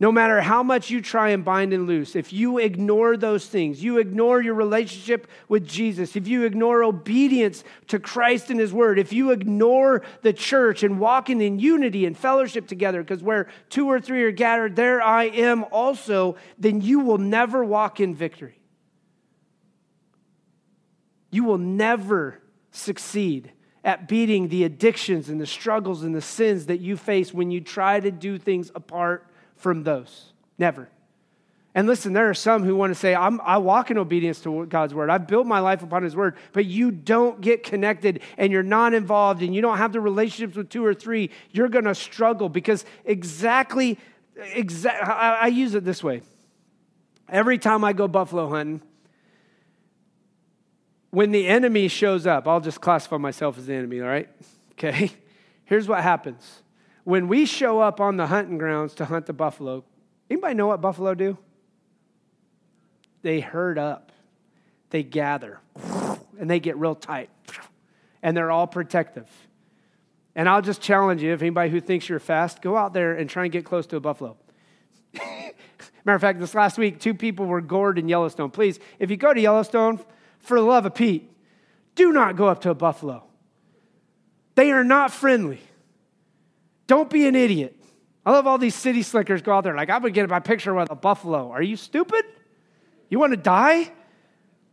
No 0.00 0.10
matter 0.10 0.40
how 0.40 0.62
much 0.62 0.88
you 0.88 1.02
try 1.02 1.28
and 1.28 1.44
bind 1.44 1.74
and 1.74 1.86
loose, 1.86 2.16
if 2.16 2.32
you 2.32 2.56
ignore 2.56 3.18
those 3.18 3.44
things, 3.44 3.84
you 3.84 3.98
ignore 3.98 4.40
your 4.40 4.54
relationship 4.54 5.28
with 5.46 5.66
Jesus, 5.66 6.16
if 6.16 6.26
you 6.26 6.44
ignore 6.44 6.82
obedience 6.82 7.62
to 7.88 8.00
Christ 8.00 8.48
and 8.48 8.58
His 8.58 8.72
Word, 8.72 8.98
if 8.98 9.12
you 9.12 9.30
ignore 9.30 10.00
the 10.22 10.32
church 10.32 10.82
and 10.82 10.98
walking 10.98 11.42
in 11.42 11.58
unity 11.58 12.06
and 12.06 12.16
fellowship 12.16 12.66
together, 12.66 13.02
because 13.02 13.22
where 13.22 13.48
two 13.68 13.90
or 13.90 14.00
three 14.00 14.22
are 14.22 14.30
gathered, 14.30 14.74
there 14.74 15.02
I 15.02 15.24
am 15.24 15.64
also, 15.64 16.36
then 16.58 16.80
you 16.80 17.00
will 17.00 17.18
never 17.18 17.62
walk 17.62 18.00
in 18.00 18.14
victory. 18.14 18.58
You 21.30 21.44
will 21.44 21.58
never 21.58 22.40
succeed 22.70 23.52
at 23.84 24.08
beating 24.08 24.48
the 24.48 24.64
addictions 24.64 25.28
and 25.28 25.38
the 25.38 25.46
struggles 25.46 26.02
and 26.02 26.14
the 26.14 26.22
sins 26.22 26.66
that 26.66 26.80
you 26.80 26.96
face 26.96 27.34
when 27.34 27.50
you 27.50 27.60
try 27.60 28.00
to 28.00 28.10
do 28.10 28.38
things 28.38 28.72
apart 28.74 29.29
from 29.60 29.84
those. 29.84 30.32
Never. 30.58 30.88
And 31.74 31.86
listen, 31.86 32.12
there 32.12 32.28
are 32.28 32.34
some 32.34 32.64
who 32.64 32.74
want 32.74 32.92
to 32.92 32.98
say, 32.98 33.14
i 33.14 33.56
walk 33.56 33.92
in 33.92 33.98
obedience 33.98 34.40
to 34.40 34.66
God's 34.66 34.92
word. 34.92 35.08
I've 35.08 35.28
built 35.28 35.46
my 35.46 35.60
life 35.60 35.82
upon 35.82 36.02
his 36.02 36.16
word, 36.16 36.36
but 36.52 36.66
you 36.66 36.90
don't 36.90 37.40
get 37.40 37.62
connected 37.62 38.22
and 38.36 38.52
you're 38.52 38.64
not 38.64 38.92
involved 38.92 39.40
and 39.42 39.54
you 39.54 39.62
don't 39.62 39.78
have 39.78 39.92
the 39.92 40.00
relationships 40.00 40.56
with 40.56 40.68
two 40.68 40.84
or 40.84 40.94
three, 40.94 41.30
you're 41.52 41.68
going 41.68 41.84
to 41.84 41.94
struggle 41.94 42.48
because 42.48 42.84
exactly, 43.04 43.98
exa- 44.36 45.00
I, 45.00 45.38
I 45.42 45.46
use 45.46 45.74
it 45.74 45.84
this 45.84 46.02
way. 46.02 46.22
Every 47.28 47.58
time 47.58 47.84
I 47.84 47.92
go 47.92 48.08
buffalo 48.08 48.48
hunting, 48.48 48.82
when 51.10 51.30
the 51.30 51.46
enemy 51.46 51.86
shows 51.86 52.26
up, 52.26 52.48
I'll 52.48 52.60
just 52.60 52.80
classify 52.80 53.16
myself 53.16 53.58
as 53.58 53.66
the 53.66 53.74
enemy, 53.74 54.00
all 54.00 54.08
right? 54.08 54.28
Okay? 54.72 55.10
Here's 55.66 55.86
what 55.86 56.02
happens 56.02 56.62
when 57.10 57.26
we 57.26 57.44
show 57.44 57.80
up 57.80 58.00
on 58.00 58.16
the 58.16 58.28
hunting 58.28 58.56
grounds 58.56 58.94
to 58.94 59.04
hunt 59.04 59.26
the 59.26 59.32
buffalo, 59.32 59.84
anybody 60.30 60.54
know 60.54 60.68
what 60.68 60.80
buffalo 60.80 61.14
do? 61.14 61.36
They 63.22 63.40
herd 63.40 63.78
up, 63.78 64.12
they 64.90 65.02
gather, 65.02 65.58
and 66.38 66.48
they 66.48 66.60
get 66.60 66.76
real 66.76 66.94
tight, 66.94 67.28
and 68.22 68.36
they're 68.36 68.52
all 68.52 68.68
protective. 68.68 69.28
And 70.36 70.48
I'll 70.48 70.62
just 70.62 70.80
challenge 70.80 71.20
you 71.20 71.32
if 71.32 71.42
anybody 71.42 71.70
who 71.70 71.80
thinks 71.80 72.08
you're 72.08 72.20
fast, 72.20 72.62
go 72.62 72.76
out 72.76 72.94
there 72.94 73.14
and 73.14 73.28
try 73.28 73.42
and 73.42 73.52
get 73.52 73.64
close 73.64 73.86
to 73.88 73.96
a 73.96 74.00
buffalo. 74.00 74.36
Matter 75.14 76.14
of 76.14 76.20
fact, 76.20 76.38
this 76.38 76.54
last 76.54 76.78
week, 76.78 77.00
two 77.00 77.12
people 77.12 77.44
were 77.44 77.60
gored 77.60 77.98
in 77.98 78.08
Yellowstone. 78.08 78.50
Please, 78.50 78.78
if 79.00 79.10
you 79.10 79.16
go 79.16 79.34
to 79.34 79.40
Yellowstone, 79.40 79.98
for 80.38 80.58
the 80.58 80.64
love 80.64 80.86
of 80.86 80.94
Pete, 80.94 81.28
do 81.96 82.12
not 82.12 82.36
go 82.36 82.46
up 82.46 82.60
to 82.60 82.70
a 82.70 82.74
buffalo. 82.74 83.24
They 84.54 84.70
are 84.70 84.84
not 84.84 85.10
friendly. 85.12 85.60
Don't 86.90 87.08
be 87.08 87.28
an 87.28 87.36
idiot. 87.36 87.76
I 88.26 88.32
love 88.32 88.48
all 88.48 88.58
these 88.58 88.74
city 88.74 89.04
slickers 89.04 89.42
go 89.42 89.52
out 89.52 89.62
there 89.62 89.76
like, 89.76 89.88
I'm 89.88 90.02
to 90.02 90.10
get 90.10 90.28
my 90.28 90.40
picture 90.40 90.74
with 90.74 90.90
a 90.90 90.96
buffalo. 90.96 91.52
Are 91.52 91.62
you 91.62 91.76
stupid? 91.76 92.24
You 93.08 93.20
want 93.20 93.32
to 93.32 93.36
die? 93.36 93.92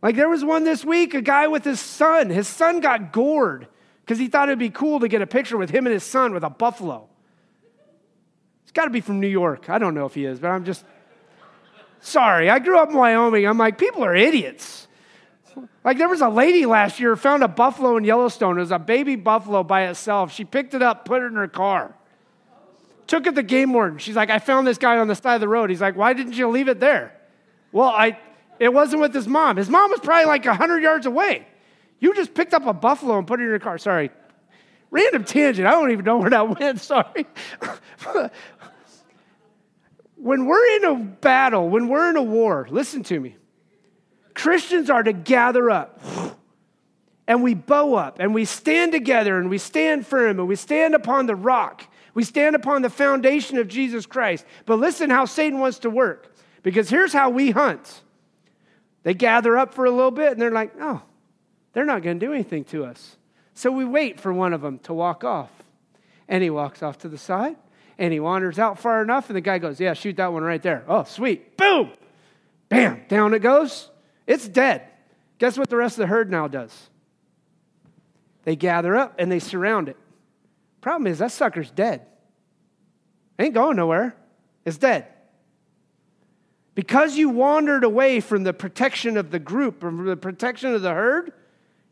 Like 0.02 0.16
there 0.16 0.28
was 0.28 0.44
one 0.44 0.64
this 0.64 0.84
week, 0.84 1.14
a 1.14 1.22
guy 1.22 1.46
with 1.46 1.62
his 1.62 1.78
son. 1.78 2.28
His 2.28 2.48
son 2.48 2.80
got 2.80 3.12
gored 3.12 3.68
because 4.00 4.18
he 4.18 4.26
thought 4.26 4.48
it'd 4.48 4.58
be 4.58 4.68
cool 4.68 4.98
to 4.98 5.06
get 5.06 5.22
a 5.22 5.28
picture 5.28 5.56
with 5.56 5.70
him 5.70 5.86
and 5.86 5.92
his 5.92 6.02
son 6.02 6.34
with 6.34 6.42
a 6.42 6.50
buffalo. 6.50 7.08
He's 8.64 8.72
got 8.72 8.86
to 8.86 8.90
be 8.90 9.00
from 9.00 9.20
New 9.20 9.28
York. 9.28 9.70
I 9.70 9.78
don't 9.78 9.94
know 9.94 10.06
if 10.06 10.14
he 10.14 10.24
is, 10.24 10.40
but 10.40 10.48
I'm 10.48 10.64
just 10.64 10.84
sorry. 12.00 12.50
I 12.50 12.58
grew 12.58 12.80
up 12.80 12.88
in 12.88 12.96
Wyoming. 12.96 13.46
I'm 13.46 13.58
like, 13.58 13.78
people 13.78 14.04
are 14.04 14.16
idiots. 14.16 14.88
Like 15.84 15.98
there 15.98 16.08
was 16.08 16.20
a 16.20 16.28
lady 16.28 16.66
last 16.66 16.98
year 16.98 17.14
found 17.14 17.44
a 17.44 17.48
buffalo 17.48 17.96
in 17.96 18.02
Yellowstone. 18.02 18.56
It 18.56 18.62
was 18.62 18.72
a 18.72 18.80
baby 18.80 19.14
buffalo 19.14 19.62
by 19.62 19.84
itself. 19.84 20.32
She 20.32 20.44
picked 20.44 20.74
it 20.74 20.82
up, 20.82 21.04
put 21.04 21.22
it 21.22 21.26
in 21.26 21.34
her 21.34 21.46
car 21.46 21.94
took 23.08 23.26
it 23.26 23.34
to 23.34 23.42
game 23.42 23.72
warden. 23.72 23.98
She's 23.98 24.14
like, 24.14 24.30
I 24.30 24.38
found 24.38 24.66
this 24.66 24.78
guy 24.78 24.98
on 24.98 25.08
the 25.08 25.14
side 25.14 25.34
of 25.34 25.40
the 25.40 25.48
road. 25.48 25.70
He's 25.70 25.80
like, 25.80 25.96
why 25.96 26.12
didn't 26.12 26.34
you 26.34 26.48
leave 26.48 26.68
it 26.68 26.78
there? 26.78 27.18
Well, 27.72 27.88
I, 27.88 28.18
it 28.60 28.72
wasn't 28.72 29.02
with 29.02 29.14
his 29.14 29.26
mom. 29.26 29.56
His 29.56 29.68
mom 29.68 29.90
was 29.90 30.00
probably 30.00 30.26
like 30.26 30.44
100 30.44 30.82
yards 30.82 31.06
away. 31.06 31.46
You 31.98 32.14
just 32.14 32.34
picked 32.34 32.54
up 32.54 32.66
a 32.66 32.72
buffalo 32.72 33.18
and 33.18 33.26
put 33.26 33.40
it 33.40 33.44
in 33.44 33.48
your 33.48 33.58
car. 33.58 33.78
Sorry. 33.78 34.10
Random 34.90 35.24
tangent. 35.24 35.66
I 35.66 35.72
don't 35.72 35.90
even 35.90 36.04
know 36.04 36.18
where 36.18 36.30
that 36.30 36.58
went. 36.60 36.80
Sorry. 36.80 37.26
when 40.16 40.46
we're 40.46 40.76
in 40.76 40.84
a 40.84 40.94
battle, 40.96 41.68
when 41.68 41.88
we're 41.88 42.10
in 42.10 42.16
a 42.16 42.22
war, 42.22 42.68
listen 42.70 43.02
to 43.04 43.18
me. 43.18 43.36
Christians 44.34 44.88
are 44.88 45.02
to 45.02 45.12
gather 45.12 45.70
up 45.70 46.00
and 47.26 47.42
we 47.42 47.54
bow 47.54 47.94
up 47.94 48.20
and 48.20 48.34
we 48.34 48.44
stand 48.44 48.92
together 48.92 49.38
and 49.38 49.50
we 49.50 49.58
stand 49.58 50.06
firm 50.06 50.38
and 50.38 50.46
we 50.46 50.56
stand 50.56 50.94
upon 50.94 51.26
the 51.26 51.34
rock 51.34 51.84
we 52.18 52.24
stand 52.24 52.56
upon 52.56 52.82
the 52.82 52.90
foundation 52.90 53.58
of 53.58 53.68
Jesus 53.68 54.04
Christ. 54.04 54.44
But 54.66 54.80
listen 54.80 55.08
how 55.08 55.24
Satan 55.24 55.60
wants 55.60 55.78
to 55.78 55.88
work. 55.88 56.34
Because 56.64 56.90
here's 56.90 57.12
how 57.12 57.30
we 57.30 57.52
hunt 57.52 58.02
they 59.04 59.14
gather 59.14 59.56
up 59.56 59.72
for 59.72 59.84
a 59.84 59.90
little 59.92 60.10
bit 60.10 60.32
and 60.32 60.42
they're 60.42 60.50
like, 60.50 60.72
oh, 60.80 61.00
they're 61.72 61.84
not 61.84 62.02
going 62.02 62.18
to 62.18 62.26
do 62.26 62.32
anything 62.32 62.64
to 62.64 62.84
us. 62.84 63.16
So 63.54 63.70
we 63.70 63.84
wait 63.84 64.18
for 64.18 64.32
one 64.32 64.52
of 64.52 64.62
them 64.62 64.80
to 64.80 64.92
walk 64.92 65.22
off. 65.22 65.52
And 66.26 66.42
he 66.42 66.50
walks 66.50 66.82
off 66.82 66.98
to 66.98 67.08
the 67.08 67.18
side 67.18 67.54
and 67.98 68.12
he 68.12 68.18
wanders 68.18 68.58
out 68.58 68.80
far 68.80 69.00
enough. 69.00 69.30
And 69.30 69.36
the 69.36 69.40
guy 69.40 69.58
goes, 69.58 69.78
yeah, 69.78 69.92
shoot 69.92 70.16
that 70.16 70.32
one 70.32 70.42
right 70.42 70.60
there. 70.60 70.82
Oh, 70.88 71.04
sweet. 71.04 71.56
Boom. 71.56 71.92
Bam. 72.68 73.02
Down 73.06 73.32
it 73.32 73.42
goes. 73.42 73.90
It's 74.26 74.48
dead. 74.48 74.82
Guess 75.38 75.56
what 75.56 75.70
the 75.70 75.76
rest 75.76 75.98
of 75.98 76.00
the 76.00 76.08
herd 76.08 76.32
now 76.32 76.48
does? 76.48 76.90
They 78.42 78.56
gather 78.56 78.96
up 78.96 79.14
and 79.20 79.30
they 79.30 79.38
surround 79.38 79.88
it. 79.88 79.96
Problem 80.88 81.06
is, 81.06 81.18
that 81.18 81.32
sucker's 81.32 81.70
dead. 81.70 82.00
Ain't 83.38 83.52
going 83.52 83.76
nowhere. 83.76 84.16
It's 84.64 84.78
dead. 84.78 85.04
Because 86.74 87.14
you 87.14 87.28
wandered 87.28 87.84
away 87.84 88.20
from 88.20 88.42
the 88.42 88.54
protection 88.54 89.18
of 89.18 89.30
the 89.30 89.38
group, 89.38 89.80
from 89.80 90.06
the 90.06 90.16
protection 90.16 90.72
of 90.72 90.80
the 90.80 90.94
herd, 90.94 91.34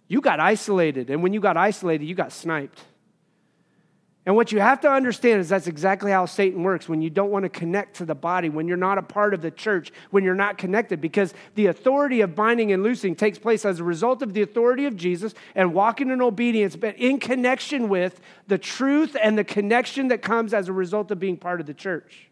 you 0.09 0.23
got 0.23 0.41
isolated. 0.41 1.11
And 1.11 1.23
when 1.23 1.35
you 1.35 1.41
got 1.41 1.59
isolated, 1.59 2.07
you 2.07 2.15
got 2.15 2.33
sniped. 2.33 2.81
And 4.27 4.35
what 4.35 4.51
you 4.51 4.59
have 4.59 4.81
to 4.81 4.91
understand 4.91 5.41
is 5.41 5.49
that's 5.49 5.69
exactly 5.69 6.11
how 6.11 6.27
Satan 6.27 6.65
works 6.65 6.89
when 6.89 7.01
you 7.01 7.11
don't 7.11 7.31
want 7.31 7.45
to 7.45 7.49
connect 7.49 7.95
to 7.99 8.05
the 8.05 8.15
body, 8.17 8.49
when 8.49 8.67
you're 8.67 8.77
not 8.77 8.99
a 8.99 9.03
part 9.03 9.33
of 9.33 9.41
the 9.41 9.53
church, 9.53 9.93
when 10.11 10.25
you're 10.25 10.35
not 10.35 10.59
connected, 10.59 11.01
because 11.01 11.33
the 11.55 11.67
authority 11.67 12.23
of 12.23 12.35
binding 12.35 12.73
and 12.73 12.83
loosing 12.83 13.15
takes 13.15 13.39
place 13.39 13.65
as 13.65 13.79
a 13.79 13.85
result 13.85 14.23
of 14.23 14.35
the 14.35 14.43
authority 14.43 14.85
of 14.85 14.97
Jesus 14.97 15.33
and 15.55 15.73
walking 15.73 16.11
in 16.11 16.21
obedience, 16.21 16.75
but 16.75 16.97
in 16.97 17.21
connection 17.21 17.89
with 17.89 18.21
the 18.49 18.59
truth 18.59 19.17
and 19.23 19.39
the 19.39 19.45
connection 19.45 20.09
that 20.09 20.23
comes 20.23 20.53
as 20.53 20.67
a 20.67 20.73
result 20.73 21.13
of 21.13 21.21
being 21.21 21.37
part 21.37 21.61
of 21.61 21.67
the 21.67 21.75
church. 21.75 22.29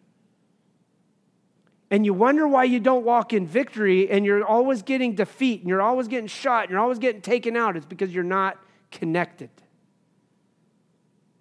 And 1.92 2.04
you 2.04 2.12
wonder 2.12 2.48
why 2.48 2.64
you 2.64 2.80
don't 2.80 3.04
walk 3.04 3.32
in 3.32 3.46
victory 3.46 4.10
and 4.10 4.26
you're 4.26 4.44
always 4.44 4.82
getting 4.82 5.14
defeat 5.14 5.60
and 5.60 5.68
you're 5.68 5.82
always 5.82 6.08
getting 6.08 6.26
shot 6.26 6.64
and 6.64 6.72
you're 6.72 6.80
always 6.80 6.98
getting 6.98 7.20
taken 7.20 7.56
out. 7.56 7.76
It's 7.76 7.86
because 7.86 8.12
you're 8.12 8.24
not 8.24 8.58
connected. 8.90 9.50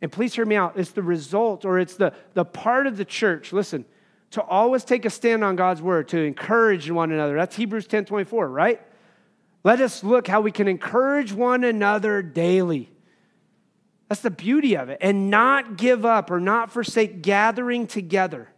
And 0.04 0.12
please 0.12 0.36
hear 0.36 0.46
me 0.46 0.58
out. 0.58 0.74
It's 0.76 0.92
the 0.92 1.02
result 1.02 1.64
or 1.64 1.80
it's 1.80 1.96
the, 1.96 2.12
the 2.34 2.44
part 2.44 2.88
of 2.88 2.98
the 2.98 3.06
church, 3.06 3.54
listen, 3.54 3.86
to 4.32 4.44
always 4.44 4.84
take 4.84 5.06
a 5.06 5.10
stand 5.10 5.46
on 5.46 5.56
God's 5.56 5.82
word, 5.82 6.10
to 6.10 6.18
encourage 6.18 6.92
one 6.92 7.14
another. 7.14 7.38
That's 7.38 7.56
Hebrews 7.56 7.88
10 7.88 8.04
24, 8.04 8.50
right? 8.50 8.82
Let 9.64 9.80
us 9.80 10.04
look 10.04 10.28
how 10.28 10.42
we 10.42 10.52
can 10.52 10.68
encourage 10.68 11.32
one 11.32 11.64
another 11.64 12.22
daily. 12.22 12.92
That's 14.10 14.20
the 14.20 14.30
beauty 14.30 14.76
of 14.76 14.90
it. 14.90 14.98
And 15.00 15.30
not 15.30 15.78
give 15.78 16.06
up 16.06 16.30
or 16.30 16.42
not 16.42 16.70
forsake 16.70 17.22
gathering 17.22 17.88
together. 17.88 18.50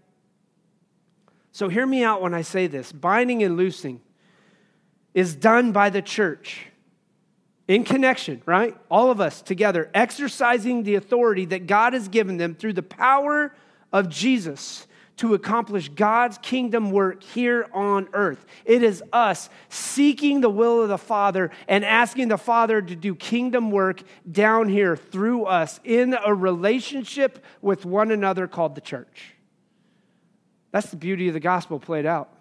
So 1.52 1.70
hear 1.70 1.86
me 1.86 2.04
out 2.04 2.24
when 2.24 2.34
I 2.34 2.42
say 2.42 2.66
this 2.66 2.92
binding 2.92 3.44
and 3.44 3.56
loosing 3.56 4.02
is 5.14 5.36
done 5.36 5.74
by 5.74 5.92
the 5.92 6.02
church 6.02 6.66
in 7.68 7.84
connection, 7.84 8.42
right? 8.46 8.76
All 8.90 9.10
of 9.10 9.20
us 9.20 9.42
together, 9.42 9.90
exercising 9.94 10.84
the 10.84 10.96
authority 10.96 11.46
that 11.46 11.68
God 11.68 11.94
has 11.94 12.08
given 12.08 12.38
them 12.38 12.56
through 12.56 12.74
the 12.74 12.84
power 12.84 13.54
of 13.92 14.10
Jesus 14.10 14.88
to 15.18 15.34
accomplish 15.34 15.88
God's 15.90 16.38
kingdom 16.40 16.92
work 16.92 17.24
here 17.24 17.68
on 17.74 18.10
earth. 18.14 18.46
It 18.66 18.84
is 18.84 19.02
us 19.14 19.50
seeking 19.70 20.42
the 20.42 20.50
will 20.50 20.82
of 20.82 20.90
the 20.90 20.98
Father 20.98 21.52
and 21.70 21.86
asking 21.86 22.28
the 22.28 22.38
Father 22.38 22.82
to 22.82 22.96
do 22.96 23.16
kingdom 23.16 23.72
work 23.72 24.04
down 24.30 24.68
here 24.68 24.98
through 24.98 25.46
us 25.46 25.80
in 25.86 26.16
a 26.26 26.34
relationship 26.34 27.44
with 27.62 27.86
one 27.86 28.12
another 28.12 28.48
called 28.48 28.76
the 28.76 28.82
church. 28.82 29.36
That's 30.72 30.90
the 30.90 30.98
beauty 30.98 31.30
of 31.30 31.34
the 31.34 31.40
gospel 31.40 31.80
played 31.80 32.06
out 32.06 32.35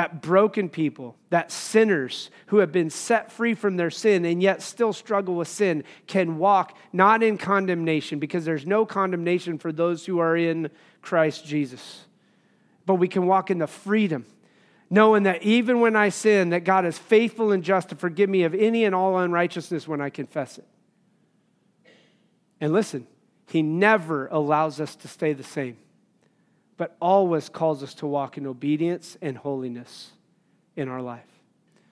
that 0.00 0.22
broken 0.22 0.70
people, 0.70 1.14
that 1.28 1.52
sinners 1.52 2.30
who 2.46 2.56
have 2.56 2.72
been 2.72 2.88
set 2.88 3.30
free 3.30 3.52
from 3.52 3.76
their 3.76 3.90
sin 3.90 4.24
and 4.24 4.42
yet 4.42 4.62
still 4.62 4.94
struggle 4.94 5.34
with 5.34 5.46
sin 5.46 5.84
can 6.06 6.38
walk 6.38 6.74
not 6.90 7.22
in 7.22 7.36
condemnation 7.36 8.18
because 8.18 8.46
there's 8.46 8.64
no 8.64 8.86
condemnation 8.86 9.58
for 9.58 9.72
those 9.72 10.06
who 10.06 10.18
are 10.18 10.38
in 10.38 10.70
Christ 11.02 11.44
Jesus. 11.44 12.06
But 12.86 12.94
we 12.94 13.08
can 13.08 13.26
walk 13.26 13.50
in 13.50 13.58
the 13.58 13.66
freedom 13.66 14.24
knowing 14.88 15.24
that 15.24 15.42
even 15.42 15.80
when 15.80 15.94
I 15.94 16.08
sin 16.08 16.48
that 16.48 16.64
God 16.64 16.86
is 16.86 16.96
faithful 16.96 17.52
and 17.52 17.62
just 17.62 17.90
to 17.90 17.94
forgive 17.94 18.30
me 18.30 18.44
of 18.44 18.54
any 18.54 18.86
and 18.86 18.94
all 18.94 19.18
unrighteousness 19.18 19.86
when 19.86 20.00
I 20.00 20.08
confess 20.08 20.56
it. 20.56 20.66
And 22.58 22.72
listen, 22.72 23.06
he 23.48 23.60
never 23.60 24.28
allows 24.28 24.80
us 24.80 24.96
to 24.96 25.08
stay 25.08 25.34
the 25.34 25.44
same 25.44 25.76
but 26.80 26.96
always 26.98 27.50
calls 27.50 27.82
us 27.82 27.92
to 27.92 28.06
walk 28.06 28.38
in 28.38 28.46
obedience 28.46 29.18
and 29.20 29.36
holiness 29.36 30.12
in 30.76 30.88
our 30.88 31.02
life. 31.02 31.28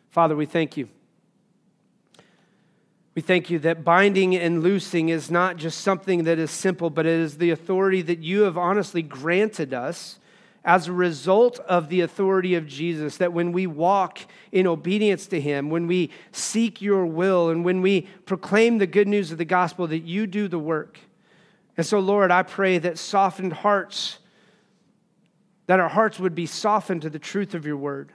Father, 0.08 0.34
we 0.34 0.46
thank 0.46 0.78
you. 0.78 0.88
We 3.14 3.20
thank 3.20 3.50
you 3.50 3.58
that 3.58 3.84
binding 3.84 4.34
and 4.34 4.62
loosing 4.62 5.10
is 5.10 5.30
not 5.30 5.58
just 5.58 5.82
something 5.82 6.24
that 6.24 6.38
is 6.38 6.50
simple, 6.50 6.88
but 6.88 7.04
it 7.04 7.20
is 7.20 7.36
the 7.36 7.50
authority 7.50 8.00
that 8.00 8.20
you 8.20 8.44
have 8.44 8.56
honestly 8.56 9.02
granted 9.02 9.74
us 9.74 10.20
as 10.64 10.88
a 10.88 10.92
result 10.94 11.58
of 11.68 11.90
the 11.90 12.00
authority 12.00 12.54
of 12.54 12.66
Jesus. 12.66 13.18
That 13.18 13.34
when 13.34 13.52
we 13.52 13.66
walk 13.66 14.20
in 14.52 14.66
obedience 14.66 15.26
to 15.26 15.38
Him, 15.38 15.68
when 15.68 15.86
we 15.86 16.08
seek 16.32 16.80
your 16.80 17.04
will, 17.04 17.50
and 17.50 17.62
when 17.62 17.82
we 17.82 18.08
proclaim 18.24 18.78
the 18.78 18.86
good 18.86 19.06
news 19.06 19.32
of 19.32 19.36
the 19.36 19.44
gospel, 19.44 19.86
that 19.88 20.04
you 20.04 20.26
do 20.26 20.48
the 20.48 20.58
work. 20.58 20.98
And 21.76 21.84
so, 21.84 21.98
Lord, 21.98 22.30
I 22.30 22.42
pray 22.42 22.78
that 22.78 22.96
softened 22.96 23.52
hearts 23.52 24.20
that 25.68 25.78
our 25.78 25.88
hearts 25.90 26.18
would 26.18 26.34
be 26.34 26.46
softened 26.46 27.02
to 27.02 27.10
the 27.10 27.18
truth 27.18 27.54
of 27.54 27.66
your 27.66 27.76
word, 27.76 28.10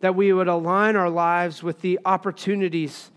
that 0.00 0.14
we 0.14 0.30
would 0.32 0.48
align 0.48 0.96
our 0.96 1.08
lives 1.08 1.62
with 1.62 1.80
the 1.80 1.98
opportunities 2.04 3.10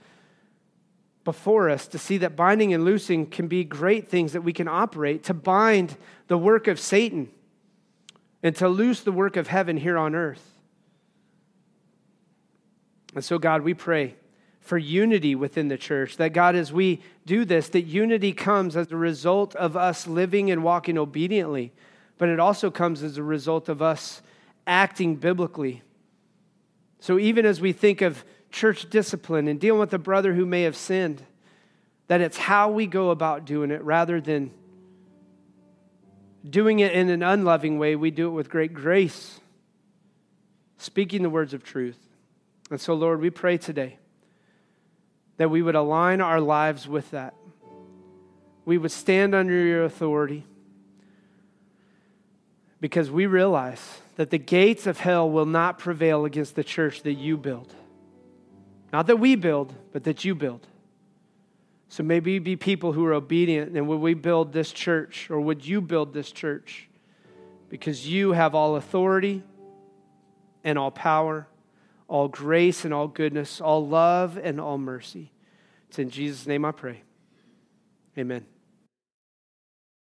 before 1.25 1.69
us 1.69 1.85
to 1.87 1.99
see 1.99 2.17
that 2.17 2.37
binding 2.37 2.73
and 2.73 2.85
loosing 2.85 3.25
can 3.25 3.49
be 3.49 3.65
great 3.65 4.07
things 4.07 4.31
that 4.31 4.41
we 4.41 4.53
can 4.53 4.69
operate 4.69 5.23
to 5.25 5.33
bind 5.33 5.97
the 6.27 6.37
work 6.37 6.67
of 6.67 6.79
Satan 6.79 7.29
and 8.41 8.55
to 8.55 8.69
loose 8.69 9.01
the 9.01 9.11
work 9.11 9.35
of 9.35 9.47
heaven 9.47 9.75
here 9.75 9.97
on 9.97 10.15
earth. 10.15 10.53
And 13.13 13.25
so, 13.25 13.37
God, 13.37 13.63
we 13.63 13.73
pray 13.73 14.15
for 14.61 14.77
unity 14.77 15.35
within 15.35 15.67
the 15.67 15.77
church. 15.77 16.15
That 16.15 16.31
God, 16.31 16.55
as 16.55 16.71
we 16.71 17.01
do 17.25 17.43
this, 17.43 17.67
that 17.69 17.81
unity 17.81 18.31
comes 18.31 18.77
as 18.77 18.89
a 18.93 18.97
result 18.97 19.53
of 19.57 19.75
us 19.75 20.07
living 20.07 20.49
and 20.51 20.63
walking 20.63 20.97
obediently 20.97 21.73
but 22.17 22.29
it 22.29 22.39
also 22.39 22.71
comes 22.71 23.03
as 23.03 23.17
a 23.17 23.23
result 23.23 23.69
of 23.69 23.81
us 23.81 24.21
acting 24.65 25.15
biblically. 25.15 25.81
So 26.99 27.19
even 27.19 27.45
as 27.45 27.61
we 27.61 27.73
think 27.73 28.01
of 28.01 28.25
church 28.51 28.89
discipline 28.89 29.47
and 29.47 29.59
dealing 29.59 29.79
with 29.79 29.93
a 29.93 29.99
brother 29.99 30.33
who 30.33 30.45
may 30.45 30.63
have 30.63 30.75
sinned, 30.75 31.23
that 32.07 32.21
it's 32.21 32.37
how 32.37 32.71
we 32.71 32.87
go 32.87 33.11
about 33.11 33.45
doing 33.45 33.71
it 33.71 33.83
rather 33.83 34.19
than 34.19 34.51
doing 36.49 36.79
it 36.79 36.93
in 36.93 37.09
an 37.09 37.21
unloving 37.21 37.77
way. 37.77 37.95
We 37.95 38.11
do 38.11 38.27
it 38.27 38.31
with 38.31 38.49
great 38.49 38.73
grace, 38.73 39.39
speaking 40.77 41.21
the 41.21 41.29
words 41.29 41.53
of 41.53 41.63
truth. 41.63 41.99
And 42.71 42.79
so, 42.79 42.93
Lord, 42.93 43.21
we 43.21 43.29
pray 43.29 43.57
today 43.57 43.97
that 45.37 45.49
we 45.49 45.61
would 45.61 45.75
align 45.75 46.21
our 46.21 46.41
lives 46.41 46.87
with 46.87 47.11
that. 47.11 47.33
We 48.65 48.77
would 48.77 48.91
stand 48.91 49.35
under 49.35 49.53
your 49.53 49.83
authority 49.83 50.45
because 52.79 53.09
we 53.09 53.25
realize 53.25 54.01
that 54.15 54.29
the 54.29 54.37
gates 54.37 54.87
of 54.87 54.99
hell 54.99 55.29
will 55.29 55.45
not 55.45 55.79
prevail 55.79 56.25
against 56.25 56.55
the 56.55 56.63
church 56.63 57.03
that 57.03 57.13
you 57.13 57.37
build. 57.37 57.73
Not 58.93 59.07
that 59.07 59.17
we 59.17 59.35
build, 59.35 59.73
but 59.91 60.03
that 60.05 60.23
you 60.23 60.35
build. 60.35 60.67
So 61.89 62.03
maybe 62.03 62.39
be 62.39 62.55
people 62.55 62.93
who 62.93 63.05
are 63.05 63.13
obedient, 63.13 63.75
and 63.75 63.87
would 63.87 63.99
we 63.99 64.13
build 64.13 64.53
this 64.53 64.71
church, 64.71 65.29
or 65.29 65.39
would 65.39 65.65
you 65.65 65.81
build 65.81 66.13
this 66.13 66.31
church? 66.31 66.89
Because 67.69 68.07
you 68.07 68.33
have 68.33 68.55
all 68.55 68.75
authority 68.75 69.43
and 70.63 70.77
all 70.77 70.91
power, 70.91 71.47
all 72.07 72.27
grace 72.27 72.85
and 72.85 72.93
all 72.93 73.07
goodness, 73.07 73.61
all 73.61 73.87
love 73.87 74.37
and 74.41 74.59
all 74.59 74.77
mercy. 74.77 75.31
It's 75.89 75.99
in 75.99 76.09
Jesus' 76.09 76.45
name 76.45 76.65
I 76.65 76.71
pray. 76.71 77.03
Amen. 78.17 78.45